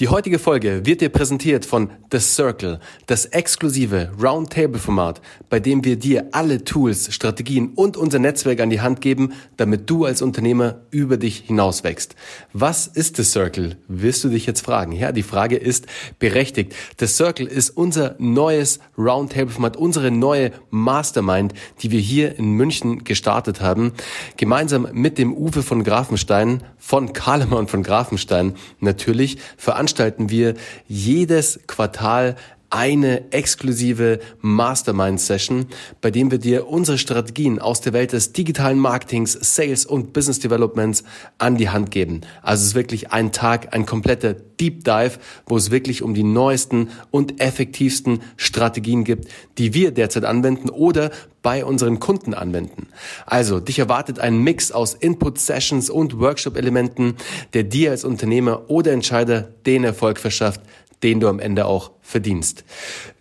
Die 0.00 0.08
heutige 0.08 0.40
Folge 0.40 0.84
wird 0.86 1.02
dir 1.02 1.08
präsentiert 1.08 1.64
von 1.64 1.88
The 2.10 2.18
Circle, 2.18 2.80
das 3.06 3.26
exklusive 3.26 4.10
Roundtable-Format, 4.20 5.20
bei 5.48 5.60
dem 5.60 5.84
wir 5.84 5.94
dir 5.94 6.30
alle 6.32 6.64
Tools, 6.64 7.14
Strategien 7.14 7.68
und 7.76 7.96
unser 7.96 8.18
Netzwerk 8.18 8.58
an 8.58 8.70
die 8.70 8.80
Hand 8.80 9.00
geben, 9.00 9.34
damit 9.56 9.88
du 9.88 10.04
als 10.04 10.20
Unternehmer 10.20 10.80
über 10.90 11.16
dich 11.16 11.44
hinaus 11.46 11.84
wächst. 11.84 12.16
Was 12.52 12.88
ist 12.88 13.14
The 13.14 13.22
Circle? 13.22 13.76
Wirst 13.86 14.24
du 14.24 14.30
dich 14.30 14.46
jetzt 14.46 14.62
fragen? 14.62 14.90
Ja, 14.90 15.12
die 15.12 15.22
Frage 15.22 15.54
ist 15.54 15.86
berechtigt. 16.18 16.74
The 16.98 17.06
Circle 17.06 17.46
ist 17.46 17.70
unser 17.70 18.16
neues 18.18 18.80
Roundtable-Format, 18.98 19.76
unsere 19.76 20.10
neue 20.10 20.50
Mastermind, 20.70 21.54
die 21.82 21.92
wir 21.92 22.00
hier 22.00 22.36
in 22.36 22.50
München 22.54 23.04
gestartet 23.04 23.60
haben, 23.60 23.92
gemeinsam 24.38 24.88
mit 24.92 25.18
dem 25.18 25.32
Uwe 25.32 25.62
von 25.62 25.84
Grafenstein, 25.84 26.64
von 26.78 27.12
Kalemann 27.12 27.68
von 27.68 27.84
Grafenstein 27.84 28.54
natürlich, 28.80 29.38
veranstalten 29.84 30.30
wir 30.30 30.54
jedes 30.88 31.60
Quartal 31.66 32.36
eine 32.74 33.30
exklusive 33.30 34.18
Mastermind-Session, 34.40 35.66
bei 36.00 36.10
dem 36.10 36.32
wir 36.32 36.38
dir 36.38 36.66
unsere 36.66 36.98
Strategien 36.98 37.60
aus 37.60 37.80
der 37.80 37.92
Welt 37.92 38.12
des 38.12 38.32
digitalen 38.32 38.80
Marketings, 38.80 39.38
Sales 39.40 39.86
und 39.86 40.12
Business 40.12 40.40
Developments 40.40 41.04
an 41.38 41.56
die 41.56 41.68
Hand 41.68 41.92
geben. 41.92 42.22
Also 42.42 42.62
es 42.62 42.68
ist 42.70 42.74
wirklich 42.74 43.12
ein 43.12 43.30
Tag, 43.30 43.72
ein 43.72 43.86
kompletter 43.86 44.34
Deep 44.34 44.82
Dive, 44.84 45.18
wo 45.46 45.56
es 45.56 45.70
wirklich 45.70 46.02
um 46.02 46.14
die 46.14 46.24
neuesten 46.24 46.90
und 47.12 47.40
effektivsten 47.40 48.20
Strategien 48.36 49.04
gibt, 49.04 49.28
die 49.56 49.72
wir 49.72 49.92
derzeit 49.92 50.24
anwenden 50.24 50.68
oder 50.68 51.12
bei 51.44 51.64
unseren 51.64 52.00
Kunden 52.00 52.32
anwenden. 52.32 52.88
Also, 53.26 53.60
dich 53.60 53.78
erwartet 53.78 54.18
ein 54.18 54.38
Mix 54.38 54.72
aus 54.72 54.94
Input-Sessions 54.94 55.90
und 55.90 56.18
Workshop-Elementen, 56.18 57.16
der 57.52 57.64
dir 57.64 57.90
als 57.90 58.04
Unternehmer 58.04 58.70
oder 58.70 58.92
Entscheider 58.92 59.50
den 59.66 59.84
Erfolg 59.84 60.18
verschafft, 60.18 60.62
den 61.04 61.20
du 61.20 61.28
am 61.28 61.38
Ende 61.38 61.66
auch 61.66 61.92
verdienst. 62.00 62.64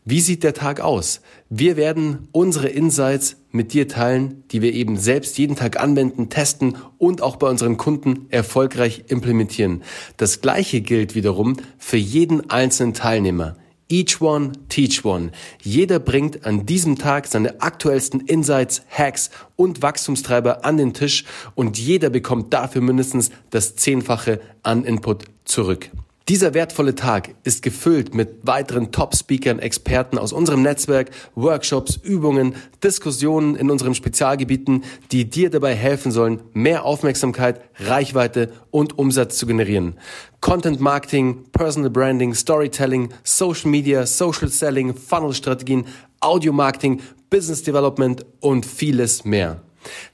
Wie 0.06 0.22
sieht 0.22 0.44
der 0.44 0.54
Tag 0.54 0.80
aus? 0.80 1.22
Wir 1.50 1.78
werden 1.78 2.28
unsere 2.32 2.68
Insights 2.68 3.38
mit 3.52 3.74
dir 3.74 3.88
teilen, 3.88 4.44
die 4.52 4.62
wir 4.62 4.74
eben 4.74 4.98
selbst 4.98 5.38
jeden 5.38 5.56
Tag 5.56 5.80
anwenden, 5.80 6.30
testen 6.30 6.78
und 6.98 7.22
auch 7.22 7.36
bei 7.36 7.48
unseren 7.48 7.78
Kunden 7.78 8.26
erfolgreich 8.30 9.04
implementieren. 9.08 9.84
Das 10.18 10.42
gleiche 10.42 10.82
gilt 10.82 11.14
wiederum 11.14 11.58
für 11.78 11.98
jeden 11.98 12.50
einzelnen 12.50 12.94
Teilnehmer. 12.94 13.56
Each 13.90 14.22
one, 14.22 14.54
teach 14.70 15.06
one. 15.06 15.32
Jeder 15.62 16.00
bringt 16.00 16.46
an 16.46 16.66
diesem 16.66 16.98
Tag 16.98 17.28
seine 17.28 17.62
aktuellsten 17.62 18.22
Insights, 18.22 18.82
Hacks 18.90 19.30
und 19.56 19.82
Wachstumstreiber 19.82 20.66
an 20.66 20.78
den 20.78 20.94
Tisch 20.94 21.26
und 21.54 21.78
jeder 21.78 22.10
bekommt 22.10 22.54
dafür 22.54 22.82
mindestens 22.82 23.30
das 23.52 23.76
Zehnfache 23.76 24.42
an 24.64 24.84
Input 24.84 25.26
zurück. 25.46 25.92
Dieser 26.30 26.54
wertvolle 26.54 26.96
Tag 26.96 27.36
ist 27.44 27.64
gefüllt 27.64 28.16
mit 28.16 28.48
weiteren 28.48 28.94
Top-Speakern, 28.94 29.60
Experten 29.60 30.18
aus 30.18 30.32
unserem 30.32 30.62
Netzwerk, 30.62 31.12
Workshops, 31.36 32.00
Übungen, 32.02 32.56
Diskussionen 32.82 33.58
in 33.58 33.70
unseren 33.70 33.94
Spezialgebieten, 33.94 34.86
die 35.12 35.30
dir 35.30 35.50
dabei 35.50 35.76
helfen 35.76 36.14
sollen, 36.14 36.40
mehr 36.54 36.86
Aufmerksamkeit, 36.86 37.60
Reichweite 37.76 38.54
und 38.72 38.98
Umsatz 38.98 39.38
zu 39.38 39.46
generieren. 39.46 39.96
Content 40.40 40.80
Marketing, 40.80 41.44
Personal 41.52 41.90
Branding, 41.90 42.34
Storytelling, 42.34 43.10
Social 43.26 43.70
Media, 43.70 44.06
Social 44.06 44.48
Selling, 44.48 44.96
Funnel-Strategien, 44.96 45.84
Audio 46.22 46.54
Marketing, 46.54 47.02
Business 47.30 47.64
Development 47.64 48.26
und 48.40 48.66
vieles 48.66 49.26
mehr. 49.26 49.62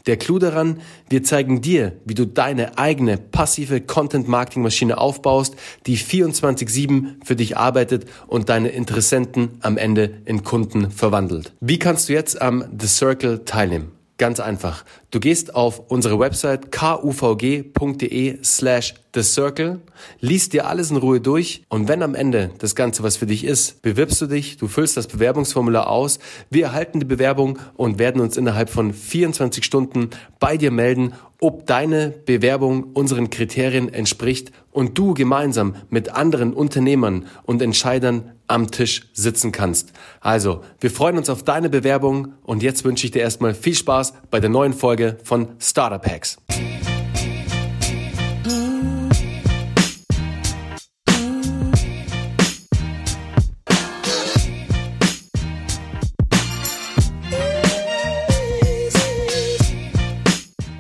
Der 0.06 0.18
Clou 0.18 0.40
daran, 0.40 0.82
wir 1.10 1.24
zeigen 1.24 1.62
dir, 1.62 1.94
wie 2.06 2.14
du 2.14 2.26
deine 2.26 2.78
eigene 2.78 3.18
passive 3.18 3.82
Content-Marketing-Maschine 3.82 4.98
aufbaust, 4.98 5.56
die 5.86 5.98
24-7 5.98 7.24
für 7.24 7.36
dich 7.36 7.58
arbeitet 7.58 8.06
und 8.28 8.50
deine 8.50 8.70
Interessenten 8.70 9.58
am 9.62 9.78
Ende 9.78 10.22
in 10.26 10.44
Kunden 10.44 10.92
verwandelt. 10.92 11.54
Wie 11.60 11.80
kannst 11.80 12.10
du 12.10 12.14
jetzt 12.14 12.42
am 12.42 12.64
The 12.80 12.88
Circle 12.88 13.46
teilnehmen? 13.46 13.99
Ganz 14.20 14.42
einfach. 14.42 14.84
Du 15.12 15.22
gehst 15.22 15.56
auf 15.56 15.80
unsere 15.88 16.20
Website 16.20 16.74
kuvg.de 16.74 18.44
slash 18.44 18.94
The 19.16 19.24
Circle, 19.24 19.80
liest 20.20 20.52
dir 20.52 20.68
alles 20.68 20.92
in 20.92 20.98
Ruhe 20.98 21.22
durch 21.22 21.64
und 21.70 21.88
wenn 21.88 22.04
am 22.04 22.16
Ende 22.16 22.52
das 22.60 22.76
Ganze 22.76 23.02
was 23.02 23.16
für 23.16 23.26
dich 23.26 23.46
ist, 23.46 23.82
bewirbst 23.82 24.20
du 24.20 24.28
dich, 24.28 24.58
du 24.58 24.68
füllst 24.68 24.98
das 24.98 25.08
Bewerbungsformular 25.08 25.90
aus, 25.90 26.20
wir 26.50 26.66
erhalten 26.66 27.00
die 27.00 27.06
Bewerbung 27.06 27.60
und 27.76 27.98
werden 27.98 28.22
uns 28.22 28.36
innerhalb 28.36 28.70
von 28.70 28.94
24 28.94 29.64
Stunden 29.64 30.10
bei 30.38 30.58
dir 30.58 30.70
melden, 30.70 31.14
ob 31.40 31.66
deine 31.66 32.10
Bewerbung 32.10 32.92
unseren 32.94 33.30
Kriterien 33.30 33.94
entspricht 33.94 34.52
und 34.72 34.98
du 34.98 35.14
gemeinsam 35.14 35.76
mit 35.90 36.10
anderen 36.10 36.54
Unternehmern 36.54 37.28
und 37.44 37.62
Entscheidern 37.62 38.32
am 38.48 38.72
Tisch 38.72 39.10
sitzen 39.14 39.52
kannst. 39.52 39.94
Also, 40.20 40.64
wir 40.80 40.92
freuen 40.92 41.18
uns 41.18 41.30
auf 41.30 41.44
deine 41.44 41.70
Bewerbung 41.70 42.34
und 42.44 42.64
jetzt 42.64 42.84
wünsche 42.84 43.06
ich 43.06 43.12
dir 43.12 43.22
erstmal 43.22 43.54
viel 43.54 43.76
Spaß 43.76 44.14
bei 44.30 44.40
der 44.40 44.50
neuen 44.50 44.74
Folge 44.74 45.18
von 45.24 45.50
Startup 45.60 46.06
Hacks. 46.06 46.38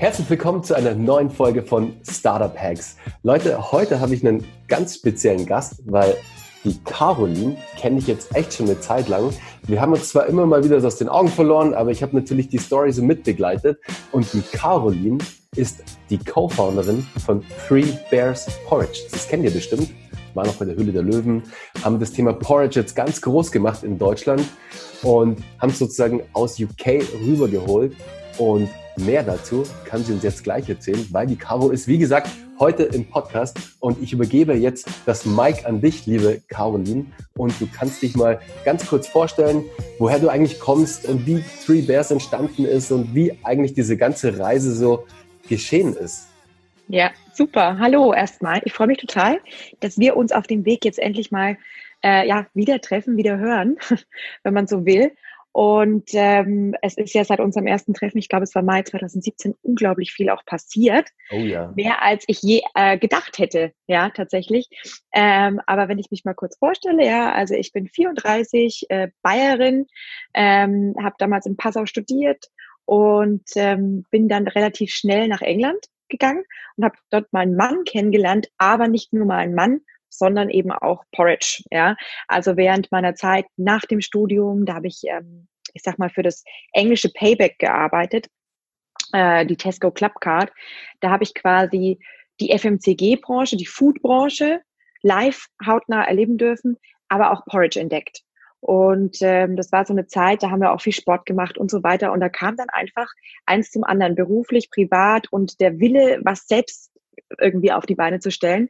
Herzlich 0.09 0.31
willkommen 0.31 0.64
zu 0.64 0.74
einer 0.74 0.96
neuen 0.96 1.30
Folge 1.30 1.62
von 1.62 1.94
Startup 2.02 2.58
Hacks. 2.58 2.97
Leute, 3.22 3.72
heute 3.72 4.00
habe 4.00 4.16
ich 4.16 4.25
einen 4.25 4.44
ganz 4.68 4.96
speziellen 4.96 5.46
Gast, 5.46 5.84
weil 5.86 6.18
die 6.64 6.80
Caroline 6.84 7.56
kenne 7.78 8.00
ich 8.00 8.08
jetzt 8.08 8.36
echt 8.36 8.56
schon 8.56 8.66
eine 8.66 8.80
Zeit 8.80 9.08
lang. 9.08 9.31
Wir 9.68 9.80
haben 9.80 9.94
uns 9.94 10.09
zwar 10.09 10.25
immer 10.25 10.47
mal 10.47 10.64
wieder 10.64 10.84
aus 10.84 10.96
den 10.96 11.09
Augen 11.09 11.28
verloren, 11.28 11.75
aber 11.75 11.92
ich 11.92 12.02
habe 12.02 12.16
natürlich 12.16 12.50
die 12.50 12.58
Story 12.58 12.92
so 12.92 13.03
mitbegleitet. 13.03 13.78
Und 14.12 14.34
die 14.34 14.42
Caroline 14.42 15.20
ist 15.56 15.84
die 16.09 16.18
Co-Founderin 16.18 17.06
von 17.24 17.44
Three 17.68 17.86
Bears 18.09 18.47
Porridge. 18.66 19.02
Das 19.12 19.28
kennt 19.28 19.44
ihr 19.44 19.52
bestimmt. 19.52 19.91
War 20.34 20.44
noch 20.44 20.56
bei 20.56 20.66
der 20.66 20.76
Hülle 20.76 20.91
der 20.91 21.03
Löwen, 21.03 21.44
haben 21.84 22.00
das 22.00 22.14
Thema 22.14 22.34
Porridge 22.34 22.80
jetzt 22.80 22.96
ganz 22.96 23.22
groß 23.22 23.52
gemacht 23.52 23.84
in 23.84 24.00
Deutschland 24.00 24.44
und 25.03 25.44
haben 25.59 25.70
es 25.70 25.78
sozusagen 25.78 26.24
aus 26.34 26.59
UK 26.59 27.03
rübergeholt. 27.24 27.96
Und 28.40 28.70
mehr 29.05 29.23
dazu 29.23 29.63
kann 29.85 30.03
sie 30.03 30.13
uns 30.13 30.23
jetzt 30.23 30.43
gleich 30.43 30.69
erzählen, 30.69 31.05
weil 31.11 31.27
die 31.27 31.35
Caro 31.35 31.69
ist, 31.69 31.87
wie 31.87 31.97
gesagt, 31.97 32.29
heute 32.59 32.83
im 32.83 33.05
Podcast 33.05 33.57
und 33.79 34.01
ich 34.03 34.11
übergebe 34.11 34.53
jetzt 34.53 34.87
das 35.05 35.25
Mic 35.25 35.65
an 35.65 35.81
dich, 35.81 36.05
liebe 36.05 36.41
Caroline. 36.49 37.05
Und 37.37 37.59
du 37.61 37.67
kannst 37.67 38.01
dich 38.01 38.15
mal 38.15 38.39
ganz 38.65 38.85
kurz 38.85 39.07
vorstellen, 39.07 39.63
woher 39.97 40.19
du 40.19 40.29
eigentlich 40.29 40.59
kommst 40.59 41.07
und 41.07 41.25
wie 41.25 41.43
Three 41.65 41.81
Bears 41.81 42.11
entstanden 42.11 42.65
ist 42.65 42.91
und 42.91 43.15
wie 43.15 43.37
eigentlich 43.43 43.73
diese 43.73 43.95
ganze 43.95 44.37
Reise 44.37 44.75
so 44.75 45.05
geschehen 45.47 45.95
ist. 45.95 46.27
Ja, 46.89 47.11
super. 47.33 47.77
Hallo 47.79 48.13
erstmal. 48.13 48.61
Ich 48.66 48.73
freue 48.73 48.87
mich 48.87 48.97
total, 48.97 49.39
dass 49.79 49.97
wir 49.97 50.17
uns 50.17 50.31
auf 50.31 50.47
dem 50.47 50.66
Weg 50.66 50.83
jetzt 50.83 50.99
endlich 50.99 51.31
mal 51.31 51.57
äh, 52.03 52.27
ja, 52.27 52.47
wieder 52.53 52.81
treffen, 52.81 53.17
wieder 53.17 53.37
hören, 53.37 53.77
wenn 54.43 54.53
man 54.53 54.67
so 54.67 54.85
will. 54.85 55.11
Und 55.51 56.09
ähm, 56.13 56.75
es 56.81 56.95
ist 56.97 57.13
ja 57.13 57.23
seit 57.23 57.39
unserem 57.39 57.65
ersten 57.65 57.93
Treffen, 57.93 58.19
ich 58.19 58.29
glaube, 58.29 58.43
es 58.43 58.53
war 58.53 58.61
Mai 58.61 58.83
2017, 58.83 59.55
unglaublich 59.63 60.11
viel 60.11 60.29
auch 60.29 60.45
passiert. 60.45 61.09
Oh 61.31 61.37
ja. 61.37 61.73
Mehr 61.75 62.03
als 62.03 62.23
ich 62.27 62.41
je 62.41 62.61
äh, 62.75 62.97
gedacht 62.97 63.39
hätte, 63.39 63.73
ja, 63.87 64.09
tatsächlich. 64.09 64.69
Ähm, 65.11 65.59
aber 65.65 65.87
wenn 65.87 65.97
ich 65.97 66.11
mich 66.11 66.23
mal 66.23 66.35
kurz 66.35 66.57
vorstelle, 66.57 67.05
ja, 67.05 67.31
also 67.33 67.55
ich 67.55 67.73
bin 67.73 67.87
34, 67.87 68.85
äh, 68.89 69.09
Bayerin, 69.23 69.87
ähm, 70.33 70.93
habe 71.01 71.15
damals 71.17 71.47
in 71.47 71.57
Passau 71.57 71.85
studiert 71.87 72.45
und 72.85 73.43
ähm, 73.55 74.05
bin 74.11 74.29
dann 74.29 74.47
relativ 74.47 74.91
schnell 74.91 75.27
nach 75.27 75.41
England 75.41 75.83
gegangen 76.09 76.43
und 76.75 76.85
habe 76.85 76.95
dort 77.09 77.31
meinen 77.33 77.55
Mann 77.55 77.83
kennengelernt, 77.85 78.49
aber 78.57 78.87
nicht 78.87 79.13
nur 79.13 79.25
meinen 79.25 79.55
Mann, 79.55 79.81
sondern 80.09 80.50
eben 80.50 80.72
auch 80.72 81.03
Porridge. 81.12 81.64
Ja, 81.72 81.96
also 82.28 82.58
während 82.58 82.91
meiner 82.91 83.16
Zeit 83.16 83.46
nach 83.58 83.82
dem 83.82 84.02
Studium, 84.02 84.66
da 84.66 84.76
habe 84.76 84.88
ich, 84.88 85.02
ähm, 85.06 85.47
ich 85.73 85.84
sag 85.84 86.00
mal, 86.00 86.09
für 86.09 86.23
das 86.23 86.44
englische 86.73 87.09
Payback 87.14 87.59
gearbeitet, 87.59 88.28
äh, 89.14 89.46
die 89.46 89.58
Tesco 89.58 89.91
Clubcard. 89.91 90.52
Da 91.00 91.09
habe 91.09 91.23
ich 91.23 91.34
quasi 91.34 92.00
die 92.40 92.58
FMCG-Branche, 92.58 93.58
die 93.58 93.66
Food-Branche 93.66 94.61
live 95.02 95.47
hautnah 95.66 96.03
erleben 96.03 96.38
dürfen, 96.38 96.78
aber 97.08 97.32
auch 97.32 97.46
Porridge 97.46 97.79
entdeckt. 97.79 98.23
Und 98.62 99.17
ähm, 99.22 99.55
das 99.55 99.72
war 99.72 99.85
so 99.85 99.94
eine 99.94 100.08
Zeit, 100.08 100.44
da 100.44 100.52
haben 100.52 100.59
wir 100.59 100.73
auch 100.73 100.82
viel 100.82 100.94
Sport 100.94 101.26
gemacht 101.26 101.58
und 101.58 101.72
so 101.72 101.82
weiter. 101.84 102.12
Und 102.12 102.20
da 102.20 102.28
kam 102.28 102.58
dann 102.58 102.70
einfach 102.70 103.08
eins 103.46 103.72
zum 103.72 103.84
anderen, 103.85 104.16
beruflich, 104.16 104.70
privat 104.70 105.32
und 105.32 105.62
der 105.62 105.79
Wille, 105.79 106.20
was 106.23 106.46
selbst 106.47 106.91
irgendwie 107.40 107.72
auf 107.72 107.85
die 107.85 107.96
Beine 107.96 108.20
zu 108.20 108.32
stellen. 108.32 108.70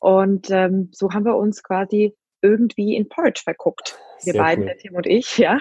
Und 0.00 0.50
ähm, 0.50 0.90
so 0.92 1.12
haben 1.12 1.24
wir 1.24 1.36
uns 1.36 1.62
quasi 1.62 2.16
irgendwie 2.42 2.96
in 2.96 3.08
Porridge 3.08 3.42
verguckt. 3.44 3.98
Wir 4.22 4.32
Sehr 4.32 4.42
beiden, 4.42 4.64
cool. 4.64 4.76
Tim 4.80 4.94
und 4.94 5.06
ich, 5.06 5.38
ja. 5.38 5.58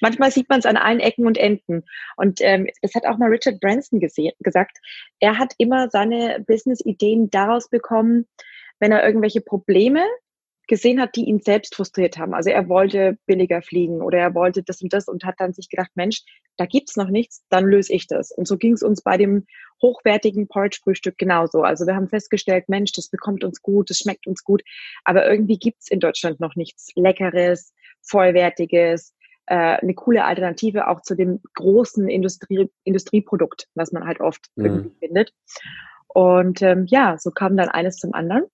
Manchmal 0.00 0.30
sieht 0.30 0.48
man 0.48 0.60
es 0.60 0.66
an 0.66 0.76
allen 0.76 1.00
Ecken 1.00 1.26
und 1.26 1.36
Enden. 1.36 1.84
Und 2.16 2.40
ähm, 2.40 2.68
das 2.82 2.94
hat 2.94 3.06
auch 3.06 3.18
mal 3.18 3.28
Richard 3.28 3.60
Branson 3.60 4.00
gesagt. 4.00 4.78
Er 5.20 5.38
hat 5.38 5.54
immer 5.58 5.90
seine 5.90 6.42
Business-Ideen 6.46 7.30
daraus 7.30 7.68
bekommen, 7.68 8.26
wenn 8.78 8.92
er 8.92 9.04
irgendwelche 9.04 9.40
Probleme 9.40 10.04
gesehen 10.66 11.00
hat, 11.00 11.16
die 11.16 11.24
ihn 11.24 11.40
selbst 11.40 11.74
frustriert 11.74 12.18
haben. 12.18 12.34
Also 12.34 12.50
er 12.50 12.68
wollte 12.68 13.18
billiger 13.26 13.62
fliegen 13.62 14.02
oder 14.02 14.18
er 14.18 14.34
wollte 14.34 14.62
das 14.62 14.82
und 14.82 14.92
das 14.92 15.08
und 15.08 15.24
hat 15.24 15.36
dann 15.38 15.52
sich 15.52 15.68
gedacht, 15.68 15.90
Mensch, 15.94 16.22
da 16.56 16.66
gibt's 16.66 16.96
noch 16.96 17.08
nichts, 17.08 17.44
dann 17.48 17.64
löse 17.64 17.92
ich 17.92 18.06
das. 18.06 18.32
Und 18.32 18.48
so 18.48 18.56
ging 18.56 18.72
es 18.72 18.82
uns 18.82 19.02
bei 19.02 19.16
dem 19.16 19.46
hochwertigen 19.82 20.48
Porridge-Frühstück 20.48 21.18
genauso. 21.18 21.62
Also 21.62 21.86
wir 21.86 21.94
haben 21.94 22.08
festgestellt, 22.08 22.68
Mensch, 22.68 22.92
das 22.92 23.08
bekommt 23.08 23.44
uns 23.44 23.62
gut, 23.62 23.90
das 23.90 23.98
schmeckt 23.98 24.26
uns 24.26 24.42
gut, 24.42 24.62
aber 25.04 25.28
irgendwie 25.28 25.58
gibt's 25.58 25.90
in 25.90 26.00
Deutschland 26.00 26.40
noch 26.40 26.56
nichts 26.56 26.88
Leckeres, 26.94 27.72
Vollwertiges, 28.02 29.12
äh, 29.46 29.54
eine 29.54 29.94
coole 29.94 30.24
Alternative 30.24 30.88
auch 30.88 31.02
zu 31.02 31.14
dem 31.14 31.40
großen 31.54 32.08
Industrie, 32.08 32.68
Industrieprodukt, 32.84 33.68
was 33.74 33.92
man 33.92 34.06
halt 34.06 34.20
oft 34.20 34.46
mhm. 34.56 34.64
irgendwie 34.64 34.98
findet. 34.98 35.32
Und 36.08 36.62
ähm, 36.62 36.86
ja, 36.88 37.16
so 37.18 37.30
kam 37.30 37.56
dann 37.56 37.68
eines 37.68 37.96
zum 37.96 38.14
anderen. 38.14 38.44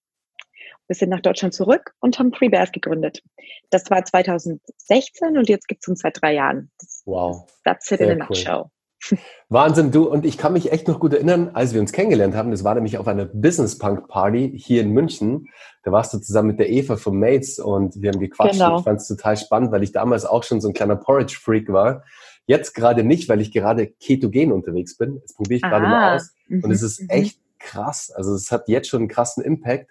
Wir 0.88 0.96
sind 0.96 1.11
nach 1.11 1.20
Deutschland 1.20 1.55
zurück 1.55 1.94
und 2.00 2.19
haben 2.19 2.32
Free 2.32 2.49
Bears 2.49 2.73
gegründet. 2.73 3.23
Das 3.70 3.90
war 3.90 4.05
2016 4.05 5.38
und 5.38 5.49
jetzt 5.49 5.69
gibt 5.69 5.82
es 5.82 5.88
uns 5.88 6.00
seit 6.00 6.20
drei 6.20 6.34
Jahren. 6.34 6.70
Das, 6.79 7.02
wow. 7.06 7.46
That's 7.64 7.90
it 7.90 7.99
Sehr 7.99 8.12
in 8.12 8.23
a 8.23 8.26
nutshell. 8.26 8.64
Wahnsinn, 9.49 9.90
du. 9.90 10.08
Und 10.08 10.25
ich 10.25 10.38
kann 10.38 10.52
mich 10.52 10.73
echt 10.73 10.88
noch 10.88 11.00
gut 11.00 11.12
erinnern, 11.12 11.50
als 11.55 11.75
wir 11.75 11.81
uns 11.81 11.93
kennengelernt 11.93 12.34
haben. 12.34 12.50
Das 12.50 12.64
war 12.64 12.75
nämlich 12.75 12.99
auf 12.99 13.08
einer 13.08 13.25
Business 13.26 13.79
Punk 13.79 14.08
Party 14.08 14.52
hier 14.56 14.82
in 14.82 14.90
München. 14.90 15.49
Da 15.82 15.93
warst 15.93 16.14
du 16.14 16.19
zusammen 16.19 16.49
mit 16.49 16.61
der 16.61 16.70
Eva 16.70 16.96
von 16.96 17.19
Mates 17.19 17.58
und 17.58 18.00
wir 18.00 18.11
haben 18.11 18.20
gequatscht. 18.20 18.55
Genau. 18.55 18.78
Ich 18.78 18.85
fand 18.85 19.00
es 19.00 19.08
total 19.08 19.37
spannend, 19.37 19.73
weil 19.73 19.82
ich 19.82 19.93
damals 19.93 20.25
auch 20.25 20.44
schon 20.44 20.61
so 20.61 20.69
ein 20.69 20.75
kleiner 20.75 20.96
Porridge-Freak 20.96 21.73
war. 21.73 22.05
Jetzt 22.46 22.75
gerade 22.75 23.05
nicht, 23.05 23.28
weil 23.28 23.40
ich 23.40 23.52
gerade 23.52 23.88
ketogen 23.88 24.52
unterwegs 24.52 24.96
bin. 24.96 25.20
Das 25.23 25.35
probiere 25.35 25.56
ich 25.56 25.62
gerade 25.62 25.87
mal 25.87 26.17
aus. 26.17 26.35
Und 26.49 26.70
es 26.70 26.81
mhm, 26.81 26.87
ist 26.87 27.02
mhm. 27.02 27.08
echt 27.11 27.40
krass. 27.58 28.12
Also 28.14 28.35
es 28.35 28.50
hat 28.50 28.69
jetzt 28.69 28.88
schon 28.88 29.00
einen 29.00 29.08
krassen 29.08 29.44
Impact. 29.44 29.90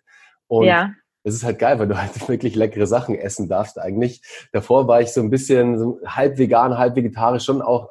Und 0.51 0.65
ja. 0.65 0.93
es 1.23 1.33
ist 1.33 1.45
halt 1.45 1.59
geil, 1.59 1.79
weil 1.79 1.87
du 1.87 1.97
halt 1.97 2.27
wirklich 2.27 2.55
leckere 2.55 2.85
Sachen 2.85 3.15
essen 3.15 3.47
darfst 3.47 3.79
eigentlich. 3.79 4.21
Davor 4.51 4.85
war 4.85 4.99
ich 4.99 5.13
so 5.13 5.21
ein 5.21 5.29
bisschen 5.29 5.79
so 5.79 6.01
halb 6.05 6.37
vegan, 6.37 6.77
halb 6.77 6.97
vegetarisch, 6.97 7.45
schon 7.45 7.61
auch 7.61 7.89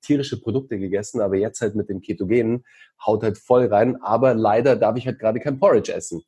tierische 0.00 0.40
Produkte 0.40 0.78
gegessen, 0.78 1.20
aber 1.20 1.34
jetzt 1.34 1.60
halt 1.60 1.74
mit 1.74 1.88
dem 1.88 2.00
Ketogenen 2.00 2.64
haut 3.04 3.24
halt 3.24 3.38
voll 3.38 3.66
rein. 3.66 4.00
Aber 4.02 4.34
leider 4.34 4.76
darf 4.76 4.96
ich 4.96 5.06
halt 5.06 5.18
gerade 5.18 5.40
kein 5.40 5.58
Porridge 5.58 5.92
essen. 5.92 6.22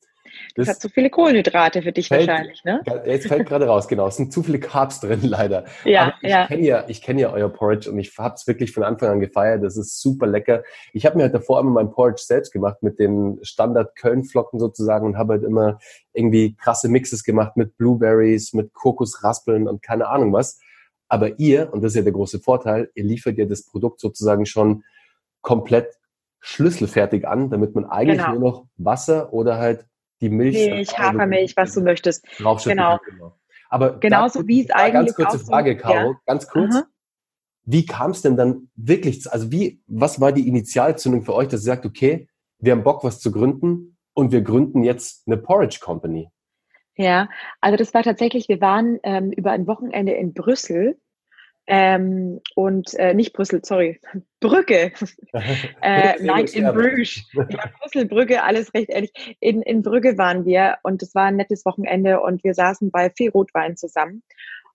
Das, 0.55 0.67
das 0.67 0.76
hat 0.76 0.82
zu 0.82 0.88
viele 0.88 1.11
Kohlenhydrate 1.11 1.82
für 1.82 1.93
dich 1.93 2.08
fällt, 2.08 2.29
wahrscheinlich, 2.29 2.64
ne? 2.64 2.82
Jetzt 3.06 3.26
fällt 3.26 3.46
gerade 3.46 3.67
raus, 3.67 3.88
genau. 3.88 4.06
Es 4.06 4.17
sind 4.17 4.32
zu 4.32 4.43
viele 4.43 4.61
Carbs 4.61 5.00
drin, 5.00 5.20
leider. 5.23 5.64
Ja, 5.84 6.02
Aber 6.02 6.14
ich 6.23 6.31
ja. 6.31 6.46
kenne 6.46 6.62
ja, 6.62 6.84
ich 6.88 7.02
kenne 7.02 7.20
ja 7.23 7.32
euer 7.32 7.49
Porridge 7.49 7.90
und 7.90 7.99
ich 7.99 8.17
habe 8.19 8.34
es 8.34 8.46
wirklich 8.46 8.73
von 8.73 8.82
Anfang 8.82 9.11
an 9.11 9.20
gefeiert. 9.20 9.62
Das 9.62 9.76
ist 9.76 10.00
super 10.00 10.26
lecker. 10.26 10.62
Ich 10.93 11.06
habe 11.06 11.17
mir 11.17 11.25
halt 11.25 11.34
davor 11.34 11.61
immer 11.61 11.70
mein 11.70 11.90
Porridge 11.90 12.23
selbst 12.25 12.52
gemacht 12.52 12.82
mit 12.82 12.99
den 12.99 13.38
Standard 13.43 13.96
Köln-Flocken 13.96 14.58
sozusagen 14.58 15.06
und 15.06 15.19
habe 15.19 15.34
halt 15.34 15.44
immer 15.44 15.79
irgendwie 16.12 16.55
krasse 16.56 16.88
Mixes 16.88 17.25
gemacht 17.25 17.56
mit 17.56 17.76
Blueberries, 17.76 18.52
mit 18.52 18.73
Kokosraspeln 18.75 19.69
und 19.69 19.82
keine 19.82 20.08
Ahnung 20.08 20.32
was. 20.32 20.61
Aber 21.08 21.38
ihr, 21.38 21.73
und 21.73 21.82
das 21.82 21.93
ist 21.93 21.96
ja 21.96 22.02
der 22.02 22.12
große 22.12 22.40
Vorteil, 22.40 22.90
ihr 22.94 23.05
liefert 23.05 23.37
ja 23.37 23.44
das 23.44 23.67
Produkt 23.67 24.00
sozusagen 24.00 24.46
schon 24.46 24.84
komplett 25.43 25.99
schlüsselfertig 26.40 27.26
an, 27.26 27.50
damit 27.50 27.75
man 27.75 27.84
eigentlich 27.84 28.19
genau. 28.19 28.32
nur 28.32 28.40
noch 28.40 28.67
Wasser 28.76 29.32
oder 29.32 29.58
halt 29.58 29.87
die 30.22 30.30
Milch. 30.30 30.54
Milch, 30.54 30.98
Hafermilch, 30.98 31.56
was 31.56 31.74
du 31.74 31.82
möchtest. 31.82 32.24
Genau. 32.38 32.56
genau. 32.64 33.36
Aber 33.69 33.98
genauso 33.98 34.46
wie 34.46 34.64
es 34.64 34.70
eigentlich 34.70 35.14
Ganz 35.14 35.30
kurze 35.30 35.38
Frage, 35.38 35.76
Caro, 35.76 36.12
ja. 36.12 36.20
ganz 36.26 36.46
kurz. 36.46 36.74
Aha. 36.74 36.86
Wie 37.64 37.86
kam 37.86 38.10
es 38.10 38.22
denn 38.22 38.36
dann 38.36 38.69
wirklich, 38.74 39.30
also 39.30 39.52
wie, 39.52 39.82
was 39.86 40.20
war 40.20 40.32
die 40.32 40.48
Initialzündung 40.48 41.22
für 41.22 41.34
euch, 41.34 41.48
dass 41.48 41.62
ihr 41.62 41.66
sagt, 41.66 41.86
okay, 41.86 42.28
wir 42.58 42.72
haben 42.72 42.82
Bock, 42.82 43.04
was 43.04 43.20
zu 43.20 43.30
gründen 43.32 43.96
und 44.14 44.32
wir 44.32 44.42
gründen 44.42 44.82
jetzt 44.82 45.26
eine 45.26 45.36
Porridge 45.36 45.78
Company? 45.80 46.28
Ja, 46.96 47.28
also 47.60 47.76
das 47.76 47.94
war 47.94 48.02
tatsächlich, 48.02 48.48
wir 48.48 48.60
waren 48.60 48.98
ähm, 49.02 49.30
über 49.32 49.52
ein 49.52 49.66
Wochenende 49.66 50.12
in 50.12 50.34
Brüssel 50.34 51.00
ähm, 51.66 52.40
und 52.56 52.94
äh, 52.94 53.14
nicht 53.14 53.32
Brüssel, 53.32 53.60
sorry, 53.64 54.00
Brücke. 54.40 54.92
äh, 55.82 56.14
nein, 56.20 56.46
in 56.46 56.64
Bruges. 56.64 57.22
Ja, 57.32 57.70
Brüssel, 57.80 58.06
Brügge, 58.06 58.42
alles 58.42 58.74
recht 58.74 58.90
ehrlich. 58.90 59.12
In, 59.40 59.62
in 59.62 59.82
Brügge 59.82 60.18
waren 60.18 60.44
wir 60.44 60.78
und 60.82 61.02
es 61.02 61.14
war 61.14 61.26
ein 61.26 61.36
nettes 61.36 61.64
Wochenende 61.64 62.20
und 62.20 62.42
wir 62.44 62.54
saßen 62.54 62.90
bei 62.90 63.10
viel 63.10 63.30
Rotwein 63.30 63.76
zusammen 63.76 64.22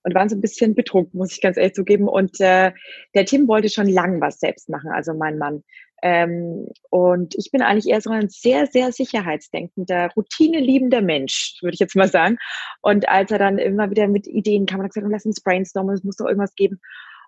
und 0.04 0.16
waren 0.16 0.30
so 0.30 0.36
ein 0.38 0.42
bisschen 0.42 0.74
betrunken, 0.74 1.18
muss 1.18 1.34
ich 1.34 1.42
ganz 1.42 1.58
ehrlich 1.58 1.74
zugeben. 1.74 2.08
Und 2.08 2.40
äh, 2.40 2.72
der 3.14 3.26
Tim 3.26 3.48
wollte 3.50 3.70
schon 3.70 3.90
lang 3.90 4.22
was 4.22 4.40
selbst 4.40 4.70
machen, 4.70 4.90
also 4.90 5.14
mein 5.14 5.38
Mann. 5.38 5.64
Ähm, 6.04 6.68
und 6.90 7.34
ich 7.36 7.50
bin 7.52 7.62
eigentlich 7.62 7.88
eher 7.88 8.02
so 8.02 8.12
ein 8.12 8.30
sehr, 8.30 8.68
sehr 8.68 8.92
sicherheitsdenkender, 8.92 10.12
routineliebender 10.16 11.02
Mensch, 11.02 11.58
würde 11.62 11.74
ich 11.74 11.80
jetzt 11.80 11.96
mal 11.96 12.08
sagen. 12.08 12.38
Und 12.82 13.10
als 13.10 13.32
er 13.32 13.40
dann 13.40 13.58
immer 13.58 13.90
wieder 13.90 14.08
mit 14.08 14.28
Ideen 14.28 14.66
kam, 14.66 14.80
hat 14.80 14.86
er 14.86 14.90
gesagt, 14.90 15.08
lass 15.10 15.26
uns 15.26 15.42
brainstormen, 15.42 15.96
es 15.96 16.04
muss 16.04 16.18
doch 16.18 16.28
irgendwas 16.28 16.56
geben. 16.56 16.80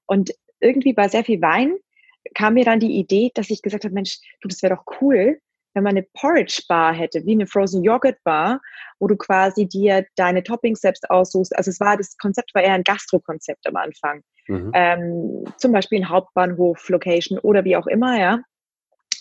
Und 0.06 0.32
irgendwie 0.60 0.94
bei 0.94 1.08
sehr 1.08 1.24
viel 1.24 1.42
Wein 1.42 1.76
kam 2.36 2.56
mir 2.56 2.66
dann 2.66 2.80
die 2.80 3.00
Idee, 3.00 3.32
dass 3.34 3.50
ich 3.50 3.62
gesagt 3.62 3.86
habe, 3.86 3.94
Mensch, 3.94 4.20
du, 4.42 4.48
das 4.48 4.62
wäre 4.62 4.76
doch 4.76 4.84
cool, 5.02 5.40
wenn 5.74 5.84
man 5.84 5.96
eine 5.96 6.06
Porridge 6.14 6.64
Bar 6.68 6.94
hätte, 6.94 7.26
wie 7.26 7.34
eine 7.34 7.48
Frozen 7.48 7.84
Yogurt 7.84 8.18
Bar, 8.24 8.60
wo 9.00 9.08
du 9.08 9.16
quasi 9.16 9.68
dir 9.68 10.06
deine 10.16 10.44
Toppings 10.44 10.82
selbst 10.82 11.10
aussuchst. 11.10 11.56
Also 11.56 11.70
es 11.70 11.80
war, 11.80 11.96
das 11.98 12.18
Konzept 12.18 12.54
war 12.54 12.64
eher 12.64 12.74
ein 12.74 12.84
Gastro-Konzept 12.84 13.66
am 13.68 13.76
Anfang. 13.76 14.22
Mhm. 14.48 14.72
Ähm, 14.74 15.44
zum 15.58 15.72
Beispiel 15.72 16.00
ein 16.00 16.10
Hauptbahnhof, 16.10 16.90
Location 16.90 17.40
oder 17.40 17.64
wie 17.66 17.76
auch 17.76 17.88
immer, 17.88 18.20
ja. 18.20 18.42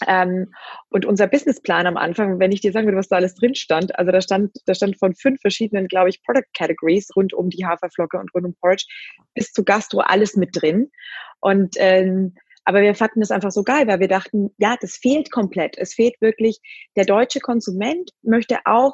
Ähm, 0.06 0.52
und 0.90 1.04
unser 1.04 1.26
Businessplan 1.26 1.86
am 1.86 1.96
Anfang, 1.96 2.38
wenn 2.38 2.52
ich 2.52 2.60
dir 2.60 2.72
sagen 2.72 2.86
würde, 2.86 2.98
was 2.98 3.08
da 3.08 3.16
alles 3.16 3.34
drin 3.34 3.54
stand, 3.54 3.98
also 3.98 4.12
da 4.12 4.20
stand, 4.20 4.56
da 4.66 4.74
stand 4.74 4.98
von 4.98 5.14
fünf 5.14 5.40
verschiedenen, 5.40 5.88
glaube 5.88 6.08
ich, 6.10 6.22
Product 6.22 6.48
Categories 6.56 7.08
rund 7.16 7.34
um 7.34 7.50
die 7.50 7.66
Haferflocke 7.66 8.18
und 8.18 8.32
rund 8.34 8.46
um 8.46 8.54
Porridge 8.60 8.86
bis 9.34 9.52
zu 9.52 9.64
Gastro 9.64 10.00
alles 10.00 10.36
mit 10.36 10.50
drin. 10.52 10.90
Und 11.40 11.76
ähm, 11.78 12.34
aber 12.64 12.82
wir 12.82 12.94
fanden 12.94 13.20
das 13.20 13.30
einfach 13.30 13.50
so 13.50 13.62
geil, 13.62 13.86
weil 13.86 14.00
wir 14.00 14.08
dachten, 14.08 14.50
ja, 14.58 14.76
das 14.78 14.96
fehlt 14.96 15.30
komplett. 15.30 15.78
Es 15.78 15.94
fehlt 15.94 16.20
wirklich, 16.20 16.60
der 16.96 17.06
deutsche 17.06 17.40
Konsument 17.40 18.10
möchte 18.22 18.58
auch 18.66 18.92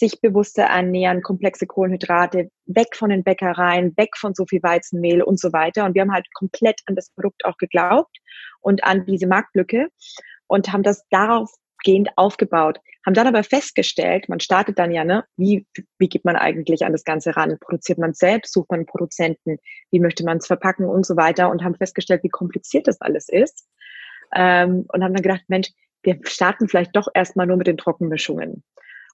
sich 0.00 0.20
bewusster 0.20 0.62
ernähren, 0.62 1.20
komplexe 1.22 1.66
Kohlenhydrate, 1.66 2.50
weg 2.66 2.96
von 2.96 3.10
den 3.10 3.22
Bäckereien, 3.24 3.96
weg 3.96 4.16
von 4.16 4.34
so 4.34 4.46
viel 4.46 4.62
Weizenmehl 4.62 5.22
und 5.22 5.38
so 5.38 5.52
weiter. 5.52 5.84
Und 5.84 5.94
wir 5.94 6.02
haben 6.02 6.12
halt 6.12 6.26
komplett 6.34 6.80
an 6.86 6.94
das 6.96 7.10
Produkt 7.10 7.44
auch 7.44 7.56
geglaubt 7.58 8.16
und 8.60 8.82
an 8.82 9.04
diese 9.06 9.26
Marktlücke 9.26 9.88
und 10.50 10.72
haben 10.72 10.82
das 10.82 11.06
daraufgehend 11.10 12.10
aufgebaut. 12.16 12.80
Haben 13.06 13.14
dann 13.14 13.28
aber 13.28 13.44
festgestellt, 13.44 14.28
man 14.28 14.40
startet 14.40 14.78
dann 14.80 14.90
ja, 14.90 15.04
ne, 15.04 15.24
wie, 15.36 15.64
wie 15.98 16.08
geht 16.08 16.24
man 16.24 16.34
eigentlich 16.34 16.84
an 16.84 16.92
das 16.92 17.04
Ganze 17.04 17.36
ran? 17.36 17.56
Produziert 17.60 17.98
man 17.98 18.14
selbst, 18.14 18.52
sucht 18.52 18.68
man 18.68 18.80
einen 18.80 18.86
Produzenten, 18.86 19.58
wie 19.92 20.00
möchte 20.00 20.24
man 20.24 20.38
es 20.38 20.48
verpacken 20.48 20.86
und 20.86 21.06
so 21.06 21.16
weiter 21.16 21.50
und 21.50 21.62
haben 21.62 21.76
festgestellt, 21.76 22.24
wie 22.24 22.28
kompliziert 22.28 22.88
das 22.88 23.00
alles 23.00 23.28
ist. 23.28 23.68
Ähm, 24.34 24.86
und 24.92 25.04
haben 25.04 25.14
dann 25.14 25.22
gedacht, 25.22 25.44
Mensch, 25.46 25.68
wir 26.02 26.18
starten 26.24 26.68
vielleicht 26.68 26.96
doch 26.96 27.06
erstmal 27.14 27.46
nur 27.46 27.56
mit 27.56 27.68
den 27.68 27.76
Trockenmischungen. 27.76 28.64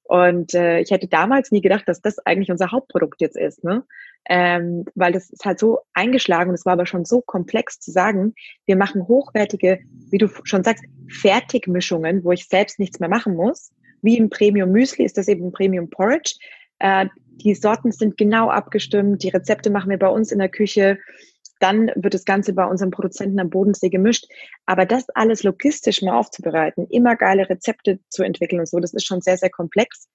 Und 0.05 0.55
äh, 0.55 0.81
ich 0.81 0.91
hätte 0.91 1.09
damals 1.09 1.51
nie 1.51 1.61
gedacht, 1.61 1.87
dass 1.87 2.01
das 2.01 2.19
eigentlich 2.21 2.51
unser 2.51 2.71
Hauptprodukt 2.73 3.21
jetzt 3.21 3.37
ist, 3.37 3.63
ne? 3.63 3.85
Ähm, 4.29 4.85
weil 4.95 5.13
das 5.13 5.31
ist 5.31 5.45
halt 5.45 5.59
so 5.59 5.81
eingeschlagen 5.95 6.51
und 6.51 6.55
es 6.55 6.67
war 6.67 6.73
aber 6.73 6.87
schon 6.87 7.05
so 7.05 7.21
komplex 7.21 7.79
zu 7.79 7.93
sagen, 7.93 8.35
wir 8.67 8.77
machen 8.77 9.07
hochwertige, 9.07 9.79
wie 10.11 10.19
du 10.19 10.29
schon 10.43 10.65
sagst, 10.65 10.85
Fertigmischungen, 11.09 12.25
wo 12.25 12.33
ich 12.33 12.49
selbst 12.49 12.81
nichts 12.81 12.99
mehr 12.99 13.09
machen 13.09 13.37
muss. 13.37 13.73
Wie 14.03 14.19
im 14.19 14.29
Premium 14.29 14.73
Müsli 14.73 15.05
ist 15.05 15.17
das 15.17 15.29
eben 15.29 15.47
ein 15.47 15.53
Premium 15.53 15.91
Porridge. 15.91 16.35
Äh, 16.81 17.07
die 17.37 17.55
Sorten 17.55 17.93
sind 17.93 18.17
genau 18.17 18.49
abgestimmt, 18.49 19.23
die 19.23 19.29
Rezepte 19.29 19.71
machen 19.71 19.91
wir 19.91 19.99
bei 19.99 20.09
uns 20.09 20.33
in 20.33 20.39
der 20.39 20.49
Küche. 20.49 20.99
Dann 21.61 21.91
wird 21.95 22.15
das 22.15 22.25
Ganze 22.25 22.53
bei 22.53 22.65
unserem 22.65 22.91
Produzenten 22.91 23.39
am 23.39 23.51
Bodensee 23.51 23.91
gemischt. 23.91 24.27
Aber 24.67 24.87
das 24.87 25.09
alles 25.11 25.43
logistisch 25.43 26.03
mal 26.03 26.19
aufzubereiten, 26.19 26.87
immer 26.91 27.15
geile 27.17 27.49
Rezepte 27.49 28.01
zu 28.09 28.25
entwickeln 28.25 28.61
und 28.61 28.69
so, 28.69 28.81
das 28.81 28.93
ist 28.93 29.07
schon 29.07 29.21
sehr, 29.21 29.37
sehr 29.37 29.51
komplex 29.51 30.09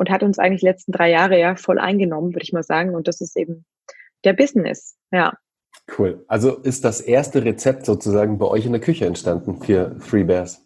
und 0.00 0.08
hat 0.08 0.22
uns 0.22 0.38
eigentlich 0.38 0.60
die 0.60 0.66
letzten 0.66 0.92
drei 0.92 1.10
Jahre 1.10 1.38
ja 1.38 1.56
voll 1.56 1.78
eingenommen, 1.78 2.32
würde 2.32 2.42
ich 2.42 2.54
mal 2.54 2.62
sagen. 2.62 2.94
Und 2.94 3.06
das 3.06 3.20
ist 3.20 3.36
eben 3.36 3.66
der 4.24 4.32
Business, 4.32 4.96
ja. 5.12 5.34
Cool. 5.98 6.24
Also 6.26 6.56
ist 6.56 6.86
das 6.86 7.02
erste 7.02 7.44
Rezept 7.44 7.84
sozusagen 7.84 8.38
bei 8.38 8.46
euch 8.46 8.64
in 8.64 8.72
der 8.72 8.80
Küche 8.80 9.04
entstanden 9.04 9.60
für 9.60 9.96
Free 10.00 10.24
Bears? 10.24 10.64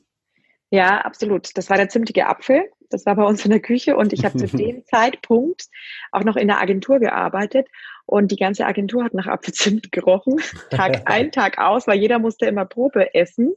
Ja, 0.70 1.00
absolut. 1.00 1.50
Das 1.56 1.68
war 1.68 1.76
der 1.76 1.88
zimtige 1.88 2.28
Apfel. 2.28 2.70
Das 2.90 3.06
war 3.06 3.16
bei 3.16 3.24
uns 3.24 3.44
in 3.44 3.50
der 3.50 3.58
Küche 3.58 3.96
und 3.96 4.12
ich 4.12 4.24
habe 4.24 4.38
zu 4.38 4.46
dem 4.56 4.84
Zeitpunkt 4.86 5.66
auch 6.12 6.22
noch 6.22 6.36
in 6.36 6.46
der 6.46 6.60
Agentur 6.60 7.00
gearbeitet 7.00 7.66
und 8.06 8.30
die 8.30 8.36
ganze 8.36 8.64
Agentur 8.66 9.02
hat 9.02 9.14
nach 9.14 9.26
Apfelzimt 9.26 9.90
gerochen, 9.90 10.40
Tag 10.70 11.02
ein, 11.10 11.32
Tag 11.32 11.58
aus, 11.58 11.88
weil 11.88 11.98
jeder 11.98 12.20
musste 12.20 12.46
immer 12.46 12.66
Probe 12.66 13.12
essen. 13.14 13.52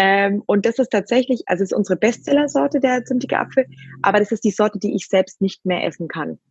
Ähm, 0.00 0.44
und 0.46 0.64
das 0.64 0.78
ist 0.78 0.90
tatsächlich, 0.90 1.42
also 1.46 1.64
es 1.64 1.72
ist 1.72 1.76
unsere 1.76 1.98
Bestsellersorte, 1.98 2.78
der 2.78 3.04
zimtige 3.04 3.36
Apfel, 3.36 3.66
aber 4.00 4.20
das 4.20 4.30
ist 4.30 4.44
die 4.44 4.52
Sorte, 4.52 4.78
die 4.78 4.94
ich 4.94 5.08
selbst 5.08 5.40
nicht 5.40 5.66
mehr 5.66 5.84
essen 5.84 6.06
kann. 6.06 6.38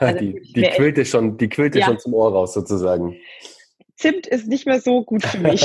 Also 0.00 0.18
die 0.18 0.42
die 0.56 0.62
quillte 0.62 1.04
schon, 1.04 1.38
die 1.38 1.48
quillte 1.48 1.78
ja. 1.78 1.86
schon 1.86 2.00
zum 2.00 2.12
Ohr 2.12 2.32
raus 2.32 2.52
sozusagen. 2.52 3.14
Zimt 3.94 4.26
ist 4.26 4.48
nicht 4.48 4.66
mehr 4.66 4.80
so 4.80 5.04
gut 5.04 5.22
für 5.22 5.38
mich. 5.38 5.62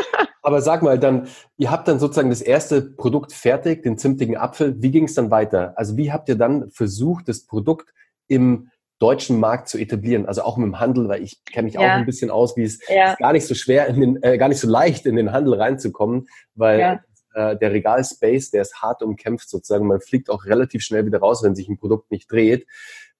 Aber 0.42 0.62
sag 0.62 0.82
mal, 0.82 0.96
dann, 1.00 1.26
ihr 1.56 1.72
habt 1.72 1.88
dann 1.88 1.98
sozusagen 1.98 2.30
das 2.30 2.40
erste 2.40 2.82
Produkt 2.82 3.32
fertig, 3.32 3.82
den 3.82 3.98
zimtigen 3.98 4.36
Apfel. 4.36 4.80
Wie 4.80 4.92
ging 4.92 5.04
es 5.04 5.14
dann 5.14 5.32
weiter? 5.32 5.72
Also 5.76 5.96
wie 5.96 6.12
habt 6.12 6.28
ihr 6.28 6.36
dann 6.36 6.70
versucht, 6.70 7.28
das 7.28 7.44
Produkt 7.44 7.92
im 8.28 8.70
deutschen 8.98 9.38
Markt 9.38 9.68
zu 9.68 9.78
etablieren, 9.78 10.26
also 10.26 10.42
auch 10.42 10.56
mit 10.56 10.66
dem 10.66 10.80
Handel, 10.80 11.08
weil 11.08 11.22
ich 11.22 11.44
kenne 11.44 11.66
mich 11.66 11.74
ja. 11.74 11.80
auch 11.80 11.98
ein 11.98 12.06
bisschen 12.06 12.30
aus, 12.30 12.56
wie 12.56 12.64
es 12.64 12.80
ja. 12.88 13.14
gar 13.14 13.32
nicht 13.32 13.46
so 13.46 13.54
schwer, 13.54 13.86
in 13.86 14.00
den, 14.00 14.22
äh, 14.22 14.38
gar 14.38 14.48
nicht 14.48 14.60
so 14.60 14.68
leicht 14.68 15.06
in 15.06 15.16
den 15.16 15.32
Handel 15.32 15.54
reinzukommen, 15.54 16.28
weil 16.54 16.80
ja. 16.80 17.00
äh, 17.34 17.56
der 17.56 17.72
Regalspace, 17.72 18.50
der 18.50 18.62
ist 18.62 18.82
hart 18.82 19.02
umkämpft 19.02 19.48
sozusagen. 19.48 19.86
Man 19.86 20.00
fliegt 20.00 20.30
auch 20.30 20.44
relativ 20.44 20.82
schnell 20.82 21.06
wieder 21.06 21.20
raus, 21.20 21.42
wenn 21.42 21.54
sich 21.54 21.68
ein 21.68 21.78
Produkt 21.78 22.10
nicht 22.10 22.30
dreht. 22.30 22.66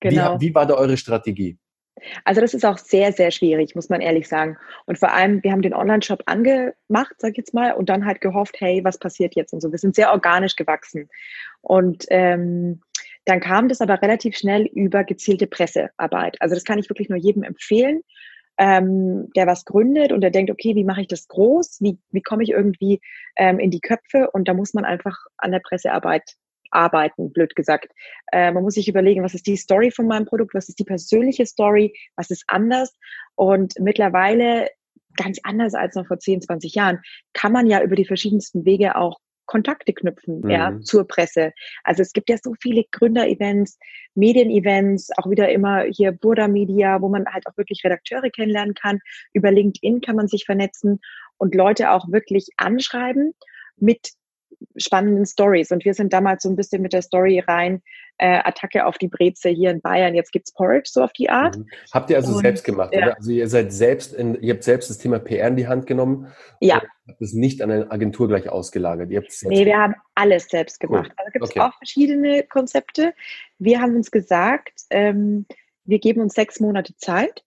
Genau. 0.00 0.40
Wie, 0.40 0.48
wie 0.48 0.54
war 0.54 0.66
da 0.66 0.74
eure 0.74 0.96
Strategie? 0.96 1.58
Also 2.24 2.40
das 2.40 2.54
ist 2.54 2.64
auch 2.64 2.78
sehr, 2.78 3.12
sehr 3.12 3.30
schwierig, 3.30 3.74
muss 3.74 3.88
man 3.88 4.00
ehrlich 4.00 4.28
sagen. 4.28 4.56
Und 4.86 4.98
vor 4.98 5.12
allem, 5.12 5.42
wir 5.42 5.52
haben 5.52 5.62
den 5.62 5.74
Online-Shop 5.74 6.22
angemacht, 6.26 7.14
sag 7.18 7.32
ich 7.32 7.38
jetzt 7.38 7.54
mal, 7.54 7.72
und 7.72 7.88
dann 7.88 8.04
halt 8.04 8.20
gehofft, 8.20 8.56
hey, 8.60 8.82
was 8.84 8.98
passiert 8.98 9.34
jetzt 9.34 9.52
und 9.52 9.60
so. 9.60 9.70
Wir 9.70 9.78
sind 9.78 9.94
sehr 9.94 10.12
organisch 10.12 10.56
gewachsen. 10.56 11.08
Und 11.60 12.06
ähm, 12.10 12.80
dann 13.28 13.40
kam 13.40 13.68
das 13.68 13.82
aber 13.82 14.00
relativ 14.00 14.36
schnell 14.36 14.64
über 14.74 15.04
gezielte 15.04 15.46
Pressearbeit. 15.46 16.40
Also 16.40 16.54
das 16.54 16.64
kann 16.64 16.78
ich 16.78 16.88
wirklich 16.88 17.10
nur 17.10 17.18
jedem 17.18 17.42
empfehlen, 17.42 18.00
ähm, 18.56 19.30
der 19.36 19.46
was 19.46 19.66
gründet 19.66 20.12
und 20.12 20.22
der 20.22 20.30
denkt, 20.30 20.50
okay, 20.50 20.74
wie 20.74 20.84
mache 20.84 21.02
ich 21.02 21.08
das 21.08 21.28
groß? 21.28 21.78
Wie, 21.80 21.98
wie 22.10 22.22
komme 22.22 22.42
ich 22.42 22.50
irgendwie 22.50 23.00
ähm, 23.36 23.58
in 23.58 23.70
die 23.70 23.80
Köpfe? 23.80 24.30
Und 24.32 24.48
da 24.48 24.54
muss 24.54 24.72
man 24.72 24.86
einfach 24.86 25.16
an 25.36 25.52
der 25.52 25.60
Pressearbeit 25.60 26.22
arbeiten, 26.70 27.32
blöd 27.32 27.54
gesagt. 27.54 27.92
Äh, 28.32 28.50
man 28.50 28.62
muss 28.62 28.74
sich 28.74 28.88
überlegen, 28.88 29.22
was 29.22 29.34
ist 29.34 29.46
die 29.46 29.56
Story 29.56 29.90
von 29.90 30.06
meinem 30.06 30.24
Produkt, 30.24 30.54
was 30.54 30.70
ist 30.70 30.78
die 30.78 30.84
persönliche 30.84 31.44
Story, 31.44 31.94
was 32.16 32.30
ist 32.30 32.44
anders. 32.48 32.96
Und 33.34 33.74
mittlerweile, 33.78 34.68
ganz 35.16 35.38
anders 35.42 35.74
als 35.74 35.94
noch 35.96 36.06
vor 36.06 36.18
10, 36.18 36.42
20 36.42 36.74
Jahren, 36.74 37.00
kann 37.34 37.52
man 37.52 37.66
ja 37.66 37.82
über 37.82 37.94
die 37.94 38.06
verschiedensten 38.06 38.64
Wege 38.64 38.96
auch 38.96 39.18
Kontakte 39.48 39.92
knüpfen 39.92 40.42
mhm. 40.42 40.50
ja, 40.50 40.78
zur 40.80 41.08
Presse. 41.08 41.52
Also 41.82 42.02
es 42.02 42.12
gibt 42.12 42.30
ja 42.30 42.36
so 42.40 42.54
viele 42.60 42.84
Gründer-Events, 42.92 43.78
Medien-Events, 44.14 45.10
auch 45.16 45.28
wieder 45.28 45.48
immer 45.48 45.82
hier 45.82 46.12
Burda 46.12 46.46
Media, 46.46 47.00
wo 47.00 47.08
man 47.08 47.26
halt 47.26 47.46
auch 47.48 47.56
wirklich 47.56 47.82
Redakteure 47.82 48.30
kennenlernen 48.30 48.74
kann. 48.74 49.00
Über 49.32 49.50
LinkedIn 49.50 50.00
kann 50.00 50.14
man 50.14 50.28
sich 50.28 50.44
vernetzen 50.44 51.00
und 51.38 51.54
Leute 51.54 51.90
auch 51.90 52.06
wirklich 52.12 52.50
anschreiben 52.56 53.34
mit 53.76 54.10
spannenden 54.76 55.26
Stories. 55.26 55.70
Und 55.70 55.84
wir 55.84 55.94
sind 55.94 56.12
damals 56.12 56.42
so 56.42 56.48
ein 56.48 56.56
bisschen 56.56 56.82
mit 56.82 56.92
der 56.92 57.02
Story 57.02 57.40
rein, 57.40 57.82
äh, 58.18 58.40
Attacke 58.42 58.84
auf 58.84 58.98
die 58.98 59.08
Breze 59.08 59.48
hier 59.48 59.70
in 59.70 59.80
Bayern, 59.80 60.14
jetzt 60.14 60.32
gibt's 60.32 60.52
Porridge, 60.52 60.90
so 60.92 61.02
auf 61.02 61.12
die 61.12 61.30
Art. 61.30 61.56
Mhm. 61.56 61.66
Habt 61.92 62.10
ihr 62.10 62.16
also 62.16 62.34
und, 62.34 62.42
selbst 62.42 62.64
gemacht, 62.64 62.92
ja. 62.92 63.02
oder? 63.02 63.16
Also 63.16 63.30
ihr 63.30 63.48
seid 63.48 63.72
selbst 63.72 64.12
in, 64.12 64.40
ihr 64.42 64.54
habt 64.54 64.64
selbst 64.64 64.90
das 64.90 64.98
Thema 64.98 65.18
PR 65.20 65.48
in 65.48 65.56
die 65.56 65.68
Hand 65.68 65.86
genommen. 65.86 66.28
Ja. 66.60 66.82
Habt 67.06 67.22
es 67.22 67.32
nicht 67.32 67.62
an 67.62 67.70
eine 67.70 67.90
Agentur 67.90 68.28
gleich 68.28 68.48
ausgelagert. 68.48 69.10
Ihr 69.10 69.24
nee, 69.42 69.64
wir 69.64 69.78
haben 69.78 69.94
alles 70.14 70.48
selbst 70.48 70.80
gemacht. 70.80 71.10
Cool. 71.10 71.16
Also 71.16 71.30
gibt 71.32 71.44
es 71.44 71.50
okay. 71.50 71.60
auch 71.60 71.76
verschiedene 71.78 72.42
Konzepte. 72.42 73.14
Wir 73.58 73.80
haben 73.80 73.94
uns 73.94 74.10
gesagt, 74.10 74.82
ähm, 74.90 75.46
wir 75.84 76.00
geben 76.00 76.20
uns 76.20 76.34
sechs 76.34 76.60
Monate 76.60 76.96
Zeit 76.96 77.44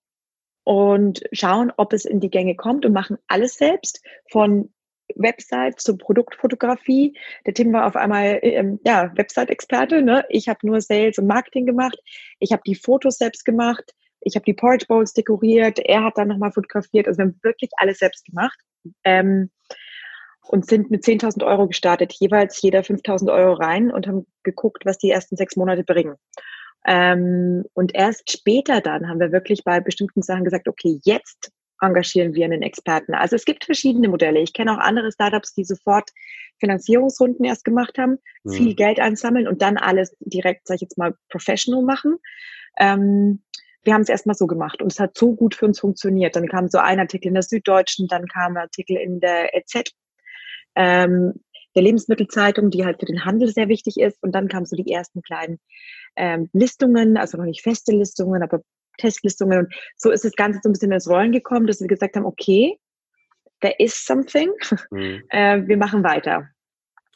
und 0.63 1.21
schauen, 1.31 1.71
ob 1.75 1.93
es 1.93 2.05
in 2.05 2.19
die 2.19 2.29
Gänge 2.29 2.55
kommt 2.55 2.85
und 2.85 2.93
machen 2.93 3.17
alles 3.27 3.55
selbst 3.55 4.01
von 4.29 4.71
Website 5.15 5.79
zur 5.79 5.97
Produktfotografie. 5.97 7.17
Der 7.45 7.53
Tim 7.53 7.73
war 7.73 7.87
auf 7.87 7.95
einmal 7.95 8.39
ähm, 8.41 8.79
ja, 8.85 9.11
Website-Experte. 9.15 10.01
Ne? 10.01 10.25
Ich 10.29 10.49
habe 10.49 10.59
nur 10.63 10.81
Sales 10.81 11.17
und 11.17 11.27
Marketing 11.27 11.65
gemacht. 11.65 11.97
Ich 12.39 12.51
habe 12.51 12.61
die 12.65 12.75
Fotos 12.75 13.17
selbst 13.17 13.45
gemacht. 13.45 13.93
Ich 14.21 14.35
habe 14.35 14.45
die 14.45 14.53
Porridge 14.53 14.85
Bowls 14.87 15.13
dekoriert. 15.13 15.79
Er 15.79 16.03
hat 16.03 16.17
dann 16.17 16.27
nochmal 16.27 16.51
fotografiert. 16.51 17.07
Also 17.07 17.19
wir 17.19 17.25
haben 17.25 17.39
wirklich 17.41 17.71
alles 17.77 17.99
selbst 17.99 18.25
gemacht. 18.25 18.59
Ähm, 19.03 19.49
und 20.47 20.65
sind 20.65 20.91
mit 20.91 21.03
10.000 21.03 21.45
Euro 21.45 21.67
gestartet, 21.67 22.13
jeweils 22.13 22.61
jeder 22.61 22.81
5.000 22.81 23.31
Euro 23.31 23.53
rein 23.53 23.91
und 23.91 24.07
haben 24.07 24.25
geguckt, 24.43 24.85
was 24.85 24.97
die 24.97 25.11
ersten 25.11 25.37
sechs 25.37 25.55
Monate 25.55 25.83
bringen. 25.83 26.15
Ähm, 26.85 27.63
und 27.73 27.93
erst 27.93 28.31
später 28.31 28.81
dann 28.81 29.07
haben 29.07 29.19
wir 29.19 29.31
wirklich 29.31 29.63
bei 29.63 29.79
bestimmten 29.79 30.23
Sachen 30.23 30.43
gesagt, 30.43 30.67
okay, 30.67 30.99
jetzt 31.03 31.51
engagieren 31.81 32.33
wir 32.33 32.45
einen 32.45 32.61
Experten. 32.61 33.13
Also 33.13 33.35
es 33.35 33.45
gibt 33.45 33.65
verschiedene 33.65 34.07
Modelle. 34.07 34.39
Ich 34.39 34.53
kenne 34.53 34.73
auch 34.73 34.77
andere 34.77 35.11
Startups, 35.11 35.53
die 35.53 35.63
sofort 35.63 36.09
Finanzierungsrunden 36.59 37.43
erst 37.43 37.65
gemacht 37.65 37.97
haben, 37.97 38.17
mhm. 38.43 38.51
viel 38.51 38.75
Geld 38.75 38.99
einsammeln 38.99 39.47
und 39.47 39.61
dann 39.61 39.77
alles 39.77 40.15
direkt, 40.19 40.67
sag 40.67 40.75
ich 40.75 40.81
jetzt 40.81 40.97
mal, 40.97 41.15
professional 41.29 41.83
machen. 41.83 42.17
Ähm, 42.79 43.41
wir 43.83 43.93
haben 43.93 44.01
es 44.01 44.09
erstmal 44.09 44.35
so 44.35 44.45
gemacht 44.45 44.81
und 44.81 44.91
es 44.91 44.99
hat 44.99 45.17
so 45.17 45.33
gut 45.35 45.55
für 45.55 45.65
uns 45.65 45.79
funktioniert. 45.79 46.35
Dann 46.35 46.47
kam 46.47 46.67
so 46.67 46.77
ein 46.77 46.99
Artikel 46.99 47.29
in 47.29 47.33
der 47.33 47.43
Süddeutschen, 47.43 48.07
dann 48.07 48.27
kam 48.27 48.53
ein 48.55 48.63
Artikel 48.63 48.95
in 48.97 49.19
der 49.19 49.55
EZ, 49.55 49.91
ähm, 50.75 51.33
der 51.75 51.83
Lebensmittelzeitung, 51.83 52.69
die 52.69 52.85
halt 52.85 52.99
für 52.99 53.05
den 53.05 53.25
Handel 53.25 53.47
sehr 53.47 53.69
wichtig 53.69 53.97
ist. 53.97 54.21
Und 54.21 54.33
dann 54.33 54.47
kamen 54.47 54.65
so 54.65 54.75
die 54.75 54.91
ersten 54.91 55.21
kleinen 55.21 55.59
ähm, 56.15 56.49
Listungen, 56.53 57.17
also 57.17 57.37
noch 57.37 57.45
nicht 57.45 57.63
feste 57.63 57.91
Listungen, 57.91 58.43
aber 58.43 58.61
Testlistungen. 58.97 59.59
Und 59.59 59.73
so 59.97 60.11
ist 60.11 60.25
das 60.25 60.33
Ganze 60.33 60.59
so 60.63 60.69
ein 60.69 60.73
bisschen 60.73 60.91
ins 60.91 61.09
Rollen 61.09 61.31
gekommen, 61.31 61.67
dass 61.67 61.81
wir 61.81 61.87
gesagt 61.87 62.15
haben, 62.15 62.25
okay, 62.25 62.79
there 63.61 63.75
is 63.79 64.05
something, 64.05 64.51
mhm. 64.89 65.23
äh, 65.29 65.61
wir 65.67 65.77
machen 65.77 66.03
weiter. 66.03 66.47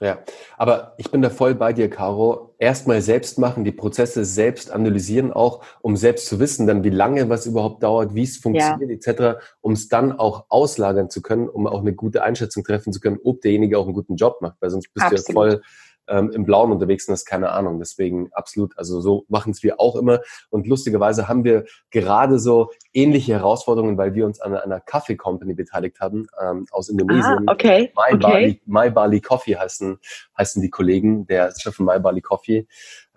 Ja, 0.02 0.20
aber 0.58 0.94
ich 0.98 1.10
bin 1.10 1.22
da 1.22 1.30
voll 1.30 1.56
bei 1.56 1.72
dir, 1.72 1.90
Caro. 1.90 2.54
Erstmal 2.58 3.02
selbst 3.02 3.40
machen, 3.40 3.64
die 3.64 3.72
Prozesse 3.72 4.26
selbst 4.26 4.70
analysieren 4.70 5.32
auch, 5.32 5.64
um 5.82 5.96
selbst 5.96 6.28
zu 6.28 6.38
wissen, 6.40 6.68
dann 6.68 6.84
wie 6.84 6.90
lange 6.90 7.30
was 7.30 7.46
überhaupt 7.46 7.82
dauert, 7.82 8.14
wie 8.14 8.24
es 8.24 8.36
funktioniert 8.36 9.06
ja. 9.06 9.14
etc., 9.14 9.40
um 9.62 9.72
es 9.72 9.88
dann 9.88 10.12
auch 10.12 10.48
auslagern 10.50 11.10
zu 11.10 11.22
können, 11.22 11.48
um 11.48 11.66
auch 11.66 11.80
eine 11.80 11.94
gute 11.94 12.24
Einschätzung 12.24 12.66
treffen 12.66 12.92
zu 12.92 13.00
können, 13.00 13.20
ob 13.24 13.42
derjenige 13.42 13.80
auch 13.80 13.86
einen 13.86 13.94
guten 13.94 14.18
Job 14.18 14.42
macht, 14.42 14.58
weil 14.60 14.70
sonst 14.70 14.94
bist 14.94 15.06
Absolut. 15.06 15.28
du 15.28 15.32
ja 15.32 15.34
voll 15.34 15.62
ähm, 16.08 16.32
im 16.32 16.46
Blauen 16.46 16.72
unterwegs 16.72 17.06
sind, 17.06 17.14
das 17.14 17.22
ist 17.22 17.26
keine 17.26 17.52
Ahnung. 17.52 17.80
Deswegen 17.80 18.30
absolut, 18.34 18.78
also 18.78 19.02
so 19.02 19.26
machen 19.28 19.52
es 19.52 19.64
wir 19.64 19.80
auch 19.80 19.96
immer. 19.96 20.20
Und 20.50 20.68
lustigerweise 20.68 21.28
haben 21.28 21.44
wir 21.44 21.66
gerade 21.92 22.40
so 22.40 22.72
ähnliche 22.94 23.34
Herausforderungen, 23.34 23.98
weil 23.98 24.14
wir 24.14 24.26
uns 24.26 24.40
an 24.40 24.56
einer 24.56 24.80
Kaffee 24.80 25.16
Company 25.16 25.54
beteiligt 25.54 26.00
haben 26.00 26.28
ähm, 26.42 26.66
aus 26.72 26.90
Indonesien. 26.90 27.48
Ah, 27.48 27.52
okay. 27.52 27.92
My, 27.96 28.16
okay. 28.16 28.18
Bali, 28.18 28.62
My 28.66 28.90
Bali 28.90 29.22
Coffee 29.22 29.56
heißen, 29.56 29.98
heißen 30.38 30.62
die 30.62 30.70
Kollegen, 30.70 31.26
der 31.28 31.54
Chef 31.58 31.76
von 31.76 31.86
My 31.86 32.00
Bali 32.00 32.22
Coffee. 32.22 32.68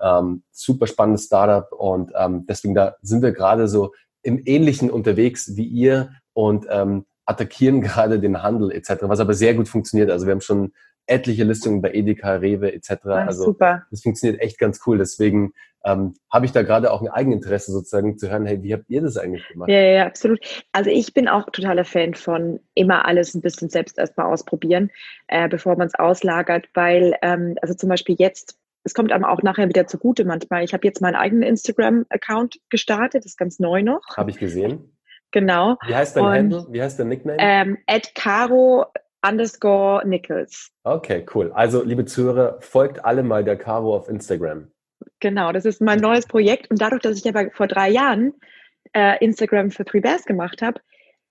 Ähm, 0.00 0.42
super 0.50 0.87
spannendes 0.87 1.25
Startup 1.25 1.71
und 1.73 2.12
ähm, 2.16 2.47
deswegen 2.47 2.75
da 2.75 2.97
sind 3.02 3.23
wir 3.23 3.33
gerade 3.33 3.68
so 3.68 3.92
im 4.23 4.42
Ähnlichen 4.45 4.90
unterwegs 4.90 5.57
wie 5.57 5.66
ihr 5.66 6.11
und 6.35 6.66
ähm, 6.71 7.04
attackieren 7.25 7.80
gerade 7.83 8.21
den 8.21 8.42
Handel 8.42 8.73
etc., 8.73 9.02
was 9.02 9.21
aber 9.21 9.35
sehr 9.35 9.54
gut 9.54 9.68
funktioniert. 9.68 10.11
Also 10.11 10.26
wir 10.26 10.33
haben 10.33 10.40
schon 10.40 10.73
etliche 11.09 11.45
Listungen 11.45 11.83
bei 11.83 11.93
Edeka, 11.93 12.35
Rewe 12.35 12.73
etc. 12.73 12.91
Ah, 13.05 13.25
also 13.27 13.45
super. 13.45 13.87
das 13.91 14.03
funktioniert 14.03 14.41
echt 14.41 14.59
ganz 14.59 14.81
cool. 14.87 14.99
Deswegen 14.99 15.53
ähm, 15.85 16.15
habe 16.31 16.47
ich 16.47 16.53
da 16.53 16.62
gerade 16.62 16.93
auch 16.93 17.00
ein 17.00 17.09
Eigeninteresse 17.09 17.73
sozusagen 17.73 18.19
zu 18.19 18.31
hören, 18.31 18.47
hey, 18.47 18.62
wie 18.62 18.75
habt 18.75 18.88
ihr 18.88 19.00
das 19.00 19.17
eigentlich 19.17 19.47
gemacht? 19.49 19.71
Ja, 19.71 19.81
ja, 19.81 20.07
absolut. 20.07 20.41
Also 20.73 20.91
ich 20.91 21.15
bin 21.15 21.29
auch 21.29 21.49
totaler 21.50 21.85
Fan 21.85 22.15
von 22.15 22.61
immer 22.75 23.07
alles 23.07 23.35
ein 23.35 23.41
bisschen 23.41 23.71
selbst 23.71 23.99
erstmal 23.99 24.27
ausprobieren, 24.27 24.91
äh, 25.29 25.49
bevor 25.49 25.77
man 25.77 25.87
es 25.87 25.95
auslagert, 25.95 26.69
weil 26.75 27.15
ähm, 27.23 27.57
also 27.62 27.75
zum 27.75 27.88
Beispiel 27.88 28.17
jetzt 28.19 28.59
es 28.85 28.95
kommt 28.95 29.12
einem 29.12 29.25
auch 29.25 29.43
nachher 29.43 29.69
wieder 29.69 29.87
zugute 29.87 30.25
manchmal. 30.25 30.65
Ich 30.65 30.73
habe 30.73 30.87
jetzt 30.87 31.03
meinen 31.03 31.17
eigenen 31.17 31.43
Instagram-Account 31.43 32.59
gestartet, 32.71 33.25
das 33.25 33.33
ist 33.33 33.37
ganz 33.37 33.59
neu 33.59 33.83
noch. 33.83 34.00
Habe 34.17 34.31
ich 34.31 34.38
gesehen. 34.38 34.97
Genau. 35.31 35.77
Wie 35.87 35.95
heißt 35.95 36.17
dein 36.17 36.25
Und, 36.25 36.33
Handle? 36.33 36.67
Wie 36.71 36.81
heißt 36.81 36.99
dein 36.99 37.09
Nickname? 37.09 37.37
Ähm, 37.38 37.79
Caro 38.15 38.87
underscore 39.27 40.07
Nichols. 40.07 40.71
Okay, 40.85 41.27
cool. 41.35 41.53
Also, 41.53 41.83
liebe 41.83 42.05
Zuhörer, 42.05 42.59
folgt 42.61 43.05
alle 43.05 43.23
mal 43.23 43.45
der 43.45 43.57
Caro 43.57 43.95
auf 43.95 44.09
Instagram. 44.09 44.71
Genau, 45.21 45.53
das 45.53 45.65
ist 45.65 45.81
mein 45.81 46.01
neues 46.01 46.27
Projekt. 46.27 46.71
Und 46.71 46.81
dadurch, 46.81 47.03
dass 47.03 47.19
ich 47.19 47.29
aber 47.29 47.51
vor 47.51 47.67
drei 47.67 47.91
Jahren 47.91 48.35
äh, 48.93 49.23
Instagram 49.25 49.71
für 49.71 49.85
Privers 49.85 50.25
gemacht 50.25 50.63
habe, 50.63 50.81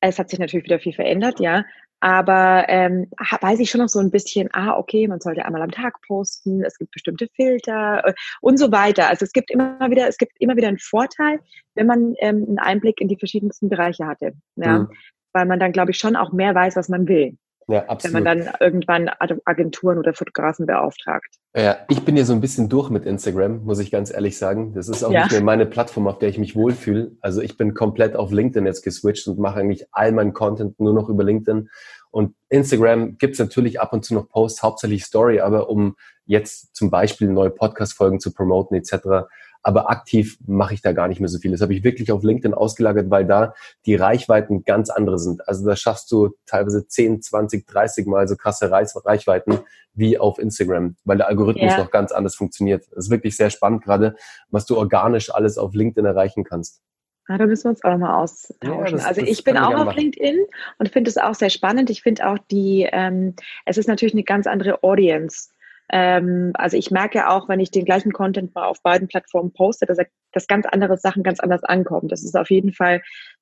es 0.01 0.19
hat 0.19 0.29
sich 0.29 0.39
natürlich 0.39 0.65
wieder 0.65 0.79
viel 0.79 0.93
verändert, 0.93 1.39
ja. 1.39 1.63
Aber 1.99 2.65
ähm, 2.67 3.09
weiß 3.41 3.59
ich 3.59 3.71
schon 3.71 3.81
noch 3.81 3.89
so 3.89 3.99
ein 3.99 4.11
bisschen, 4.11 4.49
ah, 4.53 4.77
okay, 4.77 5.07
man 5.07 5.19
sollte 5.19 5.43
einmal 5.43 5.63
am 5.63 5.71
Tag 5.71 5.99
posten, 6.05 6.63
es 6.63 6.77
gibt 6.77 6.91
bestimmte 6.91 7.27
Filter 7.35 8.05
äh, 8.05 8.13
und 8.39 8.57
so 8.57 8.71
weiter. 8.71 9.09
Also 9.09 9.25
es 9.25 9.31
gibt 9.31 9.49
immer 9.49 9.79
wieder, 9.89 10.07
es 10.07 10.17
gibt 10.17 10.33
immer 10.39 10.55
wieder 10.55 10.67
einen 10.67 10.77
Vorteil, 10.77 11.39
wenn 11.73 11.87
man 11.87 12.13
ähm, 12.19 12.45
einen 12.47 12.59
Einblick 12.59 13.01
in 13.01 13.07
die 13.07 13.17
verschiedensten 13.17 13.67
Bereiche 13.67 14.05
hatte. 14.05 14.33
Ja? 14.57 14.79
Mhm. 14.79 14.89
Weil 15.33 15.45
man 15.47 15.59
dann, 15.59 15.71
glaube 15.71 15.89
ich, 15.89 15.97
schon 15.97 16.15
auch 16.15 16.31
mehr 16.31 16.53
weiß, 16.53 16.75
was 16.75 16.87
man 16.87 17.07
will. 17.07 17.35
Ja, 17.69 17.85
absolut. 17.87 18.15
Wenn 18.15 18.23
man 18.23 18.37
dann 18.39 18.53
irgendwann 18.61 19.09
Agenturen 19.43 19.97
oder 19.97 20.13
Fotografen 20.13 20.65
beauftragt. 20.65 21.35
Ja, 21.53 21.77
ich 21.89 22.03
bin 22.05 22.15
ja 22.15 22.23
so 22.23 22.31
ein 22.31 22.39
bisschen 22.39 22.69
durch 22.69 22.89
mit 22.89 23.05
Instagram, 23.05 23.65
muss 23.65 23.79
ich 23.79 23.91
ganz 23.91 24.11
ehrlich 24.11 24.37
sagen. 24.37 24.73
Das 24.73 24.87
ist 24.87 25.03
auch 25.03 25.11
ja. 25.11 25.23
nicht 25.23 25.33
mehr 25.33 25.43
meine 25.43 25.65
Plattform, 25.65 26.07
auf 26.07 26.17
der 26.17 26.29
ich 26.29 26.37
mich 26.37 26.55
wohlfühle. 26.55 27.11
Also 27.19 27.41
ich 27.41 27.57
bin 27.57 27.73
komplett 27.73 28.15
auf 28.15 28.31
LinkedIn 28.31 28.65
jetzt 28.65 28.83
geswitcht 28.83 29.27
und 29.27 29.37
mache 29.37 29.59
eigentlich 29.59 29.85
all 29.91 30.13
meinen 30.13 30.33
Content 30.33 30.79
nur 30.79 30.93
noch 30.93 31.09
über 31.09 31.25
LinkedIn. 31.25 31.69
Und 32.09 32.35
Instagram 32.47 33.17
gibt's 33.17 33.39
natürlich 33.39 33.81
ab 33.81 33.91
und 33.91 34.05
zu 34.05 34.13
noch 34.13 34.29
Posts, 34.29 34.63
hauptsächlich 34.63 35.03
Story, 35.03 35.41
aber 35.41 35.69
um 35.69 35.97
jetzt 36.25 36.73
zum 36.73 36.89
Beispiel 36.89 37.27
neue 37.27 37.49
Podcast-Folgen 37.49 38.21
zu 38.21 38.33
promoten 38.33 38.77
etc., 38.77 39.27
aber 39.67 39.89
aktiv 39.89 40.37
mache 40.47 40.73
ich 40.75 40.81
da 40.81 40.93
gar 40.93 41.09
nicht 41.09 41.19
mehr 41.19 41.27
so 41.27 41.39
viel. 41.39 41.51
Das 41.51 41.59
habe 41.59 41.73
ich 41.73 41.83
wirklich 41.83 42.09
auf 42.13 42.23
LinkedIn 42.23 42.53
ausgelagert, 42.53 43.09
weil 43.09 43.25
da 43.25 43.53
die 43.85 43.95
Reichweiten 43.95 44.63
ganz 44.63 44.89
andere 44.89 45.19
sind. 45.19 45.45
Also 45.45 45.67
da 45.67 45.75
schaffst 45.75 46.09
du 46.09 46.29
teilweise 46.45 46.87
10, 46.87 47.21
20, 47.21 47.67
30 47.67 48.07
Mal 48.07 48.29
so 48.29 48.37
krasse 48.37 48.71
Reichweiten 48.71 49.59
wie 49.93 50.17
auf 50.17 50.39
Instagram, 50.39 50.95
weil 51.03 51.17
der 51.17 51.27
Algorithmus 51.27 51.73
ja. 51.73 51.79
noch 51.79 51.91
ganz 51.91 52.13
anders 52.13 52.35
funktioniert. 52.35 52.85
Das 52.91 53.07
ist 53.07 53.11
wirklich 53.11 53.35
sehr 53.35 53.49
spannend 53.49 53.83
gerade, 53.83 54.15
was 54.51 54.65
du 54.65 54.77
organisch 54.77 55.35
alles 55.35 55.57
auf 55.57 55.73
LinkedIn 55.73 56.05
erreichen 56.05 56.45
kannst. 56.45 56.81
Ja, 57.27 57.37
da 57.37 57.45
müssen 57.45 57.65
wir 57.65 57.71
uns 57.71 57.83
auch 57.83 57.91
nochmal 57.91 58.23
austauschen. 58.23 58.85
Ja, 58.85 58.89
das, 58.89 59.03
also 59.03 59.19
ich 59.19 59.43
bin 59.43 59.57
auch 59.57 59.75
auf 59.75 59.93
LinkedIn 59.93 60.45
und 60.77 60.89
finde 60.93 61.09
es 61.09 61.17
auch 61.17 61.35
sehr 61.35 61.49
spannend. 61.49 61.89
Ich 61.89 62.03
finde 62.03 62.25
auch 62.29 62.37
die, 62.49 62.87
ähm, 62.89 63.35
es 63.65 63.77
ist 63.77 63.87
natürlich 63.87 64.13
eine 64.13 64.23
ganz 64.23 64.47
andere 64.47 64.81
Audience. 64.81 65.49
Ähm, 65.89 66.51
also 66.55 66.77
ich 66.77 66.91
merke 66.91 67.29
auch, 67.29 67.47
wenn 67.47 67.59
ich 67.59 67.71
den 67.71 67.85
gleichen 67.85 68.11
Content 68.11 68.55
auf 68.55 68.81
beiden 68.81 69.07
Plattformen 69.07 69.53
poste, 69.53 69.85
dass, 69.85 69.97
dass 70.33 70.47
ganz 70.47 70.65
andere 70.65 70.97
Sachen 70.97 71.23
ganz 71.23 71.39
anders 71.39 71.63
ankommen. 71.63 72.09
Das 72.09 72.23
ist 72.23 72.35
auf 72.35 72.49
jeden 72.49 72.73
Fall 72.73 73.01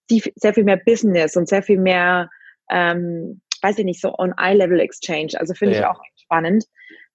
sehr 0.10 0.54
viel 0.54 0.64
mehr 0.64 0.78
Business 0.78 1.36
und 1.36 1.48
sehr 1.48 1.64
viel 1.64 1.80
mehr, 1.80 2.30
ähm, 2.70 3.42
weiß 3.62 3.80
ich 3.80 3.86
nicht, 3.86 4.02
so 4.02 4.14
on-eye-level-Exchange. 4.16 5.34
Also 5.40 5.54
finde 5.56 5.76
ja. 5.76 5.82
ich 5.82 5.88
auch 5.88 6.02
spannend. 6.16 6.66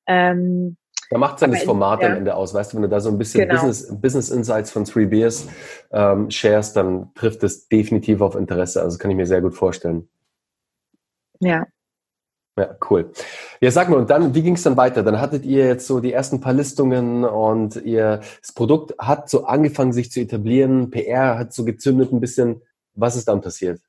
Ähm, 0.06 0.76
da 1.10 1.18
macht 1.18 1.42
dann 1.42 1.50
das 1.50 1.64
Format 1.64 2.02
ja. 2.02 2.08
am 2.08 2.16
Ende 2.18 2.36
aus. 2.36 2.54
Weißt 2.54 2.72
du, 2.72 2.76
wenn 2.76 2.82
du 2.82 2.88
da 2.88 3.00
so 3.00 3.10
ein 3.10 3.18
bisschen 3.18 3.40
genau. 3.40 3.54
Business, 3.54 4.00
Business 4.00 4.30
Insights 4.30 4.70
von 4.70 4.84
Three 4.84 5.06
Beers 5.06 5.48
ähm, 5.92 6.30
shares, 6.30 6.72
dann 6.72 7.12
trifft 7.14 7.42
es 7.42 7.68
definitiv 7.68 8.20
auf 8.20 8.36
Interesse. 8.36 8.80
Also 8.80 8.96
kann 8.96 9.10
ich 9.10 9.16
mir 9.16 9.26
sehr 9.26 9.40
gut 9.40 9.54
vorstellen. 9.54 10.08
Ja. 11.40 11.66
Ja, 12.58 12.76
cool. 12.90 13.10
Ja, 13.60 13.70
sag 13.70 13.88
mal, 13.88 13.96
und 13.96 14.10
dann, 14.10 14.34
wie 14.34 14.42
ging 14.42 14.54
es 14.54 14.62
dann 14.62 14.76
weiter? 14.76 15.02
Dann 15.02 15.20
hattet 15.20 15.44
ihr 15.44 15.66
jetzt 15.66 15.86
so 15.86 16.00
die 16.00 16.12
ersten 16.12 16.40
paar 16.40 16.52
Listungen 16.52 17.24
und 17.24 17.76
ihr, 17.76 18.20
das 18.40 18.52
Produkt 18.52 18.94
hat 18.98 19.30
so 19.30 19.44
angefangen, 19.44 19.92
sich 19.92 20.10
zu 20.10 20.20
etablieren, 20.20 20.90
PR 20.90 21.38
hat 21.38 21.52
so 21.52 21.64
gezündet 21.64 22.12
ein 22.12 22.20
bisschen. 22.20 22.62
Was 22.94 23.16
ist 23.16 23.28
dann 23.28 23.40
passiert? 23.40 23.80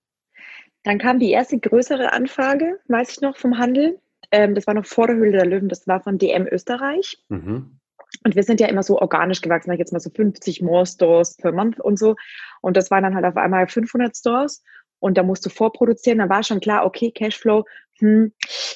Dann 0.83 0.99
kam 0.99 1.19
die 1.19 1.31
erste 1.31 1.59
größere 1.59 2.13
Anfrage, 2.13 2.79
weiß 2.87 3.11
ich 3.11 3.21
noch, 3.21 3.35
vom 3.37 3.57
Handel. 3.57 3.99
Ähm, 4.31 4.55
das 4.55 4.67
war 4.67 4.73
noch 4.73 4.85
vor 4.85 5.07
der 5.07 5.15
Höhle 5.17 5.33
der 5.33 5.45
Löwen, 5.45 5.69
das 5.69 5.87
war 5.87 6.01
von 6.01 6.17
DM 6.17 6.47
Österreich. 6.49 7.23
Mhm. 7.29 7.79
Und 8.23 8.35
wir 8.35 8.43
sind 8.43 8.59
ja 8.59 8.67
immer 8.67 8.83
so 8.83 8.99
organisch 8.99 9.41
gewachsen, 9.41 9.71
jetzt 9.73 9.93
mal 9.93 9.99
so 9.99 10.09
50 10.09 10.61
more 10.61 10.85
Stores 10.85 11.37
per 11.37 11.51
Month 11.51 11.79
und 11.79 11.97
so. 11.97 12.15
Und 12.61 12.77
das 12.77 12.91
waren 12.91 13.03
dann 13.03 13.15
halt 13.15 13.25
auf 13.25 13.37
einmal 13.37 13.67
500 13.67 14.15
Stores. 14.15 14.63
Und 14.99 15.17
da 15.17 15.23
musst 15.23 15.45
du 15.45 15.49
vorproduzieren. 15.49 16.19
Dann 16.19 16.29
war 16.29 16.43
schon 16.43 16.59
klar, 16.59 16.85
okay, 16.85 17.11
Cashflow, 17.11 17.65
hm, 18.01 18.33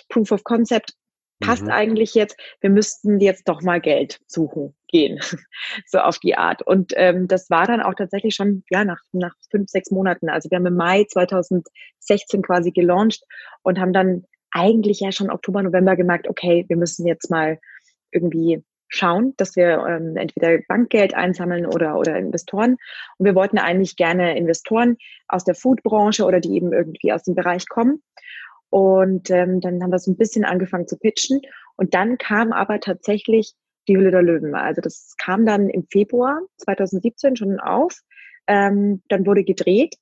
Proof 0.10 0.32
of 0.32 0.44
Concept 0.44 0.94
passt 1.42 1.64
mhm. 1.64 1.72
eigentlich 1.72 2.14
jetzt. 2.14 2.38
Wir 2.62 2.70
müssten 2.70 3.20
jetzt 3.20 3.48
doch 3.48 3.62
mal 3.62 3.82
Geld 3.82 4.20
suchen 4.28 4.76
gehen, 4.88 5.20
so 5.86 6.00
auf 6.00 6.20
die 6.20 6.38
Art. 6.38 6.62
Und 6.62 6.94
ähm, 6.96 7.28
das 7.28 7.50
war 7.50 7.66
dann 7.68 7.82
auch 7.82 7.94
tatsächlich 7.94 8.36
schon 8.36 8.64
ja 8.70 8.86
nach 8.86 9.02
nach 9.12 9.34
fünf 9.52 9.70
sechs 9.70 9.92
Monaten. 9.92 10.30
Also 10.30 10.50
wir 10.50 10.58
haben 10.58 10.66
im 10.66 10.76
Mai 10.76 11.06
2016 11.10 12.42
quasi 12.42 12.72
gelauncht 12.72 13.24
und 13.64 13.80
haben 13.80 13.94
dann 13.94 14.24
eigentlich 14.52 15.02
ja 15.02 15.12
schon 15.12 15.30
Oktober, 15.30 15.62
November 15.62 15.98
gemerkt, 15.98 16.30
okay, 16.30 16.64
wir 16.70 16.78
müssen 16.78 17.06
jetzt 17.06 17.30
mal 17.30 17.60
irgendwie 18.12 18.64
schauen, 18.88 19.34
dass 19.38 19.56
wir 19.56 19.86
ähm, 19.88 20.16
entweder 20.16 20.60
Bankgeld 20.68 21.14
einsammeln 21.14 21.66
oder, 21.66 21.98
oder 21.98 22.18
Investoren. 22.18 22.78
Und 23.18 23.26
wir 23.26 23.36
wollten 23.36 23.58
eigentlich 23.58 23.98
gerne 23.98 24.38
Investoren 24.38 24.98
aus 25.28 25.44
der 25.44 25.56
Foodbranche 25.56 26.24
oder 26.24 26.40
die 26.40 26.56
eben 26.56 26.72
irgendwie 26.72 27.12
aus 27.12 27.24
dem 27.24 27.36
Bereich 27.36 27.68
kommen. 27.68 28.02
Und 28.76 29.30
ähm, 29.30 29.62
dann 29.62 29.82
haben 29.82 29.92
wir 29.92 30.00
so 30.00 30.12
ein 30.12 30.18
bisschen 30.18 30.44
angefangen 30.44 30.86
zu 30.86 30.98
pitchen. 30.98 31.40
Und 31.78 31.94
dann 31.94 32.18
kam 32.18 32.52
aber 32.52 32.82
tatsächlich 32.82 33.54
die 33.88 33.96
Hülle 33.96 34.12
der 34.12 34.22
Löwen. 34.22 34.54
Also 34.54 34.82
das 34.82 35.16
kam 35.18 35.46
dann 35.46 35.70
im 35.70 35.88
Februar 35.90 36.42
2017 36.58 37.38
schon 37.38 37.62
auf. 37.62 38.02
Ähm, 38.48 39.02
dann 39.08 39.26
wurde 39.26 39.46
gedreht 39.46 39.96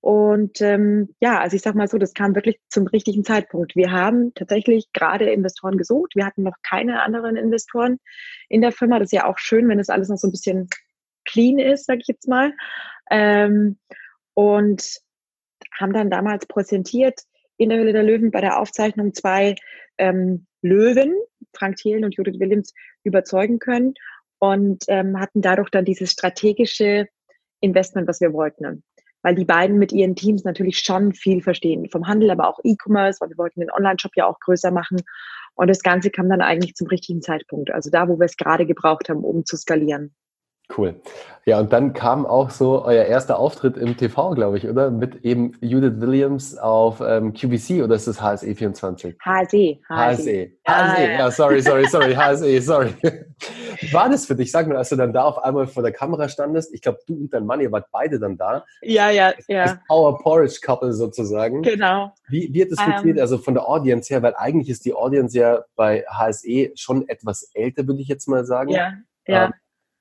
und 0.00 0.60
ähm, 0.60 1.14
ja, 1.20 1.38
also 1.38 1.54
ich 1.54 1.62
sag 1.62 1.76
mal 1.76 1.86
so, 1.86 1.98
das 1.98 2.12
kam 2.12 2.34
wirklich 2.34 2.58
zum 2.68 2.88
richtigen 2.88 3.22
Zeitpunkt. 3.22 3.76
Wir 3.76 3.92
haben 3.92 4.34
tatsächlich 4.34 4.92
gerade 4.92 5.30
Investoren 5.30 5.78
gesucht. 5.78 6.16
Wir 6.16 6.26
hatten 6.26 6.42
noch 6.42 6.56
keine 6.64 7.02
anderen 7.02 7.36
Investoren 7.36 8.00
in 8.48 8.60
der 8.60 8.72
Firma. 8.72 8.98
Das 8.98 9.12
ist 9.12 9.16
ja 9.16 9.26
auch 9.26 9.38
schön, 9.38 9.68
wenn 9.68 9.78
das 9.78 9.88
alles 9.88 10.08
noch 10.08 10.16
so 10.16 10.26
ein 10.26 10.32
bisschen 10.32 10.68
clean 11.24 11.60
ist, 11.60 11.86
sag 11.86 12.00
ich 12.00 12.08
jetzt 12.08 12.26
mal. 12.26 12.52
Ähm, 13.08 13.78
und 14.34 14.98
haben 15.78 15.92
dann 15.92 16.10
damals 16.10 16.46
präsentiert 16.46 17.20
in 17.60 17.68
der 17.68 17.78
Höhle 17.78 17.92
der 17.92 18.02
Löwen 18.02 18.30
bei 18.30 18.40
der 18.40 18.58
Aufzeichnung 18.58 19.14
zwei 19.14 19.54
ähm, 19.98 20.46
Löwen, 20.62 21.14
Frank 21.54 21.76
Thielen 21.76 22.04
und 22.04 22.16
Judith 22.16 22.40
Williams, 22.40 22.72
überzeugen 23.04 23.58
können 23.58 23.94
und 24.38 24.84
ähm, 24.88 25.20
hatten 25.20 25.42
dadurch 25.42 25.70
dann 25.70 25.84
dieses 25.84 26.10
strategische 26.10 27.06
Investment, 27.60 28.08
was 28.08 28.20
wir 28.20 28.32
wollten 28.32 28.82
weil 29.22 29.34
die 29.34 29.44
beiden 29.44 29.78
mit 29.78 29.92
ihren 29.92 30.16
Teams 30.16 30.44
natürlich 30.44 30.78
schon 30.78 31.12
viel 31.12 31.42
verstehen. 31.42 31.88
Vom 31.90 32.06
Handel, 32.06 32.30
aber 32.30 32.48
auch 32.48 32.58
E-Commerce, 32.64 33.20
weil 33.20 33.28
wir 33.28 33.38
wollten 33.38 33.60
den 33.60 33.70
Online-Shop 33.70 34.12
ja 34.16 34.26
auch 34.26 34.38
größer 34.40 34.70
machen. 34.70 34.98
Und 35.54 35.68
das 35.68 35.82
Ganze 35.82 36.10
kam 36.10 36.28
dann 36.28 36.40
eigentlich 36.40 36.74
zum 36.74 36.86
richtigen 36.86 37.20
Zeitpunkt. 37.20 37.70
Also 37.70 37.90
da, 37.90 38.08
wo 38.08 38.18
wir 38.18 38.24
es 38.24 38.36
gerade 38.36 38.66
gebraucht 38.66 39.08
haben, 39.08 39.24
um 39.24 39.44
zu 39.44 39.56
skalieren. 39.56 40.14
Cool. 40.76 41.00
Ja, 41.46 41.58
und 41.58 41.72
dann 41.72 41.94
kam 41.94 42.26
auch 42.26 42.50
so 42.50 42.84
euer 42.84 43.04
erster 43.04 43.38
Auftritt 43.38 43.76
im 43.76 43.96
TV, 43.96 44.34
glaube 44.34 44.58
ich, 44.58 44.68
oder? 44.68 44.90
Mit 44.90 45.24
eben 45.24 45.52
Judith 45.60 45.94
Williams 45.96 46.56
auf 46.58 47.00
ähm, 47.00 47.32
QVC 47.32 47.82
oder 47.82 47.94
ist 47.94 48.06
das 48.06 48.20
HSE 48.20 48.54
24? 48.54 49.16
HSE. 49.18 49.78
HSE. 49.88 50.52
HSE, 50.66 51.02
ja, 51.02 51.10
ja, 51.10 51.30
sorry, 51.30 51.62
sorry, 51.62 51.86
sorry, 51.86 52.14
HSE, 52.16 52.60
sorry. 52.60 52.94
War 53.92 54.10
das 54.10 54.26
für 54.26 54.36
dich, 54.36 54.52
sag 54.52 54.68
mal, 54.68 54.76
als 54.76 54.90
du 54.90 54.96
dann 54.96 55.14
da 55.14 55.24
auf 55.24 55.42
einmal 55.42 55.66
vor 55.66 55.82
der 55.82 55.92
Kamera 55.92 56.28
standest? 56.28 56.74
Ich 56.74 56.82
glaube, 56.82 56.98
du 57.06 57.14
und 57.14 57.32
dein 57.32 57.46
Mann, 57.46 57.60
ihr 57.60 57.72
wart 57.72 57.86
beide 57.90 58.20
dann 58.20 58.36
da. 58.36 58.64
Ja, 58.82 59.08
ja, 59.10 59.32
ja. 59.48 59.64
Das 59.64 59.78
Power 59.88 60.18
Porridge 60.18 60.60
Couple 60.62 60.92
sozusagen. 60.92 61.62
Genau. 61.62 62.12
Wie, 62.28 62.50
wie 62.52 62.62
hat 62.62 62.70
das 62.70 62.80
funktioniert? 62.80 63.16
Um, 63.16 63.22
also 63.22 63.38
von 63.38 63.54
der 63.54 63.66
Audience 63.66 64.12
her, 64.12 64.22
weil 64.22 64.34
eigentlich 64.36 64.68
ist 64.68 64.84
die 64.84 64.92
Audience 64.92 65.36
ja 65.36 65.64
bei 65.74 66.04
HSE 66.06 66.72
schon 66.76 67.08
etwas 67.08 67.50
älter, 67.54 67.86
würde 67.86 68.02
ich 68.02 68.08
jetzt 68.08 68.28
mal 68.28 68.44
sagen. 68.44 68.70
Ja, 68.70 68.92
ja. 69.26 69.46
Ähm, 69.46 69.52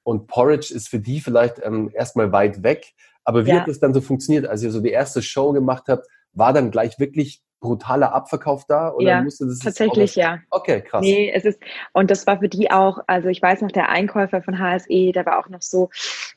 und 0.04 0.28
Porridge 0.28 0.74
ist 0.74 0.90
für 0.90 1.00
die 1.00 1.20
vielleicht 1.20 1.60
ähm, 1.64 1.92
erstmal 1.94 2.32
weit 2.32 2.64
weg. 2.64 2.94
Aber 3.24 3.46
wie 3.46 3.52
ja. 3.52 3.60
hat 3.60 3.68
das 3.68 3.80
dann 3.80 3.94
so 3.94 4.02
funktioniert? 4.02 4.48
Als 4.48 4.64
ihr 4.64 4.72
so 4.72 4.82
die 4.82 4.90
erste 4.90 5.22
Show 5.22 5.52
gemacht 5.52 5.84
habt, 5.88 6.08
war 6.34 6.54
dann 6.54 6.72
gleich 6.72 7.00
wirklich 7.00 7.44
brutaler 7.60 8.14
Abverkauf 8.14 8.66
da? 8.66 8.92
Oder 8.94 9.10
ja, 9.10 9.22
musste 9.22 9.46
das 9.46 9.60
tatsächlich 9.60 10.16
ja. 10.16 10.40
Okay, 10.50 10.82
krass. 10.82 11.02
Nee, 11.02 11.32
es 11.34 11.46
ist, 11.46 11.60
und 11.94 12.10
das 12.10 12.26
war 12.26 12.40
für 12.40 12.50
die 12.50 12.72
auch, 12.72 13.00
also 13.08 13.28
ich 13.30 13.42
weiß 13.42 13.62
noch, 13.62 13.72
der 13.72 13.90
Einkäufer 13.90 14.42
von 14.42 14.60
HSE, 14.60 15.12
der 15.12 15.26
war 15.26 15.40
auch 15.40 15.50
noch 15.50 15.62
so, 15.62 15.90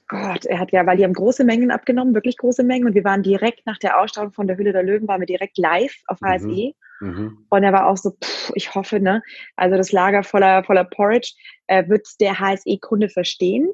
Gott, 0.08 0.44
er 0.46 0.58
hat 0.58 0.72
ja, 0.72 0.84
weil 0.84 0.96
die 0.96 1.04
haben 1.04 1.12
große 1.12 1.44
Mengen 1.44 1.70
abgenommen, 1.70 2.14
wirklich 2.14 2.36
große 2.36 2.64
Mengen 2.64 2.86
und 2.86 2.94
wir 2.94 3.04
waren 3.04 3.22
direkt 3.22 3.64
nach 3.66 3.78
der 3.78 4.00
Ausstrahlung 4.00 4.32
von 4.32 4.46
der 4.46 4.58
Hülle 4.58 4.72
der 4.72 4.82
Löwen, 4.82 5.08
waren 5.08 5.20
wir 5.20 5.26
direkt 5.26 5.58
live 5.58 5.94
auf 6.06 6.18
HSE. 6.22 6.46
Mhm. 6.46 6.72
Mhm. 7.02 7.46
Und 7.50 7.64
er 7.64 7.72
war 7.72 7.88
auch 7.88 7.96
so, 7.96 8.12
pff, 8.12 8.52
ich 8.54 8.74
hoffe, 8.74 9.00
ne, 9.00 9.22
also 9.56 9.76
das 9.76 9.90
Lager 9.90 10.22
voller, 10.22 10.62
voller 10.62 10.84
Porridge 10.84 11.32
äh, 11.66 11.88
wird 11.88 12.06
der 12.20 12.38
HSE-Kunde 12.38 13.08
verstehen. 13.08 13.72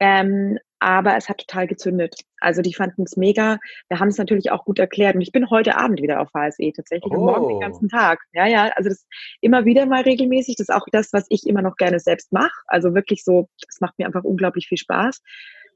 Ähm, 0.00 0.58
aber 0.80 1.16
es 1.16 1.28
hat 1.28 1.38
total 1.38 1.68
gezündet. 1.68 2.16
Also 2.40 2.60
die 2.62 2.74
fanden 2.74 3.02
es 3.02 3.16
mega. 3.16 3.58
Wir 3.88 4.00
haben 4.00 4.08
es 4.08 4.18
natürlich 4.18 4.50
auch 4.50 4.64
gut 4.64 4.80
erklärt. 4.80 5.14
Und 5.14 5.20
ich 5.20 5.30
bin 5.30 5.50
heute 5.50 5.76
Abend 5.76 6.02
wieder 6.02 6.20
auf 6.20 6.30
HSE 6.34 6.72
tatsächlich 6.74 7.12
oh. 7.12 7.18
und 7.18 7.24
morgen 7.26 7.48
den 7.48 7.60
ganzen 7.60 7.88
Tag. 7.88 8.20
Ja, 8.32 8.46
ja, 8.46 8.70
also 8.74 8.88
das 8.88 9.06
immer 9.40 9.64
wieder 9.64 9.86
mal 9.86 10.02
regelmäßig. 10.02 10.56
Das 10.56 10.68
ist 10.68 10.74
auch 10.74 10.86
das, 10.90 11.12
was 11.12 11.26
ich 11.28 11.46
immer 11.46 11.62
noch 11.62 11.76
gerne 11.76 12.00
selbst 12.00 12.32
mache. 12.32 12.50
Also 12.66 12.94
wirklich 12.94 13.22
so, 13.22 13.48
das 13.68 13.80
macht 13.80 13.96
mir 13.98 14.06
einfach 14.06 14.24
unglaublich 14.24 14.66
viel 14.66 14.78
Spaß. 14.78 15.22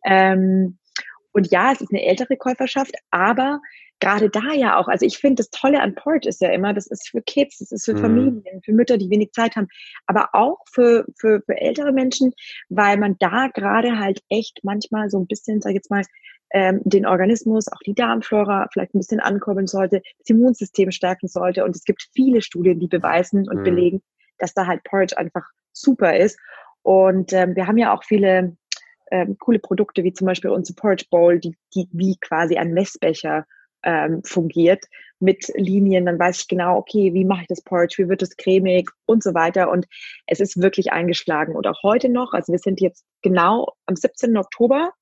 Ähm, 0.07 0.79
und 1.33 1.53
ja, 1.53 1.71
es 1.71 1.83
ist 1.83 1.93
eine 1.93 2.03
ältere 2.03 2.37
Käuferschaft, 2.37 2.95
aber 3.11 3.61
gerade 4.01 4.29
da 4.29 4.53
ja 4.53 4.79
auch, 4.79 4.89
also 4.89 5.07
ich 5.07 5.19
finde, 5.19 5.37
das 5.37 5.51
Tolle 5.51 5.81
an 5.81 5.95
Port 5.95 6.27
ist 6.27 6.41
ja 6.41 6.51
immer, 6.51 6.75
das 6.75 6.87
ist 6.87 7.09
für 7.09 7.23
Kids, 7.23 7.59
das 7.59 7.73
ist 7.73 7.85
für 7.87 7.95
mhm. 7.95 8.01
Familien, 8.01 8.63
für 8.63 8.73
Mütter, 8.73 8.99
die 8.99 9.11
wenig 9.11 9.33
Zeit 9.33 9.57
haben, 9.57 9.69
aber 10.07 10.31
auch 10.33 10.59
für, 10.71 11.07
für, 11.17 11.41
für 11.47 11.57
ältere 11.57 11.93
Menschen, 11.93 12.33
weil 12.69 12.99
man 12.99 13.17
da 13.19 13.49
gerade 13.49 13.99
halt 13.99 14.21
echt 14.29 14.61
manchmal 14.63 15.09
so 15.09 15.19
ein 15.19 15.27
bisschen, 15.27 15.61
sag 15.61 15.71
ich 15.71 15.77
jetzt 15.77 15.91
mal, 15.91 16.03
ähm, 16.53 16.81
den 16.85 17.07
Organismus, 17.07 17.69
auch 17.69 17.81
die 17.85 17.95
Darmflora 17.95 18.69
vielleicht 18.73 18.95
ein 18.95 18.99
bisschen 18.99 19.21
ankurbeln 19.21 19.67
sollte, 19.67 20.03
das 20.19 20.31
Immunsystem 20.31 20.91
stärken 20.93 21.29
sollte. 21.29 21.65
Und 21.65 21.75
es 21.75 21.85
gibt 21.85 22.07
viele 22.15 22.41
Studien, 22.41 22.79
die 22.79 22.87
beweisen 22.87 23.49
und 23.49 23.59
mhm. 23.59 23.65
belegen, 23.65 24.03
dass 24.39 24.55
da 24.55 24.67
halt 24.67 24.85
Porridge 24.85 25.19
einfach 25.19 25.45
super 25.73 26.17
ist. 26.17 26.39
Und 26.83 27.33
ähm, 27.33 27.57
wir 27.57 27.67
haben 27.67 27.79
ja 27.79 27.93
auch 27.93 28.05
viele 28.05 28.57
ähm, 29.11 29.37
coole 29.39 29.59
Produkte, 29.59 30.05
wie 30.05 30.13
zum 30.13 30.27
Beispiel 30.27 30.51
unsere 30.51 30.77
Porridge 30.77 31.07
Bowl, 31.11 31.41
die, 31.41 31.57
die 31.75 31.89
wie 31.93 32.17
quasi 32.21 32.57
ein 32.57 32.73
Messbecher 32.73 33.45
ähm, 33.87 34.23
fungiert 34.25 34.85
mit 35.19 35.51
Linien, 35.55 36.05
dann 36.05 36.19
weiß 36.19 36.41
ich 36.41 36.49
genau, 36.49 36.77
okay, 36.77 37.15
wie 37.15 37.25
mache 37.25 37.43
ich 37.43 37.47
das 37.49 37.63
Porridge, 37.63 37.95
wie 37.99 38.09
wird 38.09 38.21
es 38.21 38.37
cremig 38.37 38.91
und 39.07 39.23
so 39.23 39.33
weiter. 39.33 39.71
Und 39.71 39.87
es 40.27 40.41
ist 40.41 40.61
wirklich 40.61 40.93
eingeschlagen. 40.93 41.57
Und 41.57 41.67
auch 41.67 41.83
heute 41.83 42.11
noch, 42.11 42.35
also 42.35 42.53
wir 42.53 42.59
sind 42.59 42.81
jetzt 42.83 43.05
genau 43.23 43.73
am 43.87 43.97
17. 43.97 44.37
Oktober. 44.37 44.93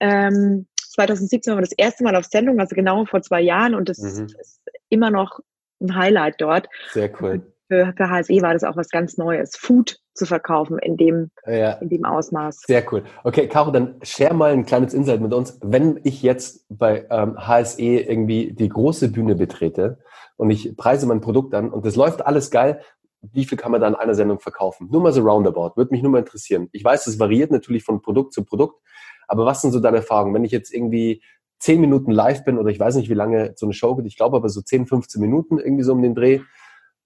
Ähm, 0.00 0.66
2017 0.76 1.50
waren 1.50 1.58
wir 1.58 1.68
das 1.68 1.76
erste 1.76 2.04
Mal 2.04 2.16
auf 2.16 2.24
Sendung, 2.24 2.58
also 2.58 2.74
genau 2.74 3.04
vor 3.04 3.20
zwei 3.20 3.42
Jahren 3.42 3.74
und 3.74 3.88
das 3.88 3.98
mhm. 3.98 4.24
ist 4.24 4.60
immer 4.88 5.10
noch 5.10 5.40
ein 5.80 5.94
Highlight 5.94 6.40
dort. 6.40 6.68
Sehr 6.92 7.10
cool. 7.20 7.42
Für, 7.68 7.92
für 7.96 8.10
HSE 8.10 8.42
war 8.42 8.54
das 8.54 8.64
auch 8.64 8.76
was 8.76 8.88
ganz 8.88 9.18
Neues. 9.18 9.56
Food 9.56 9.98
zu 10.20 10.26
verkaufen 10.26 10.78
in 10.78 10.98
dem, 10.98 11.30
ja. 11.46 11.72
in 11.72 11.88
dem 11.88 12.04
Ausmaß. 12.04 12.64
Sehr 12.66 12.84
cool. 12.92 13.04
Okay, 13.24 13.48
Caro, 13.48 13.70
dann 13.70 13.96
share 14.02 14.34
mal 14.34 14.52
ein 14.52 14.66
kleines 14.66 14.92
Insight 14.92 15.22
mit 15.22 15.32
uns. 15.32 15.58
Wenn 15.62 15.98
ich 16.04 16.22
jetzt 16.22 16.66
bei 16.68 17.06
ähm, 17.10 17.36
HSE 17.38 17.82
irgendwie 17.82 18.52
die 18.52 18.68
große 18.68 19.10
Bühne 19.10 19.34
betrete 19.34 19.98
und 20.36 20.50
ich 20.50 20.76
preise 20.76 21.06
mein 21.06 21.22
Produkt 21.22 21.54
an 21.54 21.70
und 21.70 21.86
das 21.86 21.96
läuft 21.96 22.24
alles 22.26 22.50
geil, 22.50 22.82
wie 23.22 23.46
viel 23.46 23.56
kann 23.56 23.72
man 23.72 23.80
da 23.80 23.88
in 23.88 23.94
einer 23.94 24.14
Sendung 24.14 24.40
verkaufen? 24.40 24.88
Nur 24.90 25.00
mal 25.00 25.12
so 25.12 25.22
roundabout, 25.22 25.72
würde 25.76 25.90
mich 25.90 26.02
nur 26.02 26.12
mal 26.12 26.18
interessieren. 26.18 26.68
Ich 26.72 26.84
weiß, 26.84 27.06
es 27.06 27.18
variiert 27.18 27.50
natürlich 27.50 27.82
von 27.82 28.02
Produkt 28.02 28.34
zu 28.34 28.44
Produkt, 28.44 28.80
aber 29.26 29.46
was 29.46 29.62
sind 29.62 29.72
so 29.72 29.80
deine 29.80 29.98
Erfahrungen? 29.98 30.34
Wenn 30.34 30.44
ich 30.44 30.52
jetzt 30.52 30.72
irgendwie 30.72 31.22
zehn 31.58 31.80
Minuten 31.80 32.10
live 32.10 32.44
bin 32.44 32.58
oder 32.58 32.68
ich 32.68 32.80
weiß 32.80 32.96
nicht, 32.96 33.08
wie 33.08 33.14
lange 33.14 33.52
so 33.56 33.64
eine 33.64 33.72
Show 33.72 33.94
geht, 33.96 34.06
ich 34.06 34.16
glaube 34.16 34.36
aber 34.36 34.50
so 34.50 34.60
10, 34.60 34.86
15 34.86 35.20
Minuten 35.20 35.58
irgendwie 35.58 35.84
so 35.84 35.92
um 35.92 36.02
den 36.02 36.14
Dreh, 36.14 36.40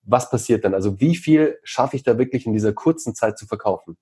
was 0.06 0.30
passiert 0.30 0.64
dann? 0.64 0.74
Also 0.74 1.00
wie 1.00 1.16
viel 1.16 1.58
schaffe 1.64 1.96
ich 1.96 2.02
da 2.02 2.18
wirklich 2.18 2.46
in 2.46 2.52
dieser 2.52 2.72
kurzen 2.72 3.14
Zeit 3.14 3.38
zu 3.38 3.46
verkaufen? 3.46 3.96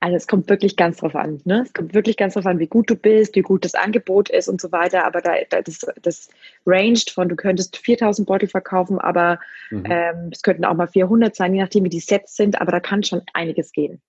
Also 0.00 0.16
es 0.16 0.26
kommt 0.26 0.48
wirklich 0.48 0.76
ganz 0.76 0.98
drauf 0.98 1.14
an. 1.14 1.40
Ne? 1.44 1.62
Es 1.66 1.72
kommt 1.72 1.94
wirklich 1.94 2.16
ganz 2.16 2.34
drauf 2.34 2.46
an, 2.46 2.58
wie 2.58 2.68
gut 2.68 2.88
du 2.88 2.94
bist, 2.94 3.34
wie 3.34 3.42
gut 3.42 3.64
das 3.64 3.74
Angebot 3.74 4.28
ist 4.28 4.48
und 4.48 4.60
so 4.60 4.70
weiter. 4.70 5.04
Aber 5.04 5.20
da, 5.20 5.34
das, 5.50 5.80
das 6.02 6.28
ranged 6.66 7.10
von, 7.10 7.28
du 7.28 7.36
könntest 7.36 7.76
4000 7.76 8.26
Beutel 8.26 8.48
verkaufen, 8.48 8.98
aber 8.98 9.40
mhm. 9.70 9.84
ähm, 9.86 10.30
es 10.32 10.42
könnten 10.42 10.64
auch 10.64 10.74
mal 10.74 10.86
400 10.86 11.34
sein, 11.34 11.54
je 11.54 11.62
nachdem, 11.62 11.84
wie 11.84 11.88
die 11.88 12.00
Sets 12.00 12.36
sind. 12.36 12.60
Aber 12.60 12.70
da 12.70 12.80
kann 12.80 13.02
schon 13.02 13.22
einiges 13.34 13.72
gehen. 13.72 14.00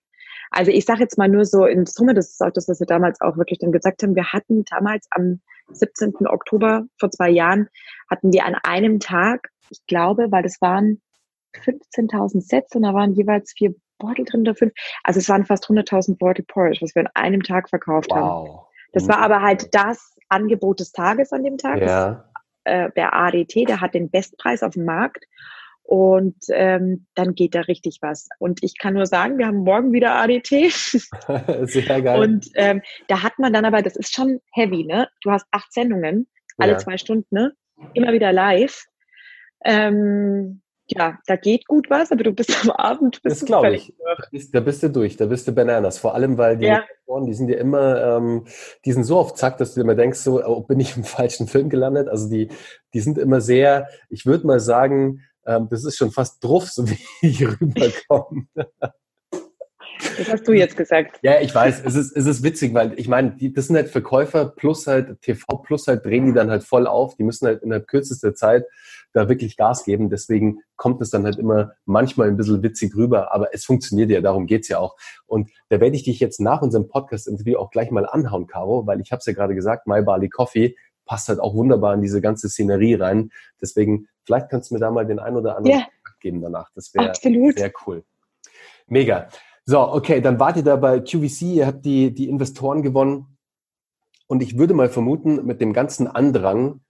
Also 0.50 0.70
ich 0.72 0.84
sage 0.84 1.00
jetzt 1.00 1.18
mal 1.18 1.28
nur 1.28 1.44
so 1.44 1.64
in 1.64 1.86
Summe, 1.86 2.14
das 2.14 2.30
ist 2.30 2.42
auch 2.42 2.50
das, 2.50 2.68
was 2.68 2.80
wir 2.80 2.86
damals 2.86 3.20
auch 3.20 3.36
wirklich 3.36 3.58
dann 3.60 3.72
gesagt 3.72 4.02
haben. 4.02 4.16
Wir 4.16 4.32
hatten 4.32 4.64
damals 4.64 5.06
am 5.10 5.40
17. 5.72 6.26
Oktober 6.26 6.84
vor 6.98 7.10
zwei 7.10 7.30
Jahren, 7.30 7.68
hatten 8.08 8.32
wir 8.32 8.44
an 8.44 8.56
einem 8.62 9.00
Tag, 9.00 9.50
ich 9.70 9.84
glaube, 9.86 10.30
weil 10.30 10.42
das 10.42 10.60
waren 10.60 11.00
15.000 11.54 12.40
Sets 12.40 12.74
und 12.74 12.82
da 12.82 12.94
waren 12.94 13.12
jeweils 13.12 13.52
vier 13.56 13.74
Beutel 13.98 14.24
drin 14.24 14.42
oder 14.42 14.54
fünf. 14.54 14.72
Also 15.04 15.18
es 15.18 15.28
waren 15.28 15.44
fast 15.44 15.66
100.000 15.66 16.18
Beutel 16.18 16.44
Porridge, 16.44 16.80
was 16.80 16.94
wir 16.94 17.02
an 17.02 17.10
einem 17.14 17.42
Tag 17.42 17.68
verkauft 17.68 18.10
wow. 18.10 18.18
haben. 18.18 18.66
Das 18.92 19.08
war 19.08 19.18
aber 19.18 19.40
halt 19.40 19.72
das 19.72 20.16
Angebot 20.28 20.80
des 20.80 20.92
Tages 20.92 21.32
an 21.32 21.44
dem 21.44 21.58
Tag. 21.58 21.80
Ja. 21.80 21.84
Das, 21.84 22.24
äh, 22.64 22.90
der 22.96 23.14
ADT, 23.14 23.68
der 23.68 23.80
hat 23.80 23.94
den 23.94 24.10
Bestpreis 24.10 24.62
auf 24.62 24.74
dem 24.74 24.84
Markt 24.84 25.26
und 25.90 26.36
ähm, 26.52 27.04
dann 27.16 27.34
geht 27.34 27.56
da 27.56 27.62
richtig 27.62 27.98
was. 28.00 28.28
Und 28.38 28.62
ich 28.62 28.78
kann 28.78 28.94
nur 28.94 29.06
sagen, 29.06 29.38
wir 29.38 29.48
haben 29.48 29.64
morgen 29.64 29.92
wieder 29.92 30.14
ADT. 30.14 30.48
Sehr 31.68 32.00
geil. 32.00 32.20
Und 32.20 32.48
ähm, 32.54 32.80
da 33.08 33.24
hat 33.24 33.40
man 33.40 33.52
dann 33.52 33.64
aber, 33.64 33.82
das 33.82 33.96
ist 33.96 34.14
schon 34.14 34.38
heavy, 34.52 34.84
ne? 34.84 35.08
Du 35.24 35.32
hast 35.32 35.46
acht 35.50 35.72
Sendungen, 35.72 36.28
alle 36.58 36.72
ja. 36.72 36.78
zwei 36.78 36.96
Stunden, 36.96 37.26
ne? 37.34 37.54
Immer 37.94 38.12
wieder 38.12 38.32
live. 38.32 38.84
Ähm, 39.64 40.62
ja, 40.86 41.18
da 41.26 41.34
geht 41.34 41.66
gut 41.66 41.90
was, 41.90 42.12
aber 42.12 42.22
du 42.22 42.32
bist 42.32 42.50
am 42.62 42.70
Abend 42.70 43.20
bist 43.24 43.42
das 43.42 43.46
glaube 43.46 43.74
ich. 43.74 43.92
Da 43.98 44.28
bist, 44.30 44.54
da 44.54 44.60
bist, 44.60 44.84
du 44.84 44.90
durch, 44.90 45.16
da 45.16 45.26
bist 45.26 45.48
du 45.48 45.52
Bananas. 45.52 45.98
Vor 45.98 46.14
allem, 46.14 46.38
weil 46.38 46.56
die 46.56 46.66
ja. 46.66 46.84
die 47.26 47.34
sind 47.34 47.48
ja 47.48 47.58
immer, 47.58 48.16
ähm, 48.16 48.44
die 48.84 48.92
sind 48.92 49.02
so 49.02 49.18
auf 49.18 49.34
Zack, 49.34 49.58
dass 49.58 49.74
du 49.74 49.80
immer 49.80 49.96
denkst, 49.96 50.20
so, 50.20 50.40
oh, 50.44 50.60
bin 50.60 50.78
ich 50.78 50.96
im 50.96 51.02
falschen 51.18 51.48
Film 51.48 51.68
gelandet? 51.68 52.08
Also 52.08 52.30
die, 52.30 52.46
die 52.94 53.00
sind 53.00 53.18
immer 53.18 53.40
sehr, 53.40 53.88
ich 54.08 54.24
würde 54.24 54.46
mal 54.46 54.60
sagen, 54.60 55.22
ähm, 55.46 55.68
das 55.70 55.84
ist 55.84 55.96
schon 55.96 56.10
fast 56.10 56.42
druff, 56.42 56.70
so 56.70 56.88
wie 56.88 56.98
ich 57.22 57.46
rüberkomme. 57.46 58.46
Das 60.18 60.32
hast 60.32 60.48
du 60.48 60.52
jetzt 60.52 60.76
gesagt. 60.76 61.18
Ja, 61.22 61.40
ich 61.40 61.54
weiß, 61.54 61.82
es 61.84 61.94
ist, 61.94 62.16
es 62.16 62.26
ist 62.26 62.42
witzig, 62.42 62.74
weil 62.74 62.98
ich 62.98 63.08
meine, 63.08 63.32
die, 63.32 63.52
das 63.52 63.66
sind 63.66 63.76
halt 63.76 63.88
Verkäufer 63.88 64.46
plus 64.46 64.86
halt 64.86 65.20
TV 65.20 65.58
plus 65.58 65.86
halt 65.86 66.04
drehen 66.04 66.26
die 66.26 66.32
dann 66.32 66.50
halt 66.50 66.64
voll 66.64 66.86
auf. 66.86 67.16
Die 67.16 67.22
müssen 67.22 67.46
halt 67.46 67.62
in 67.62 67.70
der 67.70 67.80
kürzester 67.80 68.34
Zeit 68.34 68.64
da 69.12 69.28
wirklich 69.28 69.56
Gas 69.56 69.84
geben. 69.84 70.08
Deswegen 70.08 70.60
kommt 70.76 71.02
es 71.02 71.10
dann 71.10 71.24
halt 71.24 71.36
immer 71.36 71.72
manchmal 71.84 72.28
ein 72.28 72.36
bisschen 72.36 72.62
witzig 72.62 72.94
rüber, 72.94 73.34
aber 73.34 73.54
es 73.54 73.64
funktioniert 73.64 74.10
ja, 74.10 74.20
darum 74.20 74.46
geht's 74.46 74.68
ja 74.68 74.78
auch. 74.78 74.96
Und 75.26 75.50
da 75.68 75.80
werde 75.80 75.96
ich 75.96 76.04
dich 76.04 76.20
jetzt 76.20 76.40
nach 76.40 76.62
unserem 76.62 76.88
Podcast-Interview 76.88 77.58
auch 77.58 77.70
gleich 77.70 77.90
mal 77.90 78.06
anhauen, 78.06 78.46
Caro, 78.46 78.86
weil 78.86 79.00
ich 79.00 79.12
habe 79.12 79.20
es 79.20 79.26
ja 79.26 79.32
gerade 79.32 79.54
gesagt, 79.54 79.86
My 79.86 80.02
Barley 80.02 80.28
Coffee 80.28 80.76
passt 81.10 81.28
halt 81.28 81.40
auch 81.40 81.54
wunderbar 81.54 81.92
in 81.94 82.02
diese 82.02 82.20
ganze 82.20 82.48
Szenerie 82.48 82.94
rein. 82.94 83.32
Deswegen, 83.60 84.06
vielleicht 84.22 84.48
kannst 84.48 84.70
du 84.70 84.74
mir 84.74 84.80
da 84.80 84.92
mal 84.92 85.04
den 85.04 85.18
ein 85.18 85.34
oder 85.34 85.56
anderen 85.56 85.80
ja. 85.80 85.86
geben 86.20 86.40
danach. 86.40 86.70
Das 86.76 86.94
wäre 86.94 87.12
sehr 87.16 87.72
cool. 87.84 88.04
Mega. 88.86 89.26
So, 89.64 89.80
okay, 89.80 90.20
dann 90.20 90.38
wart 90.38 90.56
ihr 90.56 90.62
da 90.62 90.76
bei 90.76 91.00
QVC, 91.00 91.42
ihr 91.42 91.66
habt 91.66 91.84
die, 91.84 92.14
die 92.14 92.28
Investoren 92.28 92.82
gewonnen. 92.82 93.26
Und 94.28 94.40
ich 94.40 94.56
würde 94.56 94.72
mal 94.72 94.88
vermuten, 94.88 95.44
mit 95.44 95.60
dem 95.60 95.72
ganzen 95.72 96.06
Andrang 96.06 96.80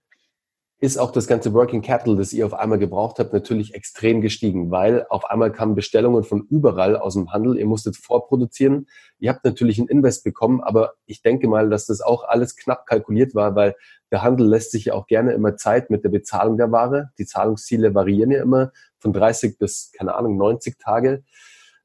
ist 0.81 0.97
auch 0.97 1.11
das 1.11 1.27
ganze 1.27 1.53
Working 1.53 1.83
Capital, 1.83 2.17
das 2.17 2.33
ihr 2.33 2.43
auf 2.43 2.55
einmal 2.55 2.79
gebraucht 2.79 3.19
habt, 3.19 3.33
natürlich 3.33 3.75
extrem 3.75 4.19
gestiegen, 4.19 4.71
weil 4.71 5.05
auf 5.09 5.25
einmal 5.25 5.51
kamen 5.51 5.75
Bestellungen 5.75 6.23
von 6.23 6.47
überall 6.49 6.97
aus 6.97 7.13
dem 7.13 7.31
Handel. 7.31 7.55
Ihr 7.59 7.67
musstet 7.67 7.97
vorproduzieren. 7.97 8.87
Ihr 9.19 9.29
habt 9.29 9.45
natürlich 9.45 9.77
einen 9.77 9.89
Invest 9.89 10.23
bekommen, 10.23 10.59
aber 10.59 10.93
ich 11.05 11.21
denke 11.21 11.47
mal, 11.47 11.69
dass 11.69 11.85
das 11.85 12.01
auch 12.01 12.23
alles 12.23 12.55
knapp 12.55 12.87
kalkuliert 12.87 13.35
war, 13.35 13.53
weil 13.53 13.75
der 14.11 14.23
Handel 14.23 14.47
lässt 14.47 14.71
sich 14.71 14.85
ja 14.85 14.95
auch 14.95 15.05
gerne 15.05 15.33
immer 15.33 15.55
Zeit 15.55 15.91
mit 15.91 16.03
der 16.03 16.09
Bezahlung 16.09 16.57
der 16.57 16.71
Ware. 16.71 17.11
Die 17.19 17.27
Zahlungsziele 17.27 17.93
variieren 17.93 18.31
ja 18.31 18.41
immer 18.41 18.71
von 18.97 19.13
30 19.13 19.59
bis, 19.59 19.91
keine 19.95 20.15
Ahnung, 20.15 20.35
90 20.37 20.79
Tage. 20.79 21.23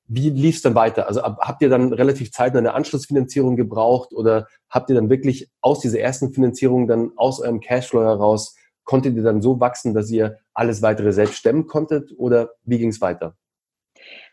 Wie 0.09 0.30
lief 0.30 0.56
es 0.56 0.62
dann 0.62 0.74
weiter? 0.74 1.06
Also 1.06 1.22
habt 1.22 1.61
ihr 1.61 1.68
dann 1.68 1.92
relativ 1.92 2.32
zeitnah 2.32 2.61
eine 2.61 2.72
Anschlussfinanzierung 2.72 3.56
gebraucht 3.56 4.14
oder 4.14 4.46
habt 4.70 4.88
ihr 4.88 4.96
dann 4.96 5.11
wirklich 5.11 5.50
aus 5.61 5.80
dieser 5.80 6.00
ersten 6.00 6.32
Finanzierung 6.32 6.87
dann 6.88 7.12
aus 7.16 7.40
eurem 7.40 7.61
Cashflow 7.61 8.02
heraus 8.02 8.54
konntet 8.87 9.14
ihr 9.16 9.22
dann 9.22 9.42
so 9.42 9.61
wachsen, 9.61 9.92
dass 9.92 10.11
ihr 10.11 10.38
alles 10.55 10.81
weitere 10.81 11.12
selbst 11.12 11.37
stemmen 11.37 11.66
konntet 11.66 12.12
oder 12.16 12.53
wie 12.64 12.79
ging 12.79 12.88
es 12.88 13.03
weiter? 13.03 13.37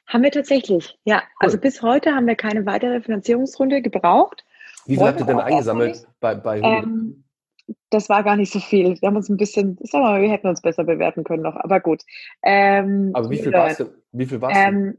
Haben 0.08 0.24
wir 0.24 0.32
tatsächlich, 0.32 0.98
ja. 1.04 1.18
Cool. 1.18 1.24
Also 1.40 1.58
bis 1.58 1.82
heute 1.82 2.14
haben 2.14 2.28
wir 2.28 2.36
keine 2.36 2.66
weitere 2.66 3.02
Finanzierungsrunde 3.02 3.82
gebraucht. 3.82 4.46
Wie 4.86 4.96
viel 4.96 5.06
habt 5.06 5.20
ihr 5.20 5.26
denn 5.26 5.40
eingesammelt 5.40 6.08
bei, 6.20 6.36
bei 6.36 6.60
ähm, 6.60 7.24
Das 7.90 8.10
war 8.10 8.24
gar 8.24 8.36
nicht 8.36 8.52
so 8.52 8.60
viel. 8.60 9.00
Wir 9.02 9.08
haben 9.08 9.16
uns 9.16 9.30
ein 9.30 9.38
bisschen, 9.38 9.78
sag 9.82 10.02
mal, 10.02 10.22
wir 10.22 10.30
hätten 10.30 10.48
uns 10.48 10.62
besser 10.62 10.84
bewerten 10.84 11.24
können 11.24 11.44
noch, 11.44 11.56
aber 11.56 11.80
gut. 11.80 12.04
Ähm, 12.44 13.12
aber 13.14 13.30
wie 13.30 13.38
viel 13.38 13.54
war 13.54 13.68
es 13.68 13.78
denn? 13.78 13.90
Wie 14.12 14.26
viel 14.26 14.42
war's 14.42 14.54
ähm, 14.56 14.98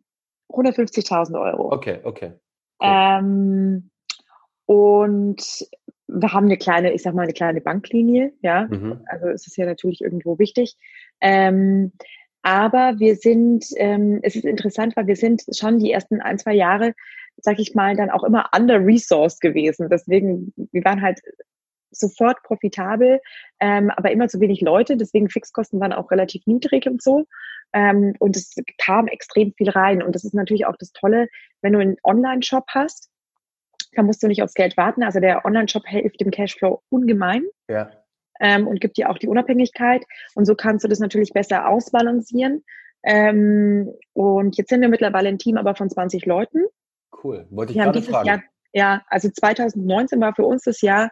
150.000 0.51 1.40
Euro. 1.40 1.73
Okay, 1.73 2.01
okay. 2.03 2.33
Cool. 2.81 2.88
Ähm, 2.88 3.90
und 4.67 5.69
wir 6.14 6.33
haben 6.33 6.46
eine 6.46 6.57
kleine, 6.57 6.92
ich 6.92 7.03
sag 7.03 7.14
mal, 7.14 7.22
eine 7.22 7.33
kleine 7.33 7.61
Banklinie, 7.61 8.33
ja. 8.40 8.66
Mhm. 8.66 9.00
Also 9.07 9.29
es 9.29 9.46
ist 9.46 9.57
ja 9.57 9.66
natürlich 9.66 10.00
irgendwo 10.00 10.38
wichtig. 10.38 10.77
Ähm, 11.20 11.92
aber 12.42 12.98
wir 12.98 13.16
sind, 13.16 13.64
ähm, 13.77 14.20
es 14.22 14.37
ist 14.37 14.44
interessant, 14.44 14.96
weil 14.96 15.07
wir 15.07 15.16
sind 15.16 15.42
schon 15.57 15.79
die 15.79 15.90
ersten 15.90 16.20
ein, 16.20 16.38
zwei 16.38 16.53
Jahre, 16.55 16.94
sag 17.37 17.59
ich 17.59 17.74
mal, 17.74 17.96
dann 17.96 18.11
auch 18.11 18.22
immer 18.22 18.50
under-resourced 18.55 19.40
gewesen. 19.40 19.88
Deswegen, 19.88 20.53
wir 20.57 20.85
waren 20.85 21.00
halt 21.03 21.20
sofort 21.90 22.42
profitabel, 22.42 23.20
ähm, 23.61 23.90
aber 23.90 24.11
immer 24.11 24.29
zu 24.29 24.40
wenig 24.40 24.61
Leute. 24.61 24.96
Deswegen 24.96 25.31
Fixkosten 25.31 25.81
waren 25.81 25.92
auch 25.92 26.11
relativ 26.11 26.46
niedrig 26.46 26.87
und 26.87 27.03
so. 27.03 27.24
Ähm, 27.72 28.14
und 28.18 28.37
es 28.37 28.55
kam 28.79 29.09
extrem 29.09 29.53
viel 29.55 29.70
rein. 29.70 30.03
Und 30.03 30.14
das 30.14 30.24
ist 30.24 30.35
natürlich 30.35 30.66
auch 30.66 30.77
das 30.79 30.92
Tolle, 30.92 31.29
wenn 31.62 31.72
du 31.72 31.79
einen 31.79 31.96
Online-Shop 32.05 32.64
hast, 32.68 33.11
da 33.94 34.02
musst 34.02 34.22
du 34.22 34.28
nicht 34.28 34.42
aufs 34.42 34.54
Geld 34.54 34.76
warten. 34.76 35.02
Also 35.02 35.20
der 35.20 35.44
Online-Shop 35.44 35.87
hilft 35.87 36.20
dem 36.20 36.30
Cashflow 36.30 36.83
ungemein. 36.90 37.44
Ja. 37.68 37.90
Ähm, 38.40 38.66
und 38.66 38.80
gibt 38.80 38.96
dir 38.96 39.11
auch 39.11 39.18
die 39.18 39.28
Unabhängigkeit. 39.28 40.04
Und 40.35 40.44
so 40.44 40.54
kannst 40.54 40.85
du 40.85 40.88
das 40.88 40.98
natürlich 40.98 41.33
besser 41.33 41.68
ausbalancieren. 41.68 42.64
Ähm, 43.04 43.92
und 44.14 44.57
jetzt 44.57 44.70
sind 44.70 44.80
wir 44.80 44.88
mittlerweile 44.88 45.28
ein 45.28 45.38
Team 45.38 45.57
aber 45.57 45.74
von 45.74 45.90
20 45.90 46.26
Leuten. 46.26 46.64
Cool. 47.22 47.46
Wollte 47.50 47.72
ich 47.72 47.78
wir 47.78 47.85
gerade 47.85 48.02
fragen. 48.02 48.26
Jahr, 48.26 48.42
ja, 48.72 49.02
also 49.09 49.28
2019 49.30 50.20
war 50.20 50.35
für 50.35 50.44
uns 50.44 50.62
das 50.64 50.80
Jahr, 50.80 51.11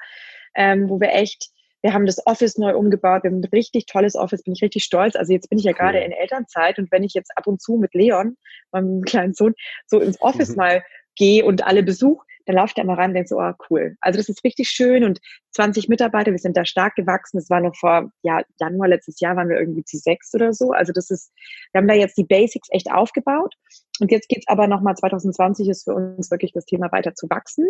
ähm, 0.55 0.89
wo 0.89 1.01
wir 1.01 1.13
echt, 1.13 1.51
wir 1.83 1.93
haben 1.93 2.07
das 2.07 2.27
Office 2.27 2.59
neu 2.59 2.75
umgebaut, 2.75 3.25
wir 3.25 3.31
haben 3.31 3.41
ein 3.41 3.49
richtig 3.53 3.87
tolles 3.87 4.17
Office, 4.17 4.43
bin 4.43 4.55
ich 4.55 4.63
richtig 4.63 4.85
stolz. 4.85 5.17
Also 5.17 5.33
jetzt 5.33 5.49
bin 5.49 5.59
ich 5.59 5.65
ja 5.65 5.73
cool. 5.73 5.79
gerade 5.79 6.01
in 6.01 6.13
Elternzeit 6.13 6.79
und 6.79 6.91
wenn 6.91 7.05
ich 7.05 7.15
jetzt 7.15 7.31
ab 7.37 7.47
und 7.47 7.61
zu 7.61 7.77
mit 7.77 7.95
Leon, 7.95 8.37
meinem 8.73 9.03
kleinen 9.03 9.35
Sohn, 9.35 9.55
so 9.87 10.01
ins 10.01 10.21
Office 10.21 10.51
mhm. 10.51 10.57
mal 10.57 10.85
gehe 11.17 11.45
und 11.45 11.65
alle 11.65 11.83
besuche, 11.83 12.27
dann 12.47 12.65
ich 12.67 12.75
da 12.75 12.85
mal 12.85 12.95
ran 12.95 13.11
und 13.11 13.15
denke 13.15 13.29
so, 13.29 13.39
oh 13.39 13.53
cool. 13.71 13.97
Also 14.01 14.19
das 14.19 14.29
ist 14.29 14.45
richtig 14.45 14.69
schön 14.69 15.05
und 15.05 15.21
20 15.53 15.89
Mitarbeiter, 15.89 16.31
wir 16.31 16.39
sind 16.39 16.57
da 16.57 16.65
stark 16.65 16.95
gewachsen. 16.95 17.39
Das 17.39 17.51
war 17.51 17.61
noch 17.61 17.77
vor, 17.77 18.11
ja, 18.23 18.43
Januar 18.59 18.89
letztes 18.89 19.21
Jahr 19.21 19.37
waren 19.37 19.49
wir 19.49 19.59
irgendwie 19.59 19.85
zu 19.85 19.99
sechs 19.99 20.35
oder 20.35 20.53
so. 20.53 20.73
Also 20.73 20.93
das 20.93 21.11
ist, 21.11 21.33
wir 21.73 21.81
haben 21.81 21.89
da 21.89 21.95
jetzt 21.95 22.17
die 22.17 22.25
Basics 22.25 22.69
echt 22.71 22.91
aufgebaut. 22.91 23.55
Und 24.01 24.11
jetzt 24.11 24.29
geht's 24.29 24.49
aber 24.49 24.67
nochmal, 24.67 24.97
2020 24.97 25.69
ist 25.69 25.85
für 25.85 25.95
uns 25.95 26.31
wirklich 26.31 26.53
das 26.53 26.65
Thema 26.65 26.91
weiter 26.93 27.15
zu 27.15 27.29
wachsen. 27.29 27.69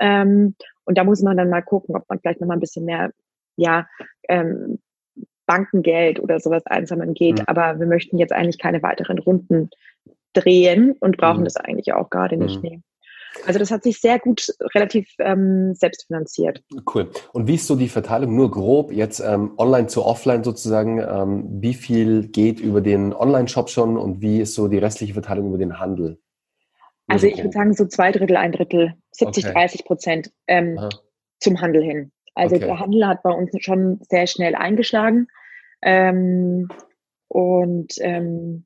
Ähm, 0.00 0.54
und 0.84 0.98
da 0.98 1.04
muss 1.04 1.22
man 1.22 1.36
dann 1.36 1.50
mal 1.50 1.62
gucken, 1.62 1.96
ob 1.96 2.08
man 2.08 2.18
vielleicht 2.20 2.40
nochmal 2.40 2.56
ein 2.56 2.60
bisschen 2.60 2.84
mehr, 2.84 3.12
ja, 3.56 3.86
ähm, 4.28 4.78
Bankengeld 5.46 6.20
oder 6.20 6.40
sowas 6.40 6.64
einsammeln 6.66 7.14
geht. 7.14 7.38
Mhm. 7.38 7.44
Aber 7.46 7.78
wir 7.78 7.86
möchten 7.86 8.18
jetzt 8.18 8.32
eigentlich 8.32 8.58
keine 8.58 8.82
weiteren 8.82 9.18
Runden 9.18 9.70
drehen 10.34 10.94
und 11.00 11.16
brauchen 11.16 11.40
mhm. 11.40 11.44
das 11.44 11.56
eigentlich 11.56 11.92
auch 11.92 12.10
gerade 12.10 12.36
nicht. 12.36 12.62
Mhm. 12.62 12.68
Nee. 12.68 12.80
Also 13.46 13.58
das 13.58 13.70
hat 13.70 13.82
sich 13.82 14.00
sehr 14.00 14.18
gut 14.18 14.46
relativ 14.74 15.08
ähm, 15.18 15.74
selbst 15.74 16.06
finanziert. 16.06 16.62
Cool. 16.94 17.10
Und 17.32 17.46
wie 17.46 17.54
ist 17.54 17.66
so 17.66 17.76
die 17.76 17.88
Verteilung 17.88 18.34
nur 18.34 18.50
grob 18.50 18.92
jetzt 18.92 19.20
ähm, 19.20 19.52
online 19.58 19.86
zu 19.86 20.04
offline 20.04 20.44
sozusagen? 20.44 20.98
Ähm, 20.98 21.46
wie 21.60 21.74
viel 21.74 22.28
geht 22.28 22.60
über 22.60 22.80
den 22.80 23.12
Online-Shop 23.12 23.70
schon 23.70 23.96
und 23.96 24.20
wie 24.20 24.40
ist 24.40 24.54
so 24.54 24.68
die 24.68 24.78
restliche 24.78 25.12
Verteilung 25.12 25.48
über 25.48 25.58
den 25.58 25.78
Handel? 25.78 26.18
Also 27.06 27.26
ich 27.26 27.38
würde 27.38 27.52
sagen 27.52 27.72
so 27.72 27.86
zwei 27.86 28.12
Drittel, 28.12 28.36
ein 28.36 28.52
Drittel, 28.52 28.94
70, 29.12 29.46
okay. 29.46 29.54
30 29.54 29.84
Prozent 29.84 30.32
ähm, 30.46 30.78
zum 31.40 31.60
Handel 31.60 31.82
hin. 31.82 32.12
Also 32.34 32.56
okay. 32.56 32.66
der 32.66 32.78
Handel 32.78 33.06
hat 33.06 33.22
bei 33.22 33.30
uns 33.30 33.50
schon 33.60 33.98
sehr 34.08 34.26
schnell 34.26 34.54
eingeschlagen. 34.54 35.28
Ähm, 35.82 36.68
und 37.28 37.94
ähm, 38.00 38.64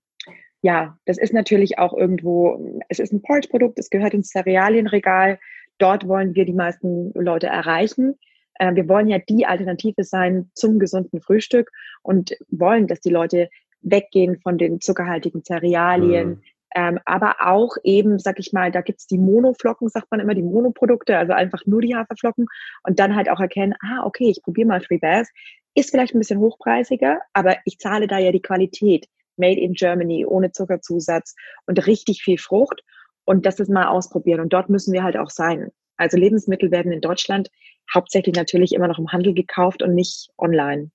ja, 0.63 0.97
das 1.05 1.19
ist 1.19 1.33
natürlich 1.33 1.79
auch 1.79 1.93
irgendwo, 1.93 2.81
es 2.89 2.99
ist 2.99 3.13
ein 3.13 3.23
Porridge-Produkt, 3.23 3.79
es 3.79 3.91
gehört 3.91 4.15
ins 4.15 4.31
Cerealienregal. 4.31 5.39
Dort 5.79 6.07
wollen 6.07 6.35
wir 6.35 6.45
die 6.45 6.53
meisten 6.53 7.13
Leute 7.15 7.49
erreichen. 7.49 8.15
Äh, 8.55 8.75
wir 8.75 8.89
wollen 8.89 9.09
ja 9.09 9.19
die 9.19 9.45
Alternative 9.45 10.05
sein 10.05 10.51
zum 10.55 10.79
gesunden 10.79 11.21
Frühstück 11.21 11.71
und 12.03 12.37
wollen, 12.49 12.87
dass 12.87 13.01
die 13.01 13.11
Leute 13.11 13.51
weggehen 13.81 14.39
von 14.39 14.57
den 14.57 14.81
zuckerhaltigen 14.81 15.43
Cerealien, 15.45 16.29
mhm. 16.29 16.43
Ähm, 16.75 16.99
aber 17.05 17.37
auch 17.41 17.77
eben, 17.85 18.19
sag 18.19 18.39
ich 18.39 18.53
mal, 18.53 18.71
da 18.71 18.81
gibt's 18.81 19.07
die 19.07 19.19
Monoflocken, 19.19 19.89
sagt 19.89 20.11
man 20.11 20.21
immer, 20.21 20.35
die 20.35 20.43
Monoprodukte, 20.43 21.19
also 21.19 21.33
einfach 21.33 21.67
nur 21.67 21.83
die 21.83 21.95
Haferflocken 21.95 22.47
und 22.85 22.99
dann 22.99 23.15
halt 23.15 23.29
auch 23.29 23.41
erkennen, 23.41 23.75
ah, 23.83 24.05
okay, 24.05 24.31
ich 24.31 24.43
probiere 24.43 24.69
mal 24.69 24.81
Free 24.81 24.99
Bears. 24.99 25.29
Ist 25.75 25.91
vielleicht 25.91 26.15
ein 26.15 26.19
bisschen 26.19 26.41
hochpreisiger, 26.41 27.21
aber 27.33 27.57
ich 27.65 27.79
zahle 27.79 28.07
da 28.07 28.19
ja 28.19 28.33
die 28.33 28.43
Qualität. 28.43 29.07
Made 29.37 29.61
in 29.61 29.73
Germany, 29.73 30.27
ohne 30.27 30.53
Zuckerzusatz 30.53 31.35
und 31.67 31.87
richtig 31.87 32.23
viel 32.23 32.39
Frucht. 32.39 32.83
Und 33.25 33.47
das 33.47 33.61
ist 33.61 33.71
mal 33.71 33.87
ausprobieren. 33.87 34.41
Und 34.41 34.53
dort 34.53 34.69
müssen 34.69 34.93
wir 34.93 35.03
halt 35.03 35.17
auch 35.17 35.31
sein. 35.31 35.71
Also 35.97 36.17
Lebensmittel 36.17 36.71
werden 36.71 36.93
in 36.93 37.01
Deutschland 37.01 37.49
hauptsächlich 37.95 38.35
natürlich 38.35 38.73
immer 38.73 38.89
noch 38.89 38.99
im 38.99 39.13
Handel 39.13 39.35
gekauft 39.35 39.83
und 39.83 39.95
nicht 39.95 40.31
online. 40.39 40.91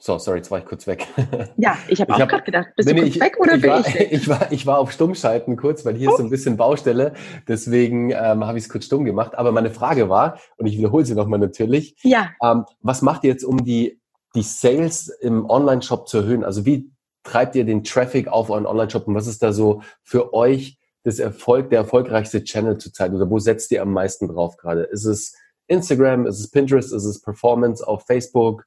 So, 0.00 0.16
sorry, 0.18 0.38
jetzt 0.38 0.50
war 0.50 0.60
ich 0.60 0.64
kurz 0.64 0.86
weg. 0.86 1.06
Ja, 1.56 1.76
ich 1.88 2.00
habe 2.00 2.14
auch 2.14 2.20
hab, 2.20 2.28
gerade 2.28 2.44
gedacht, 2.44 2.68
bist 2.76 2.88
nee, 2.88 2.94
du 2.94 3.02
kurz 3.02 3.16
ich, 3.16 3.20
weg 3.20 3.36
oder 3.40 3.56
ich 3.56 3.62
bin 3.62 3.70
war, 3.70 3.80
ich 3.80 3.94
weg? 3.94 4.08
Ich 4.12 4.28
war, 4.28 4.52
ich 4.52 4.66
war 4.66 4.78
auf 4.78 4.92
Stummschalten 4.92 5.56
kurz, 5.56 5.84
weil 5.84 5.96
hier 5.96 6.08
oh. 6.08 6.12
ist 6.12 6.18
so 6.18 6.22
ein 6.22 6.30
bisschen 6.30 6.56
Baustelle. 6.56 7.14
Deswegen 7.48 8.10
ähm, 8.10 8.46
habe 8.46 8.58
ich 8.58 8.64
es 8.64 8.70
kurz 8.70 8.84
stumm 8.84 9.04
gemacht. 9.04 9.36
Aber 9.36 9.50
meine 9.50 9.70
Frage 9.70 10.08
war, 10.08 10.38
und 10.56 10.66
ich 10.66 10.78
wiederhole 10.78 11.04
sie 11.04 11.14
nochmal 11.14 11.40
natürlich, 11.40 11.96
ja. 12.02 12.30
Ähm, 12.42 12.64
was 12.80 13.02
macht 13.02 13.24
ihr 13.24 13.30
jetzt, 13.30 13.44
um 13.44 13.64
die, 13.64 13.97
die 14.34 14.42
Sales 14.42 15.08
im 15.08 15.48
Online-Shop 15.48 16.08
zu 16.08 16.18
erhöhen? 16.18 16.44
Also 16.44 16.64
wie 16.66 16.90
treibt 17.22 17.54
ihr 17.56 17.64
den 17.64 17.84
Traffic 17.84 18.28
auf 18.28 18.50
euren 18.50 18.66
Online-Shop 18.66 19.06
und 19.06 19.14
was 19.14 19.26
ist 19.26 19.42
da 19.42 19.52
so 19.52 19.82
für 20.02 20.32
euch 20.32 20.78
das 21.04 21.18
Erfolg, 21.18 21.70
der 21.70 21.80
erfolgreichste 21.80 22.44
Channel 22.44 22.78
zurzeit? 22.78 23.12
Oder 23.12 23.30
wo 23.30 23.38
setzt 23.38 23.70
ihr 23.70 23.82
am 23.82 23.92
meisten 23.92 24.28
drauf 24.28 24.56
gerade? 24.56 24.82
Ist 24.82 25.04
es 25.04 25.34
Instagram, 25.66 26.26
ist 26.26 26.40
es 26.40 26.50
Pinterest, 26.50 26.92
ist 26.92 27.04
es 27.04 27.20
Performance 27.20 27.86
auf 27.86 28.06
Facebook? 28.06 28.64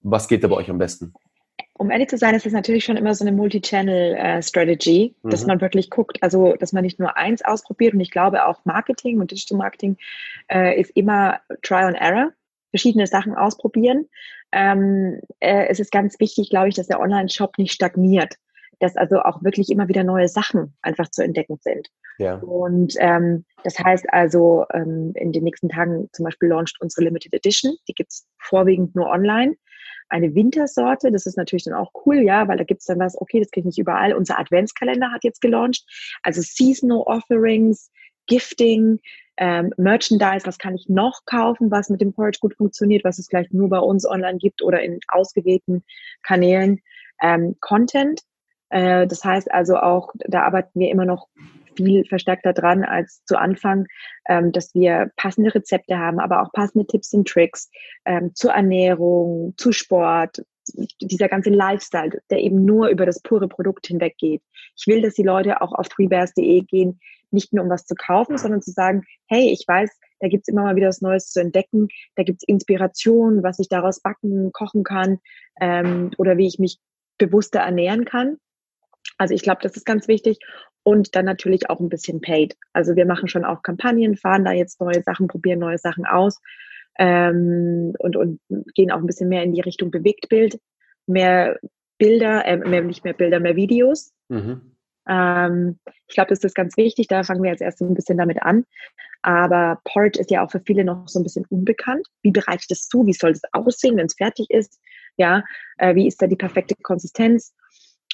Was 0.00 0.28
geht 0.28 0.44
da 0.44 0.48
bei 0.48 0.56
euch 0.56 0.70
am 0.70 0.78
besten? 0.78 1.12
Um 1.74 1.92
ehrlich 1.92 2.08
zu 2.08 2.18
sein, 2.18 2.34
ist 2.34 2.44
es 2.44 2.52
natürlich 2.52 2.84
schon 2.84 2.96
immer 2.96 3.14
so 3.14 3.24
eine 3.24 3.30
Multi-Channel-Strategy, 3.36 5.14
mhm. 5.22 5.30
dass 5.30 5.46
man 5.46 5.60
wirklich 5.60 5.90
guckt, 5.90 6.20
also 6.22 6.54
dass 6.56 6.72
man 6.72 6.82
nicht 6.82 6.98
nur 6.98 7.16
eins 7.16 7.44
ausprobiert. 7.44 7.94
Und 7.94 8.00
ich 8.00 8.10
glaube 8.10 8.46
auch 8.46 8.64
Marketing 8.64 9.20
und 9.20 9.30
Digital 9.30 9.58
Marketing 9.58 9.96
äh, 10.48 10.80
ist 10.80 10.90
immer 10.96 11.40
Try 11.62 11.82
and 11.82 11.96
Error, 11.96 12.32
verschiedene 12.70 13.06
Sachen 13.06 13.36
ausprobieren. 13.36 14.08
Ähm, 14.52 15.20
äh, 15.40 15.66
es 15.68 15.80
ist 15.80 15.92
ganz 15.92 16.18
wichtig, 16.20 16.50
glaube 16.50 16.68
ich, 16.68 16.74
dass 16.74 16.86
der 16.86 17.00
Online-Shop 17.00 17.58
nicht 17.58 17.72
stagniert, 17.72 18.34
dass 18.80 18.96
also 18.96 19.20
auch 19.20 19.42
wirklich 19.42 19.70
immer 19.70 19.88
wieder 19.88 20.04
neue 20.04 20.28
Sachen 20.28 20.76
einfach 20.82 21.10
zu 21.10 21.22
entdecken 21.22 21.58
sind. 21.60 21.88
Ja. 22.18 22.36
Und 22.36 22.94
ähm, 22.98 23.44
das 23.64 23.78
heißt 23.78 24.06
also, 24.12 24.64
ähm, 24.72 25.12
in 25.14 25.32
den 25.32 25.44
nächsten 25.44 25.68
Tagen 25.68 26.08
zum 26.12 26.24
Beispiel 26.24 26.48
launcht 26.48 26.80
unsere 26.80 27.04
Limited 27.04 27.34
Edition. 27.34 27.76
Die 27.88 27.94
gibt's 27.94 28.26
vorwiegend 28.38 28.94
nur 28.94 29.08
online 29.08 29.54
eine 30.08 30.34
Wintersorte. 30.34 31.12
Das 31.12 31.26
ist 31.26 31.36
natürlich 31.36 31.64
dann 31.64 31.74
auch 31.74 31.92
cool, 32.06 32.22
ja, 32.22 32.48
weil 32.48 32.56
da 32.56 32.64
gibt's 32.64 32.86
dann 32.86 32.98
was, 32.98 33.20
okay, 33.20 33.40
das 33.40 33.50
kriege 33.50 33.68
ich 33.68 33.76
nicht 33.76 33.78
überall. 33.78 34.14
Unser 34.14 34.38
Adventskalender 34.38 35.12
hat 35.12 35.24
jetzt 35.24 35.40
gelauncht. 35.40 35.84
Also 36.22 36.40
Seasonal 36.42 37.02
Offerings, 37.06 37.90
Gifting, 38.26 39.00
ähm, 39.38 39.72
Merchandise, 39.76 40.46
was 40.46 40.58
kann 40.58 40.74
ich 40.74 40.88
noch 40.88 41.24
kaufen, 41.24 41.70
was 41.70 41.88
mit 41.88 42.00
dem 42.00 42.12
Porridge 42.12 42.38
gut 42.40 42.56
funktioniert, 42.56 43.04
was 43.04 43.18
es 43.18 43.28
vielleicht 43.28 43.54
nur 43.54 43.68
bei 43.68 43.78
uns 43.78 44.04
online 44.04 44.38
gibt 44.38 44.62
oder 44.62 44.82
in 44.82 44.98
ausgewählten 45.08 45.84
Kanälen. 46.22 46.80
Ähm, 47.22 47.56
Content, 47.60 48.20
äh, 48.70 49.06
das 49.06 49.24
heißt 49.24 49.50
also 49.50 49.76
auch, 49.76 50.12
da 50.26 50.42
arbeiten 50.42 50.80
wir 50.80 50.90
immer 50.90 51.04
noch 51.04 51.28
viel 51.76 52.04
verstärkter 52.04 52.52
dran 52.52 52.82
als 52.82 53.24
zu 53.24 53.38
Anfang, 53.38 53.86
ähm, 54.28 54.50
dass 54.50 54.74
wir 54.74 55.12
passende 55.16 55.54
Rezepte 55.54 55.96
haben, 55.98 56.18
aber 56.18 56.42
auch 56.42 56.52
passende 56.52 56.86
Tipps 56.86 57.12
und 57.12 57.28
Tricks 57.28 57.70
ähm, 58.04 58.34
zur 58.34 58.52
Ernährung, 58.52 59.54
zu 59.56 59.70
Sport, 59.70 60.42
dieser 61.00 61.28
ganze 61.28 61.50
Lifestyle, 61.50 62.20
der 62.30 62.40
eben 62.40 62.64
nur 62.64 62.88
über 62.88 63.06
das 63.06 63.22
pure 63.22 63.48
Produkt 63.48 63.86
hinweggeht. 63.86 64.42
Ich 64.76 64.86
will, 64.86 65.00
dass 65.00 65.14
die 65.14 65.22
Leute 65.22 65.62
auch 65.62 65.72
auf 65.72 65.86
freebears.de 65.86 66.60
gehen, 66.62 67.00
nicht 67.30 67.52
nur 67.52 67.64
um 67.64 67.70
was 67.70 67.84
zu 67.84 67.94
kaufen, 67.94 68.38
sondern 68.38 68.62
zu 68.62 68.70
sagen, 68.70 69.04
hey, 69.26 69.50
ich 69.52 69.64
weiß, 69.66 69.90
da 70.20 70.28
gibt's 70.28 70.48
immer 70.48 70.62
mal 70.62 70.76
wieder 70.76 70.88
was 70.88 71.00
Neues 71.00 71.30
zu 71.30 71.40
entdecken, 71.40 71.88
da 72.16 72.22
gibt's 72.22 72.44
Inspiration, 72.46 73.42
was 73.42 73.58
ich 73.58 73.68
daraus 73.68 74.00
backen, 74.00 74.52
kochen 74.52 74.84
kann 74.84 75.18
ähm, 75.60 76.10
oder 76.18 76.36
wie 76.36 76.46
ich 76.46 76.58
mich 76.58 76.78
bewusster 77.18 77.60
ernähren 77.60 78.04
kann. 78.04 78.38
Also 79.16 79.34
ich 79.34 79.42
glaube, 79.42 79.60
das 79.62 79.76
ist 79.76 79.84
ganz 79.84 80.08
wichtig 80.08 80.38
und 80.82 81.14
dann 81.14 81.24
natürlich 81.24 81.70
auch 81.70 81.80
ein 81.80 81.88
bisschen 81.88 82.20
paid. 82.20 82.56
Also 82.72 82.96
wir 82.96 83.06
machen 83.06 83.28
schon 83.28 83.44
auch 83.44 83.62
Kampagnen, 83.62 84.16
fahren 84.16 84.44
da 84.44 84.52
jetzt 84.52 84.80
neue 84.80 85.02
Sachen, 85.02 85.26
probieren 85.26 85.58
neue 85.58 85.78
Sachen 85.78 86.06
aus 86.06 86.40
ähm, 86.98 87.94
und, 87.98 88.16
und 88.16 88.40
gehen 88.74 88.90
auch 88.90 88.98
ein 88.98 89.06
bisschen 89.06 89.28
mehr 89.28 89.42
in 89.42 89.52
die 89.52 89.60
Richtung 89.60 89.90
Bewegtbild, 89.90 90.58
mehr 91.06 91.58
Bilder, 91.98 92.44
äh, 92.44 92.56
mehr, 92.56 92.82
nicht 92.82 93.04
mehr 93.04 93.12
Bilder, 93.12 93.40
mehr 93.40 93.56
Videos. 93.56 94.12
Mhm. 94.28 94.76
Ähm, 95.08 95.78
ich 96.06 96.14
glaube, 96.14 96.30
das 96.30 96.40
ist 96.40 96.54
ganz 96.54 96.76
wichtig, 96.76 97.08
da 97.08 97.22
fangen 97.22 97.42
wir 97.42 97.50
jetzt 97.50 97.62
erst 97.62 97.80
ein 97.80 97.94
bisschen 97.94 98.18
damit 98.18 98.42
an. 98.42 98.64
Aber 99.22 99.80
Porridge 99.84 100.20
ist 100.20 100.30
ja 100.30 100.44
auch 100.44 100.50
für 100.50 100.60
viele 100.60 100.84
noch 100.84 101.08
so 101.08 101.18
ein 101.18 101.24
bisschen 101.24 101.44
unbekannt. 101.48 102.06
Wie 102.22 102.30
bereite 102.30 102.60
ich 102.60 102.68
das 102.68 102.88
zu? 102.88 103.06
Wie 103.06 103.12
soll 103.12 103.32
das 103.32 103.42
aussehen, 103.52 103.96
wenn 103.96 104.06
es 104.06 104.14
fertig 104.14 104.46
ist? 104.50 104.78
Ja, 105.16 105.42
äh, 105.78 105.94
wie 105.94 106.06
ist 106.06 106.22
da 106.22 106.26
die 106.26 106.36
perfekte 106.36 106.74
Konsistenz? 106.82 107.52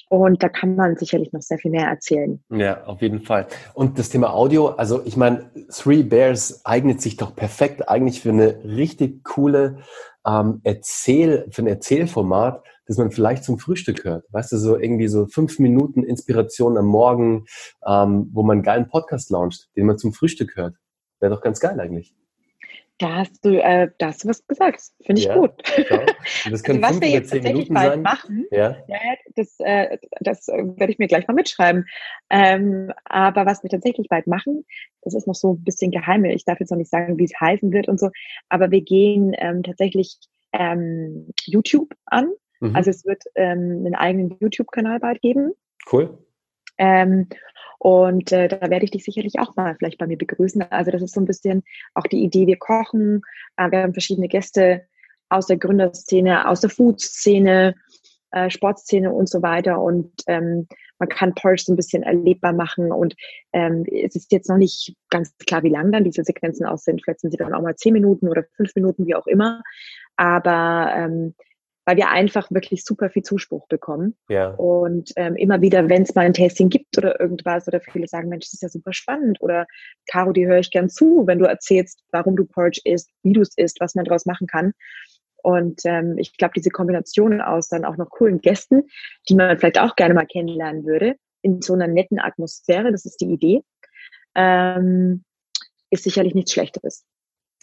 Und 0.08 0.42
da 0.42 0.48
kann 0.48 0.76
man 0.76 0.96
sicherlich 0.96 1.32
noch 1.32 1.42
sehr 1.42 1.58
viel 1.58 1.70
mehr 1.70 1.88
erzählen. 1.88 2.42
Ja, 2.50 2.84
auf 2.84 3.00
jeden 3.02 3.22
Fall. 3.22 3.46
Und 3.74 3.98
das 3.98 4.10
Thema 4.10 4.32
Audio, 4.32 4.68
also 4.68 5.02
ich 5.04 5.16
meine, 5.16 5.50
Three 5.70 6.02
Bears 6.02 6.64
eignet 6.64 7.00
sich 7.00 7.16
doch 7.16 7.34
perfekt 7.34 7.88
eigentlich 7.88 8.20
für 8.20 8.30
eine 8.30 8.62
richtig 8.64 9.24
coole 9.24 9.78
ähm, 10.26 10.60
Erzähl, 10.62 11.46
für 11.50 11.62
ein 11.62 11.66
Erzählformat, 11.66 12.64
das 12.86 12.98
man 12.98 13.10
vielleicht 13.10 13.44
zum 13.44 13.58
Frühstück 13.58 14.04
hört. 14.04 14.24
Weißt 14.30 14.52
du, 14.52 14.58
so 14.58 14.78
irgendwie 14.78 15.08
so 15.08 15.26
fünf 15.26 15.58
Minuten 15.58 16.02
Inspiration 16.02 16.76
am 16.76 16.86
Morgen, 16.86 17.46
ähm, 17.86 18.30
wo 18.32 18.42
man 18.42 18.56
einen 18.58 18.62
geilen 18.62 18.88
Podcast 18.88 19.30
launcht, 19.30 19.68
den 19.76 19.86
man 19.86 19.98
zum 19.98 20.12
Frühstück 20.12 20.56
hört. 20.56 20.76
Wäre 21.20 21.34
doch 21.34 21.42
ganz 21.42 21.60
geil 21.60 21.78
eigentlich. 21.80 22.14
Da 22.98 23.16
hast 23.16 23.44
du, 23.44 23.60
äh, 23.60 23.90
da 23.98 24.08
hast 24.08 24.22
du 24.22 24.28
was 24.28 24.46
gesagt. 24.46 24.80
Finde 25.04 25.20
ich 25.20 25.26
ja, 25.26 25.36
gut. 25.36 25.50
Ja. 25.90 26.06
Das 26.50 26.62
können 26.62 26.82
also, 26.84 26.96
was 26.96 27.02
wir 27.02 27.08
jetzt 27.10 27.30
tatsächlich 27.30 27.70
Minuten 27.70 27.74
bald 27.74 27.92
sein. 27.94 28.02
machen, 28.02 28.46
ja. 28.50 28.76
ja 28.86 28.98
das, 29.34 29.56
äh, 29.58 29.98
das 30.20 30.48
äh, 30.48 30.62
werde 30.76 30.92
ich 30.92 30.98
mir 30.98 31.06
gleich 31.06 31.26
mal 31.26 31.34
mitschreiben. 31.34 31.86
Ähm, 32.30 32.92
aber 33.04 33.46
was 33.46 33.62
wir 33.62 33.70
tatsächlich 33.70 34.08
bald 34.08 34.26
machen, 34.26 34.64
das 35.02 35.14
ist 35.14 35.26
noch 35.26 35.34
so 35.34 35.54
ein 35.54 35.64
bisschen 35.64 35.90
geheim. 35.90 36.24
Ich 36.26 36.44
darf 36.44 36.60
jetzt 36.60 36.70
noch 36.70 36.78
nicht 36.78 36.90
sagen, 36.90 37.18
wie 37.18 37.24
es 37.24 37.38
heißen 37.40 37.72
wird 37.72 37.88
und 37.88 37.98
so. 37.98 38.10
Aber 38.48 38.70
wir 38.70 38.82
gehen 38.82 39.34
ähm, 39.38 39.62
tatsächlich 39.62 40.18
ähm, 40.52 41.30
YouTube 41.46 41.94
an. 42.06 42.30
Mhm. 42.64 42.76
Also 42.76 42.90
es 42.90 43.04
wird 43.04 43.22
ähm, 43.34 43.84
einen 43.84 43.94
eigenen 43.94 44.36
YouTube-Kanal 44.40 45.00
bald 45.00 45.20
geben. 45.20 45.52
Cool. 45.90 46.18
Ähm, 46.78 47.28
und 47.78 48.32
äh, 48.32 48.48
da 48.48 48.70
werde 48.70 48.84
ich 48.84 48.90
dich 48.90 49.04
sicherlich 49.04 49.38
auch 49.38 49.56
mal 49.56 49.76
vielleicht 49.76 49.98
bei 49.98 50.06
mir 50.06 50.16
begrüßen. 50.16 50.62
Also 50.70 50.90
das 50.90 51.02
ist 51.02 51.14
so 51.14 51.20
ein 51.20 51.26
bisschen 51.26 51.62
auch 51.94 52.04
die 52.04 52.22
Idee, 52.24 52.46
wir 52.46 52.56
kochen, 52.56 53.22
äh, 53.56 53.70
wir 53.70 53.82
haben 53.82 53.92
verschiedene 53.92 54.28
Gäste 54.28 54.86
aus 55.28 55.46
der 55.46 55.58
Gründerszene, 55.58 56.48
aus 56.48 56.60
der 56.60 56.70
Food-Szene, 56.70 57.74
äh, 58.30 58.50
Sportszene 58.50 59.12
und 59.12 59.28
so 59.28 59.42
weiter. 59.42 59.80
Und 59.80 60.12
ähm, 60.26 60.66
man 60.98 61.08
kann 61.08 61.34
Porridge 61.34 61.64
so 61.66 61.72
ein 61.72 61.76
bisschen 61.76 62.02
erlebbar 62.02 62.52
machen. 62.52 62.90
Und 62.92 63.14
ähm, 63.52 63.84
es 63.90 64.16
ist 64.16 64.32
jetzt 64.32 64.48
noch 64.48 64.56
nicht 64.56 64.94
ganz 65.10 65.36
klar, 65.46 65.62
wie 65.62 65.68
lang 65.68 65.92
dann 65.92 66.04
diese 66.04 66.24
Sequenzen 66.24 66.66
aus 66.66 66.84
sind. 66.84 67.02
Vielleicht 67.02 67.20
sind 67.20 67.32
sie 67.32 67.36
dann 67.36 67.52
auch 67.52 67.62
mal 67.62 67.76
zehn 67.76 67.92
Minuten 67.92 68.28
oder 68.28 68.44
fünf 68.56 68.74
Minuten, 68.74 69.06
wie 69.06 69.14
auch 69.14 69.26
immer. 69.26 69.62
Aber 70.16 70.92
ähm, 70.96 71.34
weil 71.84 71.96
wir 71.96 72.10
einfach 72.10 72.50
wirklich 72.50 72.84
super 72.84 73.10
viel 73.10 73.22
Zuspruch 73.22 73.66
bekommen. 73.68 74.16
Ja. 74.28 74.50
Und 74.50 75.12
ähm, 75.16 75.36
immer 75.36 75.60
wieder, 75.60 75.88
wenn 75.88 76.02
es 76.02 76.14
mal 76.14 76.22
ein 76.22 76.32
Tasting 76.32 76.70
gibt 76.70 76.96
oder 76.96 77.20
irgendwas, 77.20 77.68
oder 77.68 77.80
viele 77.80 78.06
sagen, 78.06 78.28
Mensch, 78.28 78.46
das 78.46 78.54
ist 78.54 78.62
ja 78.62 78.68
super 78.68 78.92
spannend. 78.92 79.38
Oder 79.40 79.66
Caro, 80.10 80.32
die 80.32 80.46
höre 80.46 80.58
ich 80.58 80.70
gern 80.70 80.88
zu, 80.88 81.24
wenn 81.26 81.38
du 81.38 81.44
erzählst, 81.44 82.02
warum 82.10 82.36
du 82.36 82.44
Porridge 82.46 82.80
isst, 82.84 83.10
wie 83.22 83.32
du 83.32 83.42
es 83.42 83.56
isst, 83.56 83.80
was 83.80 83.94
man 83.94 84.04
daraus 84.04 84.26
machen 84.26 84.46
kann. 84.46 84.72
Und 85.42 85.82
ähm, 85.84 86.16
ich 86.16 86.36
glaube, 86.38 86.54
diese 86.56 86.70
Kombination 86.70 87.42
aus 87.42 87.68
dann 87.68 87.84
auch 87.84 87.98
noch 87.98 88.08
coolen 88.08 88.40
Gästen, 88.40 88.84
die 89.28 89.34
man 89.34 89.58
vielleicht 89.58 89.78
auch 89.78 89.94
gerne 89.94 90.14
mal 90.14 90.26
kennenlernen 90.26 90.86
würde, 90.86 91.16
in 91.42 91.60
so 91.60 91.74
einer 91.74 91.86
netten 91.86 92.18
Atmosphäre, 92.18 92.90
das 92.90 93.04
ist 93.04 93.20
die 93.20 93.30
Idee, 93.30 93.60
ähm, 94.34 95.22
ist 95.90 96.04
sicherlich 96.04 96.34
nichts 96.34 96.52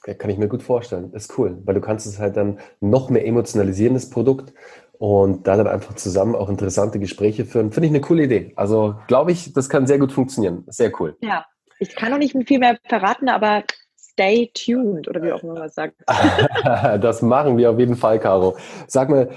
Schlechteres. 0.04 0.20
Kann 0.20 0.30
ich 0.30 0.38
mir 0.38 0.48
gut 0.48 0.64
vorstellen. 0.64 1.12
ist 1.14 1.38
cool, 1.38 1.58
weil 1.66 1.76
du 1.76 1.82
kannst 1.82 2.06
es 2.06 2.20
halt 2.20 2.38
dann 2.38 2.60
noch 2.80 3.10
mehr 3.10 3.26
emotionalisieren, 3.26 3.94
das 3.94 4.10
Produkt. 4.10 4.54
und 4.98 5.48
da 5.48 5.58
dann 5.58 5.66
einfach 5.66 5.96
zusammen 5.96 6.36
auch 6.36 6.48
interessante 6.48 7.00
Gespräche 7.00 7.46
führen. 7.46 7.72
Finde 7.72 7.88
ich 7.88 7.92
eine 7.92 8.02
coole 8.02 8.26
Idee. 8.26 8.54
Also 8.56 8.96
glaube 9.08 9.32
ich, 9.32 9.52
das 9.52 9.68
kann 9.68 9.88
sehr 9.88 9.98
gut 9.98 10.12
funktionieren. 10.12 10.64
Sehr 10.68 10.92
cool. 11.00 11.18
Ja, 11.22 11.44
ich 11.80 11.96
kann 11.96 12.12
noch 12.12 12.20
nicht 12.20 12.38
viel 12.48 12.60
mehr 12.60 12.78
verraten, 12.88 13.28
aber 13.28 13.64
stay 13.98 14.52
tuned 14.54 15.08
oder 15.08 15.24
wie 15.24 15.32
auch 15.32 15.42
immer 15.42 15.56
man 15.56 15.70
sagt. 15.70 15.96
das 16.64 17.24
machen 17.24 17.58
wir 17.58 17.72
auf 17.72 17.80
jeden 17.80 17.96
Fall, 17.96 18.20
Caro. 18.20 18.56
Sag 18.86 19.10
mal, 19.10 19.32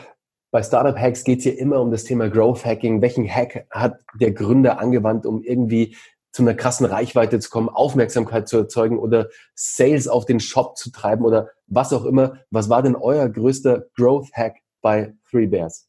bei 0.51 0.63
Startup 0.63 0.97
Hacks 0.99 1.25
geht 1.25 1.39
es 1.39 1.45
hier 1.45 1.59
immer 1.59 1.81
um 1.81 1.91
das 1.91 2.05
Thema 2.05 2.29
Growth 2.29 2.67
Hacking. 2.67 3.01
Welchen 3.01 3.27
Hack 3.27 3.67
hat 3.71 3.99
der 4.21 4.33
Gründer 4.33 4.79
angewandt, 4.79 5.25
um 5.25 5.43
irgendwie 5.43 5.97
zu 6.35 6.43
einer 6.43 6.55
krassen 6.55 6.85
Reichweite 6.85 7.39
zu 7.39 7.49
kommen, 7.49 7.69
Aufmerksamkeit 7.69 8.49
zu 8.49 8.59
erzeugen 8.59 8.99
oder 8.99 9.29
Sales 9.55 10.09
auf 10.09 10.27
den 10.27 10.41
Shop 10.41 10.77
zu 10.77 10.91
treiben 10.91 11.25
oder 11.25 11.51
was 11.69 11.93
auch 11.93 12.05
immer. 12.05 12.41
Was 12.51 12.69
war 12.69 12.83
denn 12.83 12.97
euer 12.97 13.29
größter 13.29 13.87
Growth 13.95 14.33
Hack 14.33 14.57
bei 14.83 15.15
Three 15.31 15.47
Bears? 15.47 15.89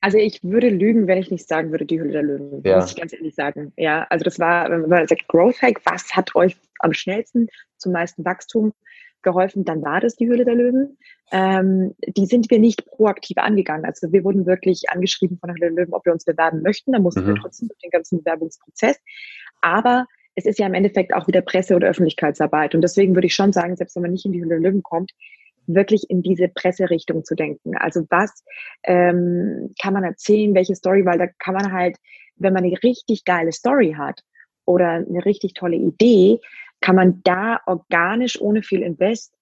Also 0.00 0.18
ich 0.18 0.44
würde 0.44 0.68
lügen, 0.68 1.08
wenn 1.08 1.18
ich 1.18 1.32
nicht 1.32 1.48
sagen 1.48 1.72
würde, 1.72 1.84
die 1.84 1.98
Hülle 1.98 2.12
der 2.12 2.22
Löwen, 2.22 2.62
ja. 2.64 2.76
muss 2.76 2.90
ich 2.90 2.96
ganz 2.96 3.12
ehrlich 3.12 3.34
sagen. 3.34 3.72
Ja, 3.76 4.06
also 4.08 4.22
das 4.22 4.38
war, 4.38 4.70
wenn 4.70 4.88
man 4.88 5.08
sagt 5.08 5.26
Growth 5.26 5.60
Hack, 5.60 5.80
was 5.84 6.14
hat 6.14 6.36
euch 6.36 6.56
am 6.78 6.92
schnellsten 6.92 7.48
zum 7.76 7.90
meisten 7.90 8.24
Wachstum 8.24 8.72
geholfen, 9.28 9.64
dann 9.64 9.82
war 9.82 10.00
das 10.00 10.16
die 10.16 10.28
Hülle 10.28 10.44
der 10.44 10.54
Löwen. 10.54 10.98
Ähm, 11.30 11.94
die 12.06 12.26
sind 12.26 12.50
wir 12.50 12.58
nicht 12.58 12.86
proaktiv 12.86 13.38
angegangen. 13.38 13.84
Also 13.84 14.12
wir 14.12 14.24
wurden 14.24 14.46
wirklich 14.46 14.88
angeschrieben 14.88 15.38
von 15.38 15.48
der 15.48 15.54
Hülle 15.56 15.74
der 15.74 15.84
Löwen, 15.84 15.94
ob 15.94 16.04
wir 16.06 16.12
uns 16.12 16.24
bewerben 16.24 16.62
möchten. 16.62 16.92
Da 16.92 16.98
mussten 16.98 17.22
mhm. 17.22 17.28
wir 17.28 17.34
trotzdem 17.36 17.68
durch 17.68 17.78
den 17.80 17.90
ganzen 17.90 18.18
Bewerbungsprozess. 18.18 18.98
Aber 19.60 20.06
es 20.34 20.46
ist 20.46 20.58
ja 20.58 20.66
im 20.66 20.74
Endeffekt 20.74 21.12
auch 21.14 21.26
wieder 21.26 21.40
Presse- 21.40 21.74
oder 21.74 21.88
Öffentlichkeitsarbeit. 21.88 22.74
Und 22.74 22.82
deswegen 22.82 23.14
würde 23.14 23.26
ich 23.26 23.34
schon 23.34 23.52
sagen, 23.52 23.76
selbst 23.76 23.96
wenn 23.96 24.02
man 24.02 24.12
nicht 24.12 24.24
in 24.24 24.32
die 24.32 24.40
Hülle 24.40 24.60
der 24.60 24.70
Löwen 24.70 24.82
kommt, 24.82 25.12
wirklich 25.66 26.08
in 26.08 26.22
diese 26.22 26.48
Presserichtung 26.48 27.24
zu 27.24 27.34
denken. 27.34 27.76
Also 27.76 28.06
was 28.08 28.44
ähm, 28.84 29.74
kann 29.80 29.92
man 29.92 30.04
erzählen, 30.04 30.54
welche 30.54 30.74
Story, 30.74 31.04
weil 31.04 31.18
da 31.18 31.26
kann 31.26 31.54
man 31.54 31.72
halt, 31.72 31.96
wenn 32.36 32.52
man 32.52 32.64
eine 32.64 32.82
richtig 32.82 33.24
geile 33.24 33.52
Story 33.52 33.94
hat 33.98 34.22
oder 34.64 34.90
eine 34.90 35.24
richtig 35.24 35.54
tolle 35.54 35.76
Idee, 35.76 36.40
kann 36.80 36.96
man 36.96 37.20
da 37.24 37.60
organisch 37.66 38.40
ohne 38.40 38.62
viel 38.62 38.82
Invest 38.82 39.34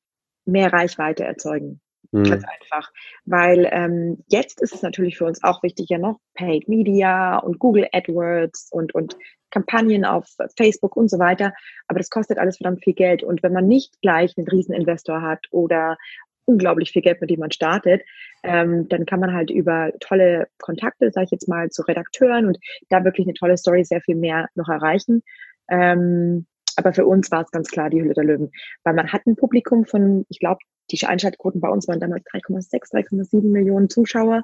mehr 0.45 0.73
Reichweite 0.73 1.25
erzeugen. 1.25 1.81
Mhm. 2.13 2.25
Ganz 2.25 2.45
einfach. 2.45 2.93
Weil 3.25 3.69
ähm, 3.71 4.25
jetzt 4.29 4.61
ist 4.61 4.75
es 4.75 4.83
natürlich 4.83 5.19
für 5.19 5.25
uns 5.25 5.43
auch 5.43 5.63
wichtig, 5.63 5.89
ja 5.89 5.99
noch 5.99 6.21
Paid 6.35 6.69
Media 6.69 7.39
und 7.39 7.59
Google 7.59 7.89
AdWords 7.93 8.69
und, 8.71 8.95
und 8.95 9.17
Kampagnen 9.51 10.05
auf 10.05 10.27
Facebook 10.57 10.97
und 10.97 11.11
so 11.11 11.19
weiter. 11.19 11.53
Aber 11.89 11.99
das 11.99 12.11
kostet 12.11 12.39
alles 12.39 12.59
verdammt 12.59 12.85
viel 12.85 12.95
Geld. 12.95 13.23
Und 13.23 13.43
wenn 13.43 13.53
man 13.53 13.67
nicht 13.67 14.01
gleich 14.01 14.35
einen 14.37 14.49
Rieseninvestor 14.49 15.23
hat 15.23 15.47
oder 15.51 15.97
unglaublich 16.45 16.93
viel 16.93 17.03
Geld, 17.03 17.21
mit 17.21 17.31
dem 17.31 17.41
man 17.41 17.51
startet, 17.51 18.03
ähm, 18.45 18.89
dann 18.89 19.05
kann 19.05 19.21
man 19.21 19.35
halt 19.35 19.51
über 19.51 19.93
tolle 19.99 20.47
Kontakte, 20.59 21.11
sage 21.11 21.25
ich 21.25 21.31
jetzt 21.33 21.49
mal, 21.49 21.71
zu 21.71 21.83
Redakteuren 21.83 22.47
und 22.47 22.59
da 22.89 23.05
wirklich 23.05 23.27
eine 23.27 23.35
tolle 23.35 23.57
Story 23.57 23.85
sehr 23.85 24.01
viel 24.01 24.15
mehr 24.15 24.49
noch 24.55 24.69
erreichen. 24.69 25.23
Ähm, 25.69 26.47
aber 26.77 26.93
für 26.93 27.07
uns 27.07 27.31
war 27.31 27.43
es 27.43 27.51
ganz 27.51 27.69
klar 27.69 27.91
die 27.91 28.01
Hülle 28.01 28.15
der 28.15 28.25
Löwen, 28.25 28.51
weil 28.85 28.95
man 28.95 29.13
hat 29.13 29.27
ein 29.27 29.37
Publikum 29.37 29.85
von, 29.85 30.25
ich 30.29 30.39
glaube, 30.39 30.61
die 30.91 31.05
Einschaltquoten 31.05 31.61
bei 31.61 31.69
uns 31.69 31.89
waren 31.89 32.01
damals 32.01 32.25
3,6, 32.27 32.93
3,7 32.93 33.43
Millionen 33.43 33.89
Zuschauer 33.89 34.43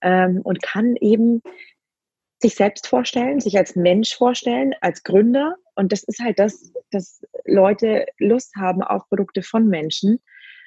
ähm, 0.00 0.40
und 0.42 0.62
kann 0.62 0.96
eben 0.96 1.42
sich 2.40 2.56
selbst 2.56 2.86
vorstellen, 2.86 3.40
sich 3.40 3.56
als 3.56 3.76
Mensch 3.76 4.14
vorstellen, 4.14 4.74
als 4.80 5.02
Gründer. 5.02 5.56
Und 5.76 5.92
das 5.92 6.02
ist 6.02 6.20
halt 6.20 6.38
das, 6.38 6.72
dass 6.90 7.22
Leute 7.44 8.06
Lust 8.18 8.54
haben 8.56 8.82
auf 8.82 9.08
Produkte 9.08 9.42
von 9.42 9.68
Menschen 9.68 10.20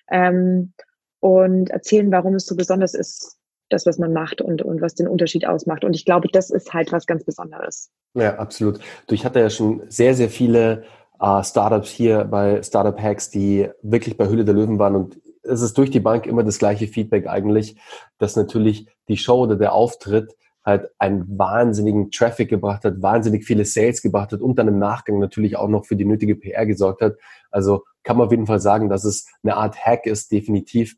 ähm, 0.09 0.73
und 1.19 1.69
erzählen, 1.69 2.11
warum 2.11 2.35
es 2.35 2.45
so 2.45 2.55
besonders 2.55 2.93
ist, 2.93 3.37
das, 3.69 3.85
was 3.85 3.97
man 3.97 4.13
macht 4.13 4.41
und, 4.41 4.61
und 4.61 4.81
was 4.81 4.95
den 4.95 5.07
Unterschied 5.07 5.45
ausmacht. 5.45 5.83
Und 5.83 5.93
ich 5.93 6.05
glaube, 6.05 6.29
das 6.31 6.49
ist 6.49 6.73
halt 6.73 6.91
was 6.91 7.05
ganz 7.05 7.25
Besonderes. 7.25 7.91
Ja, 8.13 8.37
absolut. 8.37 8.79
Du, 9.07 9.15
ich 9.15 9.25
hatte 9.25 9.39
ja 9.39 9.49
schon 9.49 9.83
sehr, 9.89 10.13
sehr 10.13 10.29
viele 10.29 10.83
äh, 11.19 11.43
Startups 11.43 11.89
hier 11.89 12.25
bei 12.25 12.61
Startup 12.63 12.99
Hacks, 12.99 13.29
die 13.29 13.69
wirklich 13.81 14.17
bei 14.17 14.27
Hülle 14.27 14.45
der 14.45 14.55
Löwen 14.55 14.79
waren 14.79 14.95
und 14.95 15.19
es 15.43 15.61
ist 15.61 15.77
durch 15.77 15.89
die 15.89 15.99
Bank 15.99 16.25
immer 16.25 16.43
das 16.43 16.59
gleiche 16.59 16.87
Feedback 16.87 17.27
eigentlich, 17.27 17.77
dass 18.17 18.35
natürlich 18.35 18.87
die 19.07 19.17
Show 19.17 19.43
oder 19.43 19.55
der 19.55 19.73
Auftritt 19.73 20.35
halt 20.65 20.89
einen 20.99 21.39
wahnsinnigen 21.39 22.11
Traffic 22.11 22.49
gebracht 22.49 22.83
hat, 22.83 23.01
wahnsinnig 23.01 23.45
viele 23.45 23.63
Sales 23.63 24.01
gebracht 24.01 24.33
hat 24.33 24.41
und 24.41 24.59
dann 24.59 24.67
im 24.67 24.79
Nachgang 24.79 25.17
natürlich 25.17 25.55
auch 25.55 25.69
noch 25.69 25.85
für 25.85 25.95
die 25.95 26.03
nötige 26.03 26.35
PR 26.35 26.65
gesorgt 26.65 27.01
hat. 27.01 27.15
Also 27.51 27.85
kann 28.03 28.17
man 28.17 28.25
auf 28.25 28.31
jeden 28.31 28.47
Fall 28.47 28.59
sagen, 28.59 28.89
dass 28.89 29.05
es 29.05 29.27
eine 29.43 29.55
Art 29.55 29.77
Hack 29.77 30.05
ist, 30.05 30.31
definitiv. 30.31 30.97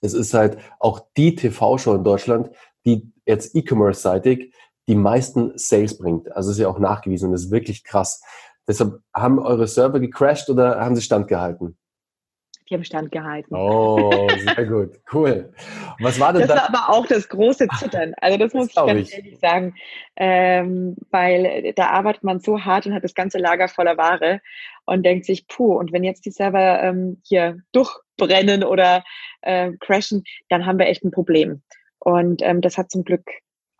Es 0.00 0.14
ist 0.14 0.34
halt 0.34 0.58
auch 0.80 1.06
die 1.16 1.36
TV-Show 1.36 1.94
in 1.94 2.02
Deutschland, 2.02 2.50
die 2.84 3.12
jetzt 3.24 3.54
E-Commerce-seitig 3.54 4.52
die 4.88 4.96
meisten 4.96 5.52
Sales 5.54 5.96
bringt. 5.96 6.32
Also 6.32 6.50
ist 6.50 6.58
ja 6.58 6.68
auch 6.68 6.80
nachgewiesen 6.80 7.28
und 7.28 7.34
ist 7.36 7.52
wirklich 7.52 7.84
krass. 7.84 8.20
Deshalb 8.68 9.00
haben 9.14 9.38
eure 9.38 9.66
Server 9.66 10.00
gecrashed 10.00 10.48
oder 10.48 10.80
haben 10.80 10.94
sie 10.94 11.02
standgehalten? 11.02 11.76
Die 12.72 12.74
haben 12.76 12.84
standgehalten. 12.84 13.54
Oh, 13.54 14.28
sehr 14.54 14.64
gut. 14.64 14.98
Cool. 15.12 15.52
Was 16.00 16.18
war 16.18 16.32
denn 16.32 16.48
das? 16.48 16.56
Das 16.56 16.72
war 16.72 16.86
aber 16.86 16.96
auch 16.96 17.06
das 17.06 17.28
große 17.28 17.68
Zittern. 17.78 18.14
Also 18.18 18.38
das, 18.38 18.52
das 18.52 18.54
muss 18.54 18.68
ich 18.68 18.74
ganz 18.74 19.08
ich. 19.08 19.14
ehrlich 19.14 19.38
sagen. 19.40 19.74
Ähm, 20.16 20.96
weil 21.10 21.74
da 21.76 21.88
arbeitet 21.88 22.24
man 22.24 22.40
so 22.40 22.64
hart 22.64 22.86
und 22.86 22.94
hat 22.94 23.04
das 23.04 23.14
ganze 23.14 23.36
Lager 23.36 23.68
voller 23.68 23.98
Ware 23.98 24.40
und 24.86 25.04
denkt 25.04 25.26
sich, 25.26 25.46
puh, 25.48 25.76
und 25.76 25.92
wenn 25.92 26.02
jetzt 26.02 26.24
die 26.24 26.30
Server 26.30 26.82
ähm, 26.82 27.20
hier 27.26 27.58
durchbrennen 27.72 28.64
oder 28.64 29.04
äh, 29.42 29.72
crashen, 29.80 30.24
dann 30.48 30.64
haben 30.64 30.78
wir 30.78 30.86
echt 30.86 31.04
ein 31.04 31.10
Problem. 31.10 31.62
Und 31.98 32.40
ähm, 32.42 32.62
das 32.62 32.78
hat 32.78 32.90
zum 32.90 33.04
Glück 33.04 33.28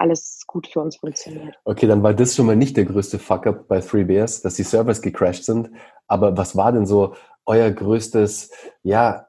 alles 0.03 0.43
gut 0.47 0.67
für 0.67 0.81
uns 0.81 0.97
funktioniert. 0.97 1.55
Okay, 1.65 1.87
dann 1.87 2.03
war 2.03 2.12
das 2.12 2.35
schon 2.35 2.47
mal 2.47 2.57
nicht 2.57 2.77
der 2.77 2.85
größte 2.85 3.19
Fuck-up 3.19 3.69
bei 3.69 3.81
Three 3.81 4.05
Bears, 4.05 4.43
dass 4.43 4.55
die 4.55 4.65
Servers 4.65 5.01
gecrashed 5.01 5.45
sind. 5.45 5.71
Aber 6.09 6.37
was 6.37 6.57
war 6.57 6.73
denn 6.73 6.87
so 6.87 7.15
euer 7.47 7.71
größtes, 7.71 8.51
ja, 8.83 9.29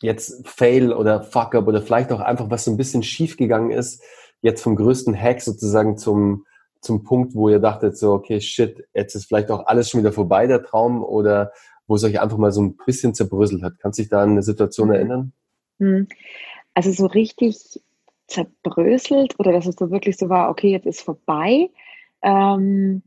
jetzt 0.00 0.48
Fail 0.48 0.92
oder 0.92 1.22
Fuck-up 1.22 1.66
oder 1.68 1.82
vielleicht 1.82 2.10
auch 2.10 2.20
einfach 2.20 2.50
was 2.50 2.64
so 2.64 2.70
ein 2.70 2.76
bisschen 2.76 3.02
schief 3.02 3.36
gegangen 3.36 3.70
ist, 3.70 4.02
jetzt 4.40 4.62
vom 4.62 4.76
größten 4.76 5.14
Hack 5.14 5.42
sozusagen 5.42 5.98
zum, 5.98 6.46
zum 6.80 7.04
Punkt, 7.04 7.34
wo 7.34 7.48
ihr 7.48 7.58
dachtet 7.58 7.98
so, 7.98 8.12
okay, 8.12 8.40
shit, 8.40 8.88
jetzt 8.94 9.14
ist 9.14 9.26
vielleicht 9.26 9.50
auch 9.50 9.66
alles 9.66 9.90
schon 9.90 10.00
wieder 10.00 10.12
vorbei, 10.12 10.46
der 10.46 10.62
Traum, 10.62 11.04
oder 11.04 11.52
wo 11.86 11.96
es 11.96 12.04
euch 12.04 12.20
einfach 12.20 12.38
mal 12.38 12.52
so 12.52 12.62
ein 12.62 12.76
bisschen 12.86 13.14
zerbröselt 13.14 13.62
hat. 13.62 13.74
Kannst 13.78 13.98
du 13.98 14.02
dich 14.02 14.10
da 14.10 14.22
an 14.22 14.30
eine 14.30 14.42
Situation 14.42 14.88
mhm. 14.88 14.94
erinnern? 14.94 15.32
Hm. 15.80 16.08
Also 16.74 16.92
so 16.92 17.06
richtig 17.06 17.82
zerbröselt 18.28 19.34
oder 19.38 19.52
dass 19.52 19.66
es 19.66 19.76
so 19.76 19.90
wirklich 19.90 20.16
so 20.16 20.28
war, 20.28 20.50
okay, 20.50 20.70
jetzt 20.70 20.86
ist 20.86 21.02
vorbei. 21.02 21.70
Ähm, 22.22 23.02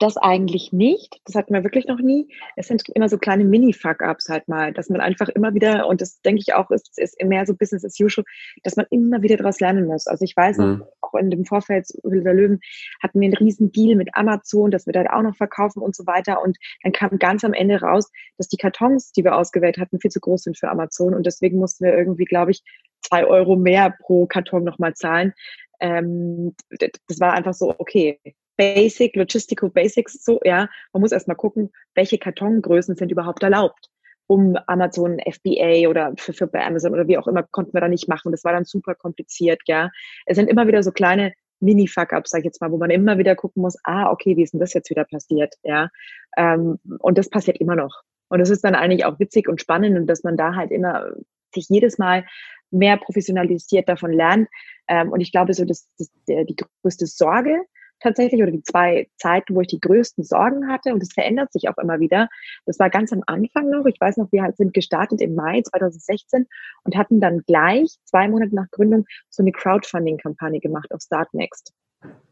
das 0.00 0.16
eigentlich 0.16 0.72
nicht. 0.72 1.20
Das 1.26 1.34
hatten 1.34 1.52
wir 1.52 1.62
wirklich 1.62 1.86
noch 1.86 2.00
nie. 2.00 2.26
Es 2.56 2.68
sind 2.68 2.88
immer 2.88 3.10
so 3.10 3.18
kleine 3.18 3.44
Mini-Fuck-Ups 3.44 4.30
halt 4.30 4.48
mal, 4.48 4.72
dass 4.72 4.88
man 4.88 5.02
einfach 5.02 5.28
immer 5.28 5.52
wieder, 5.52 5.86
und 5.86 6.00
das 6.00 6.22
denke 6.22 6.40
ich 6.40 6.54
auch, 6.54 6.70
ist, 6.70 6.98
ist 6.98 7.22
mehr 7.22 7.44
so 7.44 7.54
Business 7.54 7.84
as 7.84 8.00
usual, 8.00 8.24
dass 8.62 8.76
man 8.76 8.86
immer 8.90 9.20
wieder 9.20 9.36
daraus 9.36 9.60
lernen 9.60 9.84
muss. 9.84 10.06
Also 10.06 10.24
ich 10.24 10.34
weiß 10.34 10.56
mhm. 10.56 10.84
auch 11.02 11.14
in 11.14 11.30
dem 11.30 11.44
Vorfeld 11.44 11.86
der 12.02 12.34
Löwen 12.34 12.60
hatten 13.02 13.20
wir 13.20 13.26
einen 13.26 13.36
riesen 13.36 13.72
Deal 13.72 13.94
mit 13.94 14.08
Amazon, 14.14 14.70
dass 14.70 14.86
wir 14.86 14.94
da 14.94 15.04
auch 15.12 15.22
noch 15.22 15.36
verkaufen 15.36 15.82
und 15.82 15.94
so 15.94 16.06
weiter. 16.06 16.42
Und 16.42 16.56
dann 16.82 16.92
kam 16.92 17.18
ganz 17.18 17.44
am 17.44 17.52
Ende 17.52 17.82
raus, 17.82 18.10
dass 18.38 18.48
die 18.48 18.56
Kartons, 18.56 19.12
die 19.12 19.22
wir 19.22 19.36
ausgewählt 19.36 19.76
hatten, 19.76 20.00
viel 20.00 20.10
zu 20.10 20.20
groß 20.20 20.44
sind 20.44 20.58
für 20.58 20.70
Amazon. 20.70 21.14
Und 21.14 21.26
deswegen 21.26 21.58
mussten 21.58 21.84
wir 21.84 21.94
irgendwie, 21.94 22.24
glaube 22.24 22.52
ich, 22.52 22.62
zwei 23.02 23.24
Euro 23.24 23.56
mehr 23.56 23.94
pro 24.00 24.26
Karton 24.26 24.64
nochmal 24.64 24.94
zahlen. 24.94 25.32
Ähm, 25.80 26.54
das 26.68 27.20
war 27.20 27.32
einfach 27.32 27.54
so, 27.54 27.74
okay, 27.78 28.20
Basic, 28.56 29.16
Logistical 29.16 29.70
Basics, 29.70 30.22
so, 30.22 30.38
ja. 30.44 30.68
Man 30.92 31.00
muss 31.00 31.12
erstmal 31.12 31.36
gucken, 31.36 31.70
welche 31.94 32.18
Kartongrößen 32.18 32.94
sind 32.94 33.10
überhaupt 33.10 33.42
erlaubt. 33.42 33.88
Um 34.26 34.56
Amazon 34.66 35.18
FBA 35.18 35.88
oder 35.88 36.12
für, 36.18 36.34
für 36.34 36.46
bei 36.46 36.64
Amazon 36.64 36.92
oder 36.92 37.08
wie 37.08 37.16
auch 37.16 37.26
immer 37.26 37.42
konnten 37.42 37.72
wir 37.72 37.80
da 37.80 37.88
nicht 37.88 38.06
machen. 38.06 38.30
Das 38.32 38.44
war 38.44 38.52
dann 38.52 38.64
super 38.66 38.94
kompliziert, 38.94 39.62
ja. 39.66 39.90
Es 40.26 40.36
sind 40.36 40.50
immer 40.50 40.66
wieder 40.66 40.82
so 40.82 40.92
kleine 40.92 41.32
Mini-Fuck-Ups, 41.60 42.30
sag 42.30 42.40
ich 42.40 42.44
jetzt 42.44 42.60
mal, 42.60 42.70
wo 42.70 42.76
man 42.76 42.90
immer 42.90 43.18
wieder 43.18 43.34
gucken 43.34 43.62
muss, 43.62 43.76
ah, 43.84 44.10
okay, 44.10 44.36
wie 44.36 44.42
ist 44.42 44.52
denn 44.52 44.60
das 44.60 44.74
jetzt 44.74 44.90
wieder 44.90 45.04
passiert, 45.04 45.54
ja. 45.62 45.88
Ähm, 46.36 46.78
und 46.98 47.16
das 47.16 47.30
passiert 47.30 47.58
immer 47.60 47.76
noch. 47.76 48.02
Und 48.28 48.40
es 48.40 48.50
ist 48.50 48.62
dann 48.62 48.74
eigentlich 48.74 49.04
auch 49.04 49.18
witzig 49.18 49.48
und 49.48 49.60
spannend 49.60 50.08
dass 50.08 50.22
man 50.22 50.36
da 50.36 50.54
halt 50.54 50.70
immer 50.70 51.12
sich 51.54 51.66
jedes 51.68 51.98
Mal 51.98 52.24
mehr 52.70 52.96
professionalisiert 52.96 53.88
davon 53.88 54.12
lernt. 54.12 54.48
Ähm, 54.88 55.10
und 55.10 55.20
ich 55.20 55.32
glaube, 55.32 55.54
so 55.54 55.64
das, 55.64 55.88
das, 55.98 56.10
die 56.26 56.56
größte 56.82 57.06
Sorge 57.06 57.60
tatsächlich 58.00 58.42
oder 58.42 58.50
die 58.50 58.62
zwei 58.62 59.08
Zeiten, 59.16 59.54
wo 59.54 59.60
ich 59.60 59.68
die 59.68 59.80
größten 59.80 60.24
Sorgen 60.24 60.68
hatte 60.68 60.92
und 60.92 61.02
es 61.02 61.12
verändert 61.12 61.52
sich 61.52 61.68
auch 61.68 61.78
immer 61.78 62.00
wieder. 62.00 62.28
Das 62.66 62.78
war 62.78 62.90
ganz 62.90 63.12
am 63.12 63.22
Anfang 63.26 63.68
noch. 63.68 63.86
Ich 63.86 64.00
weiß 64.00 64.16
noch, 64.16 64.32
wir 64.32 64.52
sind 64.56 64.74
gestartet 64.74 65.20
im 65.20 65.34
Mai 65.34 65.62
2016 65.62 66.46
und 66.84 66.96
hatten 66.96 67.20
dann 67.20 67.42
gleich 67.46 67.96
zwei 68.04 68.28
Monate 68.28 68.54
nach 68.54 68.70
Gründung 68.70 69.04
so 69.28 69.42
eine 69.42 69.52
Crowdfunding-Kampagne 69.52 70.60
gemacht 70.60 70.92
auf 70.92 71.02
Startnext. 71.02 71.72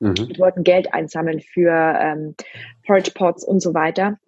Mhm. 0.00 0.16
Wir 0.16 0.38
wollten 0.38 0.64
Geld 0.64 0.92
einsammeln 0.94 1.40
für 1.40 1.72
ähm, 1.72 2.34
Porridge 2.86 3.12
Pots 3.14 3.44
und 3.44 3.60
so 3.60 3.74
weiter. 3.74 4.18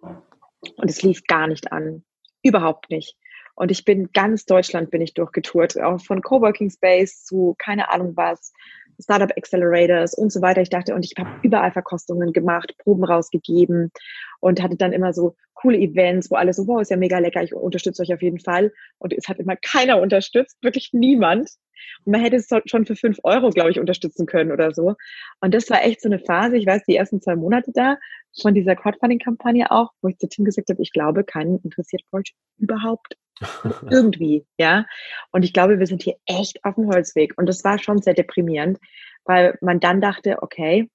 Und 0.75 0.89
es 0.89 1.01
lief 1.01 1.23
gar 1.25 1.47
nicht 1.47 1.71
an. 1.71 2.03
Überhaupt 2.43 2.89
nicht. 2.89 3.17
Und 3.55 3.71
ich 3.71 3.85
bin 3.85 4.09
ganz 4.13 4.45
Deutschland 4.45 4.91
bin 4.91 5.01
ich 5.01 5.13
durchgetourt, 5.13 5.79
auch 5.79 6.01
von 6.01 6.21
Coworking 6.21 6.69
Space 6.69 7.23
zu 7.23 7.55
keine 7.57 7.89
Ahnung 7.91 8.13
was, 8.15 8.53
Startup 9.01 9.31
Accelerators 9.35 10.13
und 10.13 10.31
so 10.31 10.41
weiter. 10.41 10.61
Ich 10.61 10.69
dachte, 10.69 10.93
und 10.93 11.05
ich 11.05 11.13
habe 11.17 11.29
überall 11.41 11.71
Verkostungen 11.71 12.33
gemacht, 12.33 12.75
Proben 12.77 13.03
rausgegeben 13.03 13.91
und 14.39 14.61
hatte 14.61 14.77
dann 14.77 14.93
immer 14.93 15.13
so 15.13 15.35
coole 15.53 15.77
Events, 15.77 16.31
wo 16.31 16.35
alle 16.35 16.53
so, 16.53 16.67
wow, 16.67 16.81
ist 16.81 16.91
ja 16.91 16.97
mega 16.97 17.19
lecker, 17.19 17.43
ich 17.43 17.53
unterstütze 17.53 18.01
euch 18.01 18.13
auf 18.13 18.21
jeden 18.21 18.39
Fall. 18.39 18.71
Und 18.97 19.13
es 19.13 19.27
hat 19.27 19.39
immer 19.39 19.55
keiner 19.55 20.01
unterstützt, 20.01 20.57
wirklich 20.61 20.89
niemand. 20.93 21.51
Und 22.05 22.11
man 22.11 22.21
hätte 22.21 22.37
es 22.37 22.47
schon 22.65 22.85
für 22.85 22.95
fünf 22.95 23.19
Euro, 23.23 23.49
glaube 23.49 23.71
ich, 23.71 23.79
unterstützen 23.79 24.25
können 24.25 24.51
oder 24.51 24.73
so. 24.73 24.95
Und 25.39 25.53
das 25.53 25.69
war 25.69 25.83
echt 25.83 26.01
so 26.01 26.09
eine 26.09 26.19
Phase, 26.19 26.57
ich 26.57 26.65
weiß, 26.65 26.83
die 26.87 26.95
ersten 26.95 27.21
zwei 27.21 27.35
Monate 27.35 27.71
da 27.73 27.97
von 28.39 28.53
dieser 28.53 28.75
Crowdfunding-Kampagne 28.75 29.71
auch, 29.71 29.91
wo 30.01 30.07
ich 30.07 30.17
zu 30.17 30.27
Tim 30.27 30.45
gesagt 30.45 30.69
habe, 30.69 30.81
ich 30.81 30.91
glaube, 30.91 31.23
keinen 31.23 31.59
interessiert 31.59 32.03
Porsche 32.09 32.33
überhaupt 32.57 33.17
irgendwie, 33.89 34.45
ja. 34.57 34.85
Und 35.31 35.43
ich 35.43 35.53
glaube, 35.53 35.79
wir 35.79 35.87
sind 35.87 36.03
hier 36.03 36.15
echt 36.25 36.63
auf 36.63 36.75
dem 36.75 36.87
Holzweg. 36.87 37.37
Und 37.37 37.47
das 37.47 37.63
war 37.63 37.79
schon 37.79 38.01
sehr 38.01 38.13
deprimierend, 38.13 38.79
weil 39.25 39.57
man 39.61 39.79
dann 39.79 40.01
dachte, 40.01 40.41
okay, 40.41 40.89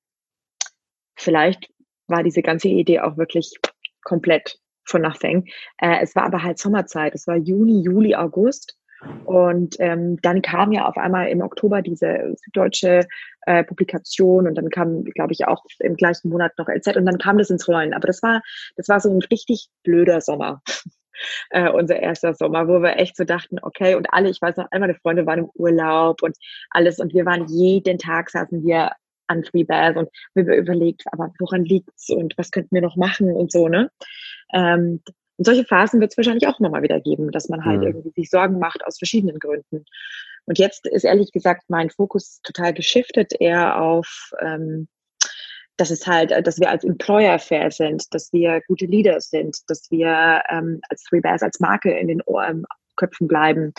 vielleicht 1.16 1.68
war 2.06 2.22
diese 2.22 2.42
ganze 2.42 2.68
Idee 2.68 3.00
auch 3.00 3.16
wirklich 3.16 3.52
komplett 4.02 4.58
von 4.84 5.02
nothing. 5.02 5.48
Äh, 5.78 5.98
es 6.02 6.14
war 6.14 6.24
aber 6.24 6.42
halt 6.42 6.58
Sommerzeit. 6.58 7.14
Es 7.14 7.26
war 7.26 7.36
Juni, 7.36 7.82
Juli, 7.82 8.14
August. 8.14 8.78
Und 9.24 9.76
ähm, 9.78 10.18
dann 10.22 10.42
kam 10.42 10.72
ja 10.72 10.86
auf 10.86 10.96
einmal 10.96 11.28
im 11.28 11.42
Oktober 11.42 11.82
diese 11.82 12.34
süddeutsche 12.44 13.06
äh, 13.42 13.64
Publikation 13.64 14.46
und 14.46 14.54
dann 14.56 14.70
kam, 14.70 15.04
glaube 15.04 15.32
ich, 15.32 15.46
auch 15.46 15.64
im 15.80 15.96
gleichen 15.96 16.30
Monat 16.30 16.52
noch 16.58 16.68
LZ 16.68 16.96
und 16.96 17.06
dann 17.06 17.18
kam 17.18 17.38
das 17.38 17.50
ins 17.50 17.68
Rollen. 17.68 17.94
Aber 17.94 18.06
das 18.06 18.22
war, 18.22 18.42
das 18.76 18.88
war 18.88 19.00
so 19.00 19.10
ein 19.10 19.22
richtig 19.30 19.68
blöder 19.82 20.20
Sommer. 20.20 20.62
äh, 21.50 21.70
unser 21.70 21.98
erster 21.98 22.34
Sommer, 22.34 22.68
wo 22.68 22.82
wir 22.82 22.96
echt 22.96 23.16
so 23.16 23.24
dachten, 23.24 23.58
okay, 23.62 23.94
und 23.94 24.12
alle, 24.12 24.30
ich 24.30 24.40
weiß 24.40 24.56
noch, 24.56 24.66
all 24.70 24.80
meine 24.80 24.94
Freunde 24.94 25.26
waren 25.26 25.40
im 25.40 25.50
Urlaub 25.54 26.22
und 26.22 26.36
alles 26.70 26.98
und 26.98 27.14
wir 27.14 27.26
waren 27.26 27.46
jeden 27.48 27.98
Tag 27.98 28.30
saßen 28.30 28.64
wir 28.64 28.92
an 29.28 29.44
Freebass 29.44 29.96
und 29.96 30.08
wir 30.34 30.54
überlegt, 30.54 31.02
aber 31.12 31.32
woran 31.38 31.64
liegt's 31.64 32.10
und 32.10 32.34
was 32.36 32.50
könnten 32.50 32.74
wir 32.74 32.82
noch 32.82 32.96
machen 32.96 33.32
und 33.32 33.50
so, 33.50 33.68
ne? 33.68 33.90
Ähm, 34.52 35.02
und 35.36 35.44
solche 35.44 35.64
Phasen 35.64 36.00
wird 36.00 36.12
es 36.12 36.16
wahrscheinlich 36.16 36.46
auch 36.46 36.60
nochmal 36.60 36.82
wieder 36.82 37.00
geben, 37.00 37.30
dass 37.30 37.48
man 37.48 37.64
halt 37.64 37.80
mhm. 37.80 37.86
irgendwie 37.88 38.10
sich 38.10 38.30
Sorgen 38.30 38.58
macht 38.58 38.84
aus 38.84 38.98
verschiedenen 38.98 39.38
Gründen. 39.38 39.84
Und 40.46 40.58
jetzt 40.58 40.86
ist 40.86 41.04
ehrlich 41.04 41.32
gesagt 41.32 41.64
mein 41.68 41.90
Fokus 41.90 42.40
total 42.42 42.72
geschiftet 42.72 43.32
eher 43.38 43.80
auf, 43.80 44.32
ähm, 44.40 44.88
dass 45.76 45.90
es 45.90 46.06
halt, 46.06 46.30
dass 46.46 46.58
wir 46.58 46.70
als 46.70 46.84
Employer 46.84 47.38
fair 47.38 47.70
sind, 47.70 48.04
dass 48.14 48.32
wir 48.32 48.62
gute 48.66 48.86
Leaders 48.86 49.28
sind, 49.28 49.58
dass 49.68 49.90
wir 49.90 50.42
ähm, 50.48 50.80
als 50.88 51.02
Three 51.02 51.20
Bears 51.20 51.42
als 51.42 51.60
Marke 51.60 51.90
in 51.90 52.08
den 52.08 52.22
Ohren, 52.22 52.64
Köpfen 52.96 53.28
bleiben. 53.28 53.72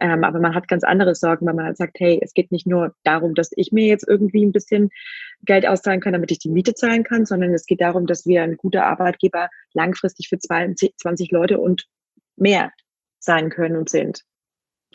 Ähm, 0.00 0.24
aber 0.24 0.40
man 0.40 0.54
hat 0.54 0.68
ganz 0.68 0.82
andere 0.82 1.14
Sorgen, 1.14 1.46
weil 1.46 1.54
man 1.54 1.66
halt 1.66 1.76
sagt, 1.76 2.00
hey, 2.00 2.18
es 2.22 2.32
geht 2.32 2.52
nicht 2.52 2.66
nur 2.66 2.94
darum, 3.04 3.34
dass 3.34 3.50
ich 3.54 3.70
mir 3.72 3.86
jetzt 3.86 4.08
irgendwie 4.08 4.44
ein 4.44 4.52
bisschen 4.52 4.90
Geld 5.44 5.66
auszahlen 5.66 6.00
kann, 6.00 6.14
damit 6.14 6.30
ich 6.30 6.38
die 6.38 6.48
Miete 6.48 6.74
zahlen 6.74 7.04
kann, 7.04 7.26
sondern 7.26 7.52
es 7.52 7.66
geht 7.66 7.80
darum, 7.80 8.06
dass 8.06 8.26
wir 8.26 8.42
ein 8.42 8.56
guter 8.56 8.86
Arbeitgeber 8.86 9.48
langfristig 9.74 10.28
für 10.28 10.38
20, 10.38 10.96
20 10.96 11.30
Leute 11.30 11.58
und 11.58 11.86
mehr 12.36 12.72
sein 13.18 13.50
können 13.50 13.76
und 13.76 13.90
sind. 13.90 14.22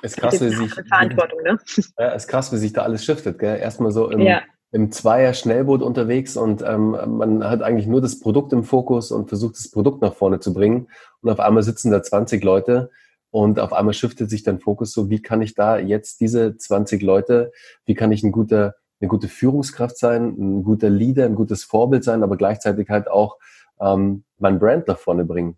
Es 0.02 0.14
ist 0.14 0.18
krass, 0.18 0.42
wie 0.42 0.50
sich, 0.50 0.74
Verantwortung, 0.74 1.42
ne? 1.44 1.60
Ja, 2.00 2.10
ist 2.10 2.28
krass, 2.28 2.52
wie 2.52 2.58
sich 2.58 2.74
da 2.74 2.82
alles 2.82 3.06
shiftet, 3.06 3.40
gell? 3.40 3.58
Erstmal 3.58 3.92
so 3.92 4.10
im, 4.10 4.22
ja 4.22 4.42
im 4.76 4.92
Zweier-Schnellboot 4.92 5.82
unterwegs 5.82 6.36
und 6.36 6.62
ähm, 6.62 6.98
man 7.08 7.50
hat 7.50 7.62
eigentlich 7.62 7.88
nur 7.88 8.02
das 8.02 8.20
Produkt 8.20 8.52
im 8.52 8.66
Fokus 8.66 9.10
und 9.10 9.30
versucht, 9.30 9.56
das 9.56 9.72
Produkt 9.72 10.02
nach 10.02 10.14
vorne 10.14 10.42
zu 10.42 10.54
bringen. 10.54 10.90
Und 11.22 11.30
auf 11.30 11.40
einmal 11.40 11.64
sitzen 11.64 11.92
da 11.92 12.04
20 12.04 12.44
Leute 12.44 12.90
und 13.36 13.60
auf 13.60 13.74
einmal 13.74 13.94
shiftet 13.94 14.30
sich 14.30 14.44
dein 14.44 14.62
Fokus 14.62 14.94
so, 14.94 15.10
wie 15.10 15.22
kann 15.22 15.42
ich 15.42 15.56
da 15.56 15.78
jetzt 15.78 16.22
diese 16.22 16.56
20 16.56 17.02
Leute, 17.02 17.52
wie 17.84 17.94
kann 17.94 18.14
ich 18.14 18.24
ein 18.24 18.32
guter, 18.32 18.76
eine 19.02 19.10
gute 19.10 19.28
Führungskraft 19.28 19.98
sein, 19.98 20.38
ein 20.40 20.64
guter 20.64 20.90
Leader, 20.90 21.26
ein 21.26 21.36
gutes 21.36 21.66
Vorbild 21.66 22.06
sein, 22.06 22.24
aber 22.24 22.38
gleichzeitig 22.38 22.90
halt 22.90 23.10
auch 23.10 23.38
ähm, 23.82 24.24
mein 24.38 24.58
Brand 24.58 24.88
nach 24.88 24.98
vorne 24.98 25.26
bringen. 25.26 25.58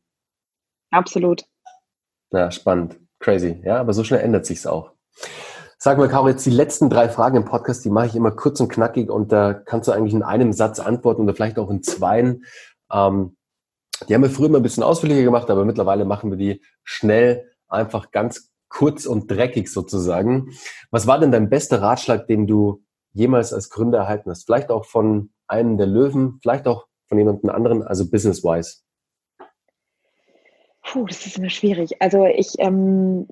Absolut. 0.90 1.46
Ja, 2.32 2.50
spannend. 2.50 3.00
Crazy. 3.20 3.62
Ja, 3.64 3.80
aber 3.80 3.94
so 3.94 4.04
schnell 4.04 4.22
ändert 4.22 4.48
sich's 4.48 4.66
auch. 4.66 4.94
Sag 5.78 6.00
mal, 6.00 6.10
Caro, 6.10 6.30
jetzt 6.30 6.48
die 6.48 6.50
letzten 6.50 6.90
drei 6.90 7.10
Fragen 7.10 7.38
im 7.38 7.46
Podcast, 7.46 7.86
die 7.86 7.92
mache 7.92 8.08
ich 8.08 8.16
immer 8.16 8.32
kurz 8.32 8.60
und 8.60 8.70
knackig 8.70 9.12
und 9.12 9.32
da 9.32 9.54
kannst 9.54 9.88
du 9.88 9.92
eigentlich 9.92 10.16
in 10.16 10.24
einem 10.24 10.52
Satz 10.52 10.80
antworten 10.80 11.22
oder 11.22 11.36
vielleicht 11.36 11.60
auch 11.60 11.70
in 11.70 11.84
zweien. 11.84 12.44
Ähm, 12.92 13.38
die 14.10 14.16
haben 14.16 14.24
wir 14.24 14.32
früher 14.32 14.48
immer 14.48 14.58
ein 14.58 14.64
bisschen 14.64 14.82
ausführlicher 14.82 15.22
gemacht, 15.22 15.52
aber 15.52 15.64
mittlerweile 15.64 16.06
machen 16.06 16.32
wir 16.32 16.38
die 16.38 16.64
schnell, 16.84 17.52
einfach 17.68 18.12
ganz 18.12 18.52
kurz 18.70 19.06
und 19.06 19.32
dreckig 19.32 19.70
sozusagen. 19.70 20.52
Was 20.92 21.08
war 21.08 21.20
denn 21.20 21.32
dein 21.32 21.50
bester 21.50 21.82
Ratschlag, 21.82 22.28
den 22.28 22.48
du 22.48 22.84
jemals 23.14 23.54
als 23.54 23.70
Gründer 23.70 24.00
erhalten 24.00 24.30
hast? 24.30 24.46
Vielleicht 24.46 24.70
auch 24.70 24.86
von 24.86 25.32
einem 25.48 25.78
der 25.78 25.88
Löwen, 25.88 26.40
vielleicht 26.42 26.68
auch 26.68 26.88
von 27.08 27.18
jemandem 27.18 27.50
anderen, 27.50 27.84
also 27.84 28.10
business-wise. 28.10 28.82
Puh, 30.84 31.06
das 31.06 31.26
ist 31.26 31.38
immer 31.38 31.50
schwierig. 31.50 32.02
Also 32.02 32.26
ich 32.26 32.56
ähm, 32.60 33.28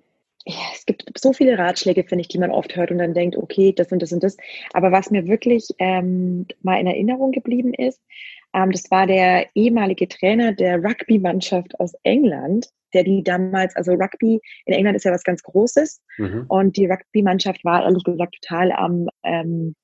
ja, 0.48 0.62
es 0.74 0.86
gibt 0.86 1.12
so 1.18 1.34
viele 1.34 1.58
Ratschläge, 1.58 2.04
finde 2.04 2.22
ich, 2.22 2.28
die 2.28 2.38
man 2.38 2.52
oft 2.52 2.76
hört 2.76 2.92
und 2.92 3.00
dann 3.00 3.16
denkt, 3.16 3.36
okay, 3.36 3.74
das 3.74 3.92
und 3.92 4.02
das 4.02 4.12
und 4.12 4.24
das. 4.24 4.38
Aber 4.74 4.92
was 4.92 5.10
mir 5.10 5.28
wirklich 5.28 5.68
ähm, 5.80 6.46
mal 6.62 6.80
in 6.80 6.86
Erinnerung 6.86 7.32
geblieben 7.32 7.74
ist, 7.74 8.00
ähm, 8.54 8.72
das 8.72 8.90
war 8.92 9.08
der 9.08 9.48
ehemalige 9.56 10.08
Trainer 10.08 10.54
der 10.54 10.84
Rugby-Mannschaft 10.84 11.80
aus 11.80 11.94
England, 12.04 12.70
der 12.96 13.04
die 13.04 13.24
damals, 13.24 13.76
also 13.76 13.92
Rugby 13.92 14.42
in 14.66 14.74
England 14.74 14.96
ist 14.96 15.04
ja 15.04 15.12
was 15.12 15.24
ganz 15.24 15.44
Großes 15.44 16.02
mhm. 16.18 16.46
und 16.48 16.78
die 16.78 16.88
Rugby-Mannschaft 16.88 17.64
war 17.64 17.84
ehrlich 17.84 18.04
gesagt 18.04 18.36
total 18.42 18.72
am 18.72 19.08
ähm, 19.24 19.76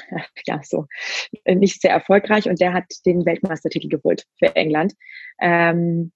ja, 0.46 0.60
so 0.62 0.86
nicht 1.46 1.80
sehr 1.80 1.90
erfolgreich 1.90 2.48
und 2.48 2.60
der 2.60 2.72
hat 2.72 2.84
den 3.04 3.26
Weltmeistertitel 3.26 3.88
geholt 3.88 4.26
für 4.38 4.54
England. 4.54 4.94
Ähm, 5.40 6.12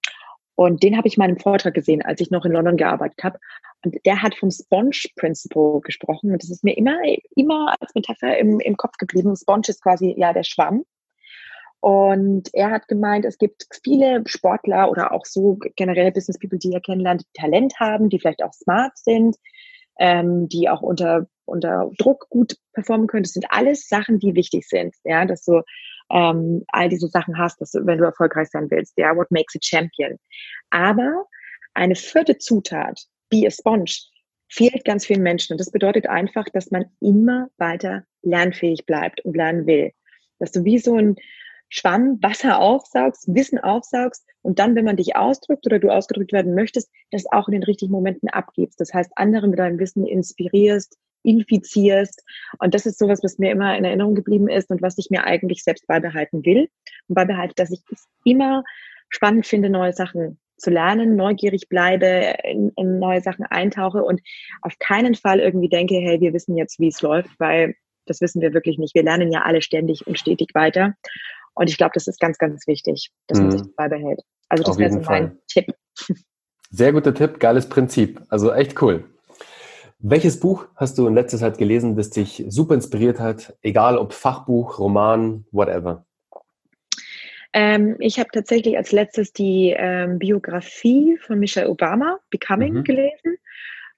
und 0.57 0.83
den 0.83 0.97
habe 0.97 1.07
ich 1.07 1.19
mal 1.19 1.29
im 1.29 1.39
Vortrag 1.39 1.75
gesehen, 1.75 2.03
als 2.03 2.21
ich 2.21 2.31
noch 2.31 2.47
in 2.47 2.53
London 2.53 2.79
gearbeitet 2.79 3.23
habe. 3.23 3.39
Und 3.85 3.95
der 4.07 4.23
hat 4.23 4.35
vom 4.35 4.51
Sponge 4.51 4.97
Principle 5.17 5.81
gesprochen. 5.83 6.33
Und 6.33 6.43
das 6.43 6.51
ist 6.51 6.65
mir 6.65 6.77
immer, 6.77 6.97
immer 7.37 7.77
als 7.79 7.95
Metapher 7.95 8.39
im, 8.39 8.59
im 8.61 8.77
Kopf 8.77 8.97
geblieben. 8.97 9.37
Sponge 9.37 9.69
ist 9.69 9.83
quasi 9.83 10.15
ja 10.17 10.33
der 10.33 10.45
Schwamm. 10.45 10.85
Und 11.81 12.49
er 12.55 12.71
hat 12.71 12.89
gemeint, 12.89 13.25
es 13.25 13.39
gibt 13.39 13.67
viele 13.85 14.23
Sportler 14.27 14.91
oder 14.91 15.13
auch 15.13 15.25
so 15.25 15.59
generell 15.77 16.11
Business 16.13 16.39
People, 16.39 16.59
die 16.59 16.73
er 16.73 16.81
kennenlernt, 16.81 17.23
die 17.23 17.41
Talent 17.41 17.75
haben, 17.79 18.09
die 18.09 18.19
vielleicht 18.19 18.43
auch 18.43 18.53
smart 18.53 18.97
sind, 18.97 19.37
ähm, 19.99 20.49
die 20.49 20.69
auch 20.69 20.83
unter, 20.83 21.27
unter 21.45 21.91
Druck 21.99 22.29
gut 22.31 22.57
performen 22.73 23.07
können. 23.07 23.23
Das 23.23 23.33
sind 23.33 23.47
alles 23.51 23.89
Sachen, 23.89 24.19
die 24.19 24.35
wichtig 24.35 24.67
sind. 24.69 24.95
Ja, 25.05 25.25
dass 25.27 25.45
du 25.45 25.63
ähm, 26.11 26.65
all 26.69 26.89
diese 26.89 27.09
Sachen 27.09 27.39
hast, 27.39 27.61
dass 27.61 27.73
du, 27.73 27.85
wenn 27.87 27.99
du 27.99 28.05
erfolgreich 28.05 28.49
sein 28.49 28.71
willst. 28.71 28.95
Ja, 28.97 29.15
what 29.17 29.31
makes 29.31 29.55
a 29.55 29.59
champion? 29.63 30.19
Aber 30.71 31.27
eine 31.75 31.95
vierte 31.95 32.39
Zutat, 32.39 33.01
be 33.31 33.47
a 33.47 33.51
sponge, 33.51 33.93
fehlt 34.49 34.85
ganz 34.85 35.07
vielen 35.07 35.23
Menschen. 35.23 35.55
Und 35.55 35.59
das 35.59 35.71
bedeutet 35.71 36.07
einfach, 36.07 36.47
dass 36.53 36.71
man 36.71 36.87
immer 37.01 37.49
weiter 37.59 38.05
lernfähig 38.23 38.87
bleibt 38.87 39.21
und 39.25 39.37
lernen 39.37 39.67
will. 39.67 39.93
Dass 40.39 40.53
du 40.53 40.65
wie 40.65 40.79
so 40.79 40.97
ein 40.97 41.17
Schwamm 41.69 42.19
Wasser 42.23 42.61
aufsaugst, 42.61 43.35
Wissen 43.35 43.59
aufsaugst 43.59 44.25
und 44.43 44.59
dann, 44.59 44.75
wenn 44.75 44.85
man 44.85 44.97
dich 44.97 45.17
ausdrückt 45.17 45.67
oder 45.67 45.79
du 45.79 45.91
ausgedrückt 45.91 46.33
werden 46.33 46.55
möchtest, 46.55 46.91
das 47.11 47.25
auch 47.33 47.49
in 47.49 47.53
den 47.53 47.65
richtigen 47.65 47.93
Momenten 47.93 48.29
abgibst. 48.29 48.81
Das 48.81 48.95
heißt, 48.95 49.11
andere 49.17 49.49
mit 49.49 49.59
deinem 49.59 49.79
Wissen 49.79 50.07
inspirierst, 50.07 50.97
infizierst. 51.23 52.23
Und 52.59 52.75
das 52.75 52.87
ist 52.87 52.99
sowas, 52.99 53.21
was 53.23 53.39
mir 53.39 53.51
immer 53.51 53.77
in 53.77 53.85
Erinnerung 53.85 54.15
geblieben 54.15 54.49
ist 54.49 54.71
und 54.71 54.81
was 54.83 54.97
ich 54.99 55.11
mir 55.11 55.25
eigentlich 55.25 55.65
selbst 55.65 55.87
beibehalten 55.87 56.45
will. 56.45 56.69
Und 57.09 57.15
beibehalte, 57.15 57.55
dass 57.57 57.73
ich 57.73 57.81
es 57.93 58.07
immer 58.25 58.63
spannend 59.09 59.47
finde, 59.47 59.69
neue 59.69 59.93
Sachen 59.93 60.39
zu 60.57 60.71
lernen, 60.71 61.17
neugierig 61.17 61.69
bleibe, 61.69 62.35
in, 62.45 62.73
in 62.77 62.99
neue 62.99 63.21
Sachen 63.21 63.45
eintauche 63.45 64.03
und 64.03 64.23
auf 64.63 64.79
keinen 64.79 65.15
Fall 65.15 65.41
irgendwie 65.41 65.69
denke, 65.69 65.97
hey, 65.97 66.21
wir 66.21 66.33
wissen 66.33 66.57
jetzt, 66.57 66.81
wie 66.81 66.89
es 66.89 67.03
läuft, 67.03 67.39
weil 67.39 67.75
das 68.07 68.21
wissen 68.21 68.41
wir 68.41 68.55
wirklich 68.55 68.79
nicht. 68.79 68.95
Wir 68.95 69.03
lernen 69.03 69.33
ja 69.33 69.43
alle 69.43 69.61
ständig 69.61 70.07
und 70.07 70.19
stetig 70.19 70.51
weiter. 70.55 70.95
Und 71.57 71.69
ich 71.71 71.79
glaube, 71.79 71.93
das 71.95 72.07
ist 72.07 72.21
ganz, 72.21 72.39
ganz 72.39 72.67
wichtig, 72.67 73.11
dass 73.27 73.39
man 73.39 73.49
mhm. 73.49 73.53
sich 73.53 73.61
das 73.63 73.75
beibehält. 73.75 74.21
Also 74.49 74.63
das 74.63 74.79
wäre 74.79 74.93
so 74.93 75.01
mein 75.01 75.39
Tipp. 75.49 75.67
Sehr 76.71 76.93
guter 76.93 77.15
Tipp, 77.15 77.41
geiles 77.41 77.69
Prinzip. 77.69 78.21
Also 78.29 78.53
echt 78.53 78.81
cool. 78.83 79.05
Welches 79.99 80.39
Buch 80.39 80.67
hast 80.77 80.99
du 80.99 81.07
in 81.07 81.15
letzter 81.15 81.39
Zeit 81.39 81.57
gelesen, 81.57 81.97
das 81.97 82.11
dich 82.11 82.45
super 82.49 82.75
inspiriert 82.75 83.19
hat? 83.19 83.57
Egal 83.63 83.97
ob 83.97 84.13
Fachbuch, 84.13 84.79
Roman, 84.79 85.47
whatever. 85.51 86.05
Ähm, 87.55 87.97
ich 88.01 88.19
habe 88.19 88.29
tatsächlich 88.31 88.77
als 88.77 88.93
letztes 88.93 89.33
die 89.33 89.75
ähm, 89.77 90.19
Biografie 90.19 91.17
von 91.17 91.39
Michelle 91.39 91.71
Obama, 91.71 92.19
Becoming, 92.29 92.75
mhm. 92.75 92.85
gelesen. 92.85 93.39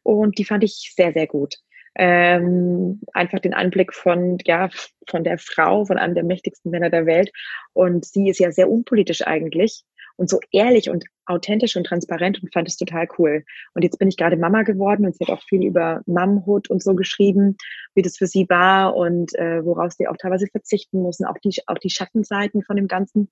Und 0.04 0.38
die 0.38 0.44
fand 0.44 0.62
ich 0.62 0.92
sehr, 0.94 1.12
sehr 1.12 1.26
gut. 1.26 1.56
Ähm, 1.98 3.00
einfach 3.12 3.40
den 3.40 3.54
Anblick 3.54 3.92
von, 3.92 4.38
ja, 4.44 4.68
von 5.08 5.24
der 5.24 5.38
Frau, 5.38 5.84
von 5.84 5.98
einem 5.98 6.14
der 6.14 6.24
mächtigsten 6.24 6.70
Männer 6.70 6.90
der 6.90 7.06
Welt. 7.06 7.30
Und 7.72 8.04
sie 8.04 8.28
ist 8.28 8.38
ja 8.38 8.52
sehr 8.52 8.70
unpolitisch 8.70 9.26
eigentlich 9.26 9.84
und 10.18 10.28
so 10.28 10.40
ehrlich 10.50 10.90
und 10.90 11.04
authentisch 11.26 11.76
und 11.76 11.84
transparent 11.84 12.42
und 12.42 12.52
fand 12.52 12.68
es 12.68 12.76
total 12.76 13.06
cool. 13.18 13.44
Und 13.74 13.82
jetzt 13.82 13.98
bin 13.98 14.08
ich 14.08 14.16
gerade 14.16 14.36
Mama 14.36 14.62
geworden 14.62 15.06
und 15.06 15.16
sie 15.16 15.24
hat 15.24 15.32
auch 15.32 15.42
viel 15.42 15.64
über 15.64 16.02
Mumhood 16.06 16.68
und 16.68 16.82
so 16.82 16.94
geschrieben, 16.94 17.56
wie 17.94 18.02
das 18.02 18.16
für 18.16 18.26
sie 18.26 18.46
war 18.48 18.96
und 18.96 19.34
äh, 19.36 19.64
woraus 19.64 19.94
sie 19.96 20.08
auch 20.08 20.16
teilweise 20.16 20.48
verzichten 20.48 21.00
mussten, 21.02 21.24
auch 21.24 21.38
die, 21.44 21.54
auch 21.66 21.78
die 21.78 21.90
Schattenseiten 21.90 22.62
von 22.64 22.76
dem 22.76 22.88
Ganzen. 22.88 23.30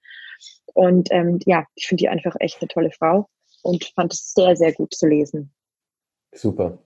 Und 0.74 1.08
ähm, 1.10 1.40
ja, 1.44 1.66
ich 1.74 1.88
finde 1.88 2.02
die 2.02 2.08
einfach 2.08 2.36
echt 2.38 2.60
eine 2.60 2.68
tolle 2.68 2.92
Frau 2.92 3.28
und 3.62 3.84
fand 3.96 4.12
es 4.12 4.32
sehr, 4.32 4.56
sehr 4.56 4.72
gut 4.72 4.94
zu 4.94 5.08
lesen. 5.08 5.52
Super. 6.32 6.78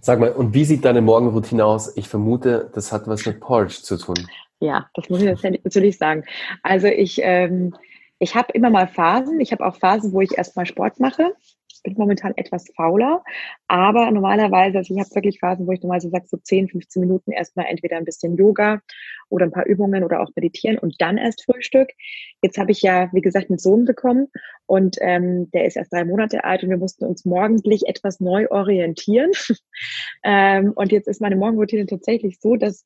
Sag 0.00 0.18
mal, 0.18 0.32
und 0.32 0.54
wie 0.54 0.64
sieht 0.64 0.84
deine 0.84 1.00
Morgenroutine 1.00 1.64
aus? 1.64 1.96
Ich 1.96 2.08
vermute, 2.08 2.70
das 2.74 2.92
hat 2.92 3.06
was 3.06 3.24
mit 3.24 3.40
Porridge 3.40 3.82
zu 3.82 3.96
tun. 3.96 4.16
Ja, 4.58 4.88
das 4.94 5.08
muss 5.08 5.22
ich 5.22 5.42
natürlich 5.42 5.98
sagen. 5.98 6.24
Also 6.62 6.86
ich, 6.88 7.20
ähm, 7.22 7.74
ich 8.18 8.34
habe 8.34 8.52
immer 8.52 8.70
mal 8.70 8.88
Phasen. 8.88 9.40
Ich 9.40 9.52
habe 9.52 9.64
auch 9.66 9.76
Phasen, 9.76 10.12
wo 10.12 10.20
ich 10.20 10.36
erstmal 10.36 10.66
Sport 10.66 11.00
mache. 11.00 11.34
Bin 11.82 11.94
momentan 11.96 12.32
etwas 12.36 12.66
fauler, 12.76 13.24
aber 13.66 14.10
normalerweise, 14.10 14.78
also 14.78 14.94
ich 14.94 15.00
habe 15.00 15.14
wirklich 15.14 15.40
Phasen, 15.40 15.66
wo 15.66 15.72
ich 15.72 15.82
normalerweise 15.82 16.10
sage, 16.10 16.26
so 16.28 16.36
10, 16.36 16.68
15 16.68 17.00
Minuten 17.00 17.32
erstmal 17.32 17.66
entweder 17.66 17.96
ein 17.96 18.04
bisschen 18.04 18.36
Yoga 18.36 18.80
oder 19.28 19.46
ein 19.46 19.50
paar 19.50 19.66
Übungen 19.66 20.04
oder 20.04 20.20
auch 20.20 20.30
meditieren 20.36 20.78
und 20.78 20.94
dann 21.00 21.18
erst 21.18 21.44
Frühstück. 21.44 21.88
Jetzt 22.40 22.58
habe 22.58 22.70
ich 22.70 22.82
ja, 22.82 23.08
wie 23.12 23.20
gesagt, 23.20 23.50
einen 23.50 23.58
Sohn 23.58 23.84
bekommen 23.84 24.28
und 24.66 24.96
ähm, 25.00 25.50
der 25.50 25.66
ist 25.66 25.76
erst 25.76 25.92
drei 25.92 26.04
Monate 26.04 26.44
alt 26.44 26.62
und 26.62 26.70
wir 26.70 26.76
mussten 26.76 27.04
uns 27.04 27.24
morgendlich 27.24 27.88
etwas 27.88 28.20
neu 28.20 28.46
orientieren. 28.50 29.32
ähm, 30.24 30.72
und 30.74 30.92
jetzt 30.92 31.08
ist 31.08 31.20
meine 31.20 31.36
Morgenroutine 31.36 31.86
tatsächlich 31.86 32.38
so, 32.40 32.56
dass 32.56 32.84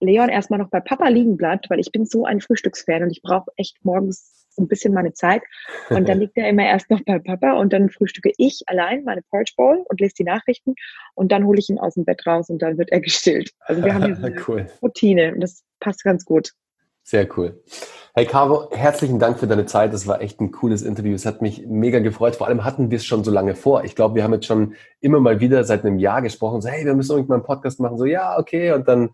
Leon 0.00 0.28
erstmal 0.28 0.58
noch 0.58 0.70
bei 0.70 0.80
Papa 0.80 1.08
liegen 1.08 1.36
bleibt, 1.36 1.70
weil 1.70 1.78
ich 1.78 1.92
bin 1.92 2.04
so 2.04 2.24
ein 2.24 2.40
Frühstücksfan 2.40 3.04
und 3.04 3.10
ich 3.10 3.22
brauche 3.22 3.50
echt 3.56 3.84
morgens 3.84 4.41
so 4.54 4.62
ein 4.62 4.68
bisschen 4.68 4.94
meine 4.94 5.12
Zeit. 5.12 5.42
Und 5.90 6.08
dann 6.08 6.18
liegt 6.20 6.36
er 6.36 6.48
immer 6.48 6.64
erst 6.64 6.90
noch 6.90 7.00
bei 7.04 7.18
Papa 7.18 7.52
und 7.54 7.72
dann 7.72 7.90
frühstücke 7.90 8.32
ich 8.36 8.62
allein 8.66 9.04
meine 9.04 9.22
Porridge 9.22 9.52
Bowl 9.56 9.84
und 9.88 10.00
lese 10.00 10.14
die 10.18 10.24
Nachrichten 10.24 10.74
und 11.14 11.32
dann 11.32 11.44
hole 11.46 11.58
ich 11.58 11.68
ihn 11.68 11.78
aus 11.78 11.94
dem 11.94 12.04
Bett 12.04 12.26
raus 12.26 12.50
und 12.50 12.60
dann 12.60 12.78
wird 12.78 12.90
er 12.90 13.00
gestillt. 13.00 13.50
Also 13.60 13.84
wir 13.84 13.94
haben 13.94 14.02
eine 14.24 14.42
cool. 14.46 14.66
Routine 14.82 15.34
und 15.34 15.40
das 15.40 15.62
passt 15.80 16.04
ganz 16.04 16.24
gut. 16.24 16.52
Sehr 17.04 17.26
cool. 17.36 17.60
Hey 18.14 18.26
Caro, 18.26 18.70
herzlichen 18.70 19.18
Dank 19.18 19.40
für 19.40 19.48
deine 19.48 19.66
Zeit. 19.66 19.92
Das 19.92 20.06
war 20.06 20.20
echt 20.20 20.40
ein 20.40 20.52
cooles 20.52 20.82
Interview. 20.82 21.14
Es 21.14 21.26
hat 21.26 21.42
mich 21.42 21.66
mega 21.66 21.98
gefreut. 21.98 22.36
Vor 22.36 22.46
allem 22.46 22.64
hatten 22.64 22.90
wir 22.90 22.96
es 22.96 23.04
schon 23.04 23.24
so 23.24 23.32
lange 23.32 23.56
vor. 23.56 23.84
Ich 23.84 23.96
glaube, 23.96 24.14
wir 24.14 24.22
haben 24.22 24.34
jetzt 24.34 24.46
schon 24.46 24.74
immer 25.00 25.18
mal 25.18 25.40
wieder 25.40 25.64
seit 25.64 25.84
einem 25.84 25.98
Jahr 25.98 26.22
gesprochen. 26.22 26.60
So, 26.60 26.68
hey, 26.68 26.84
wir 26.84 26.94
müssen 26.94 27.12
irgendwann 27.12 27.38
mal 27.40 27.44
einen 27.46 27.46
Podcast 27.46 27.80
machen. 27.80 27.98
So, 27.98 28.04
ja, 28.04 28.38
okay. 28.38 28.72
Und 28.72 28.86
dann 28.86 29.10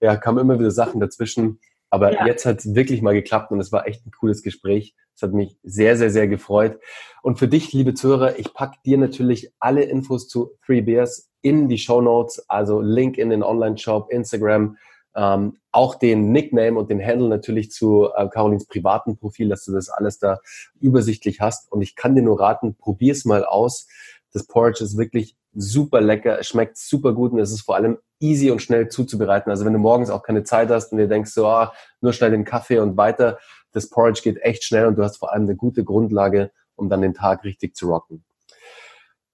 ja, 0.00 0.16
kamen 0.16 0.38
immer 0.38 0.58
wieder 0.58 0.70
Sachen 0.70 0.98
dazwischen. 0.98 1.60
Aber 1.90 2.12
ja. 2.12 2.26
jetzt 2.26 2.46
hat 2.46 2.58
es 2.58 2.74
wirklich 2.74 3.02
mal 3.02 3.14
geklappt 3.14 3.52
und 3.52 3.60
es 3.60 3.72
war 3.72 3.86
echt 3.86 4.06
ein 4.06 4.10
cooles 4.10 4.42
Gespräch. 4.42 4.94
Es 5.14 5.22
hat 5.22 5.32
mich 5.32 5.56
sehr, 5.62 5.96
sehr, 5.96 6.10
sehr 6.10 6.28
gefreut. 6.28 6.78
Und 7.22 7.38
für 7.38 7.48
dich, 7.48 7.72
liebe 7.72 7.94
Zuhörer, 7.94 8.38
ich 8.38 8.52
packe 8.52 8.78
dir 8.84 8.98
natürlich 8.98 9.52
alle 9.60 9.82
Infos 9.82 10.28
zu 10.28 10.52
Three 10.64 10.82
Bears 10.82 11.30
in 11.42 11.68
die 11.68 11.78
Show 11.78 12.00
Notes, 12.00 12.44
also 12.48 12.80
Link 12.80 13.18
in 13.18 13.30
den 13.30 13.42
Online-Shop, 13.42 14.10
Instagram, 14.10 14.76
ähm, 15.14 15.56
auch 15.72 15.94
den 15.94 16.32
Nickname 16.32 16.78
und 16.78 16.90
den 16.90 17.04
Handle 17.04 17.28
natürlich 17.28 17.70
zu 17.70 18.10
äh, 18.14 18.28
Carolins 18.28 18.66
privaten 18.66 19.16
Profil, 19.16 19.48
dass 19.48 19.64
du 19.64 19.72
das 19.72 19.88
alles 19.88 20.18
da 20.18 20.40
übersichtlich 20.80 21.40
hast. 21.40 21.70
Und 21.72 21.82
ich 21.82 21.96
kann 21.96 22.14
dir 22.14 22.22
nur 22.22 22.38
raten, 22.38 22.76
probier's 22.76 23.24
mal 23.24 23.44
aus. 23.44 23.88
Das 24.32 24.46
Porridge 24.46 24.84
ist 24.84 24.98
wirklich 24.98 25.36
super 25.54 26.02
lecker, 26.02 26.38
es 26.38 26.48
schmeckt 26.48 26.76
super 26.76 27.14
gut 27.14 27.32
und 27.32 27.38
es 27.38 27.50
ist 27.50 27.62
vor 27.62 27.76
allem 27.76 27.96
easy 28.20 28.50
und 28.50 28.60
schnell 28.60 28.88
zuzubereiten. 28.88 29.50
Also 29.50 29.64
wenn 29.64 29.72
du 29.72 29.78
morgens 29.78 30.10
auch 30.10 30.22
keine 30.22 30.42
Zeit 30.42 30.70
hast 30.70 30.92
und 30.92 30.98
dir 30.98 31.08
denkst, 31.08 31.32
so, 31.32 31.46
ah, 31.46 31.72
nur 32.00 32.12
schnell 32.12 32.30
den 32.30 32.44
Kaffee 32.44 32.78
und 32.78 32.96
weiter, 32.96 33.38
das 33.72 33.90
Porridge 33.90 34.20
geht 34.22 34.38
echt 34.42 34.64
schnell 34.64 34.86
und 34.86 34.96
du 34.96 35.02
hast 35.02 35.18
vor 35.18 35.32
allem 35.32 35.44
eine 35.44 35.56
gute 35.56 35.84
Grundlage, 35.84 36.50
um 36.76 36.88
dann 36.88 37.02
den 37.02 37.14
Tag 37.14 37.44
richtig 37.44 37.76
zu 37.76 37.88
rocken. 37.88 38.24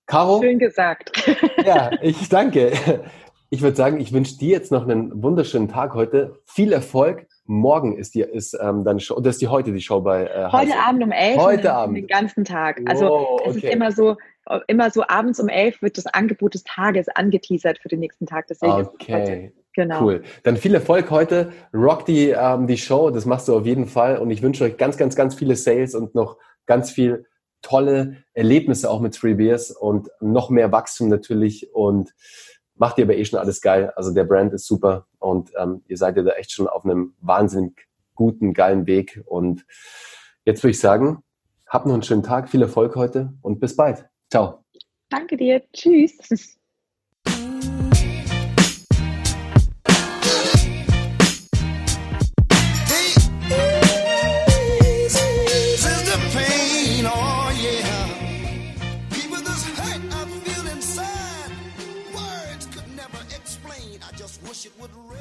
Caro? 0.07 0.41
Schön 0.43 0.59
gesagt. 0.59 1.13
Ja, 1.65 1.91
ich 2.03 2.29
danke. 2.29 2.73
Ich 3.49 3.63
würde 3.63 3.77
sagen, 3.77 4.01
ich 4.01 4.13
wünsche 4.13 4.37
dir 4.37 4.49
jetzt 4.49 4.73
noch 4.73 4.83
einen 4.83 5.23
wunderschönen 5.23 5.69
Tag 5.69 5.95
heute. 5.95 6.41
Viel 6.45 6.73
Erfolg. 6.73 7.29
Morgen 7.45 7.97
ist 7.97 8.17
die 8.17 8.23
ist 8.23 8.59
ähm, 8.61 8.83
dann 8.83 8.99
Show, 8.99 9.21
das 9.21 9.37
ist 9.37 9.43
die 9.43 9.49
heute 9.49 9.73
die 9.73 9.81
Show 9.81 10.01
bei 10.01 10.25
äh, 10.25 10.49
Heute 10.51 10.77
Abend 10.77 11.05
um 11.05 11.13
elf. 11.13 11.37
Heute 11.37 11.73
Abend. 11.73 11.99
Den 11.99 12.07
ganzen 12.09 12.45
Tag. 12.45 12.81
Also 12.87 13.07
wow, 13.07 13.41
es 13.47 13.57
ist 13.57 13.65
immer 13.65 13.93
so, 13.93 14.17
immer 14.67 14.91
so 14.91 15.05
abends 15.07 15.41
um 15.41 15.49
elf 15.49 15.83
wird 15.83 15.99
das 15.99 16.07
Angebot 16.07 16.55
des 16.55 16.65
Tages 16.65 17.09
angeteasert 17.09 17.79
für 17.79 17.89
den 17.89 18.01
nächsten 18.01 18.27
Tag. 18.27 18.47
Deswegen 18.49 18.73
okay. 18.73 19.53
Genau. 19.75 20.05
Cool. 20.05 20.23
Dann 20.43 20.57
viel 20.57 20.75
Erfolg 20.75 21.11
heute. 21.11 21.53
Rock 21.73 22.05
die, 22.05 22.29
ähm, 22.29 22.67
die 22.67 22.77
Show. 22.77 23.11
Das 23.11 23.25
machst 23.25 23.49
du 23.49 23.57
auf 23.57 23.65
jeden 23.65 23.87
Fall. 23.87 24.19
Und 24.19 24.31
ich 24.31 24.43
wünsche 24.43 24.65
euch 24.65 24.77
ganz, 24.77 24.97
ganz, 24.97 25.17
ganz 25.17 25.35
viele 25.35 25.57
Sales 25.57 25.95
und 25.95 26.15
noch 26.15 26.37
ganz 26.67 26.91
viel 26.91 27.27
tolle 27.63 28.19
Erlebnisse 28.35 28.91
auch 28.91 29.01
mit 29.01 29.15
Three 29.15 29.35
Beers 29.35 29.71
und 29.71 30.11
noch 30.21 30.51
mehr 30.51 30.73
Wachstum 30.73 31.09
natürlich. 31.09 31.73
Und 31.73 32.13
macht 32.75 32.99
ihr 32.99 33.05
aber 33.05 33.17
eh 33.17 33.25
schon 33.25 33.39
alles 33.39 33.61
geil. 33.61 33.93
Also 33.97 34.13
der 34.13 34.25
Brand 34.25 34.53
ist 34.53 34.67
super 34.67 35.07
und 35.19 35.51
ähm, 35.57 35.83
ihr 35.87 35.97
seid 35.97 36.17
ja 36.17 36.23
da 36.23 36.33
echt 36.33 36.53
schon 36.53 36.67
auf 36.67 36.85
einem 36.85 37.15
wahnsinnig 37.21 37.87
guten, 38.15 38.53
geilen 38.53 38.87
Weg. 38.87 39.23
Und 39.25 39.65
jetzt 40.45 40.63
würde 40.63 40.73
ich 40.73 40.81
sagen, 40.81 41.23
habt 41.67 41.87
noch 41.87 41.95
einen 41.95 42.03
schönen 42.03 42.23
Tag, 42.23 42.51
viel 42.51 42.61
Erfolg 42.61 42.97
heute 42.97 43.33
und 43.41 43.61
bis 43.61 43.77
bald. 43.77 44.07
Ciao. 44.33 44.65
Danke 45.11 45.37
dir. 45.37 45.63
Tschüss. 45.75 46.57
it 64.65 64.73
would 64.81 65.12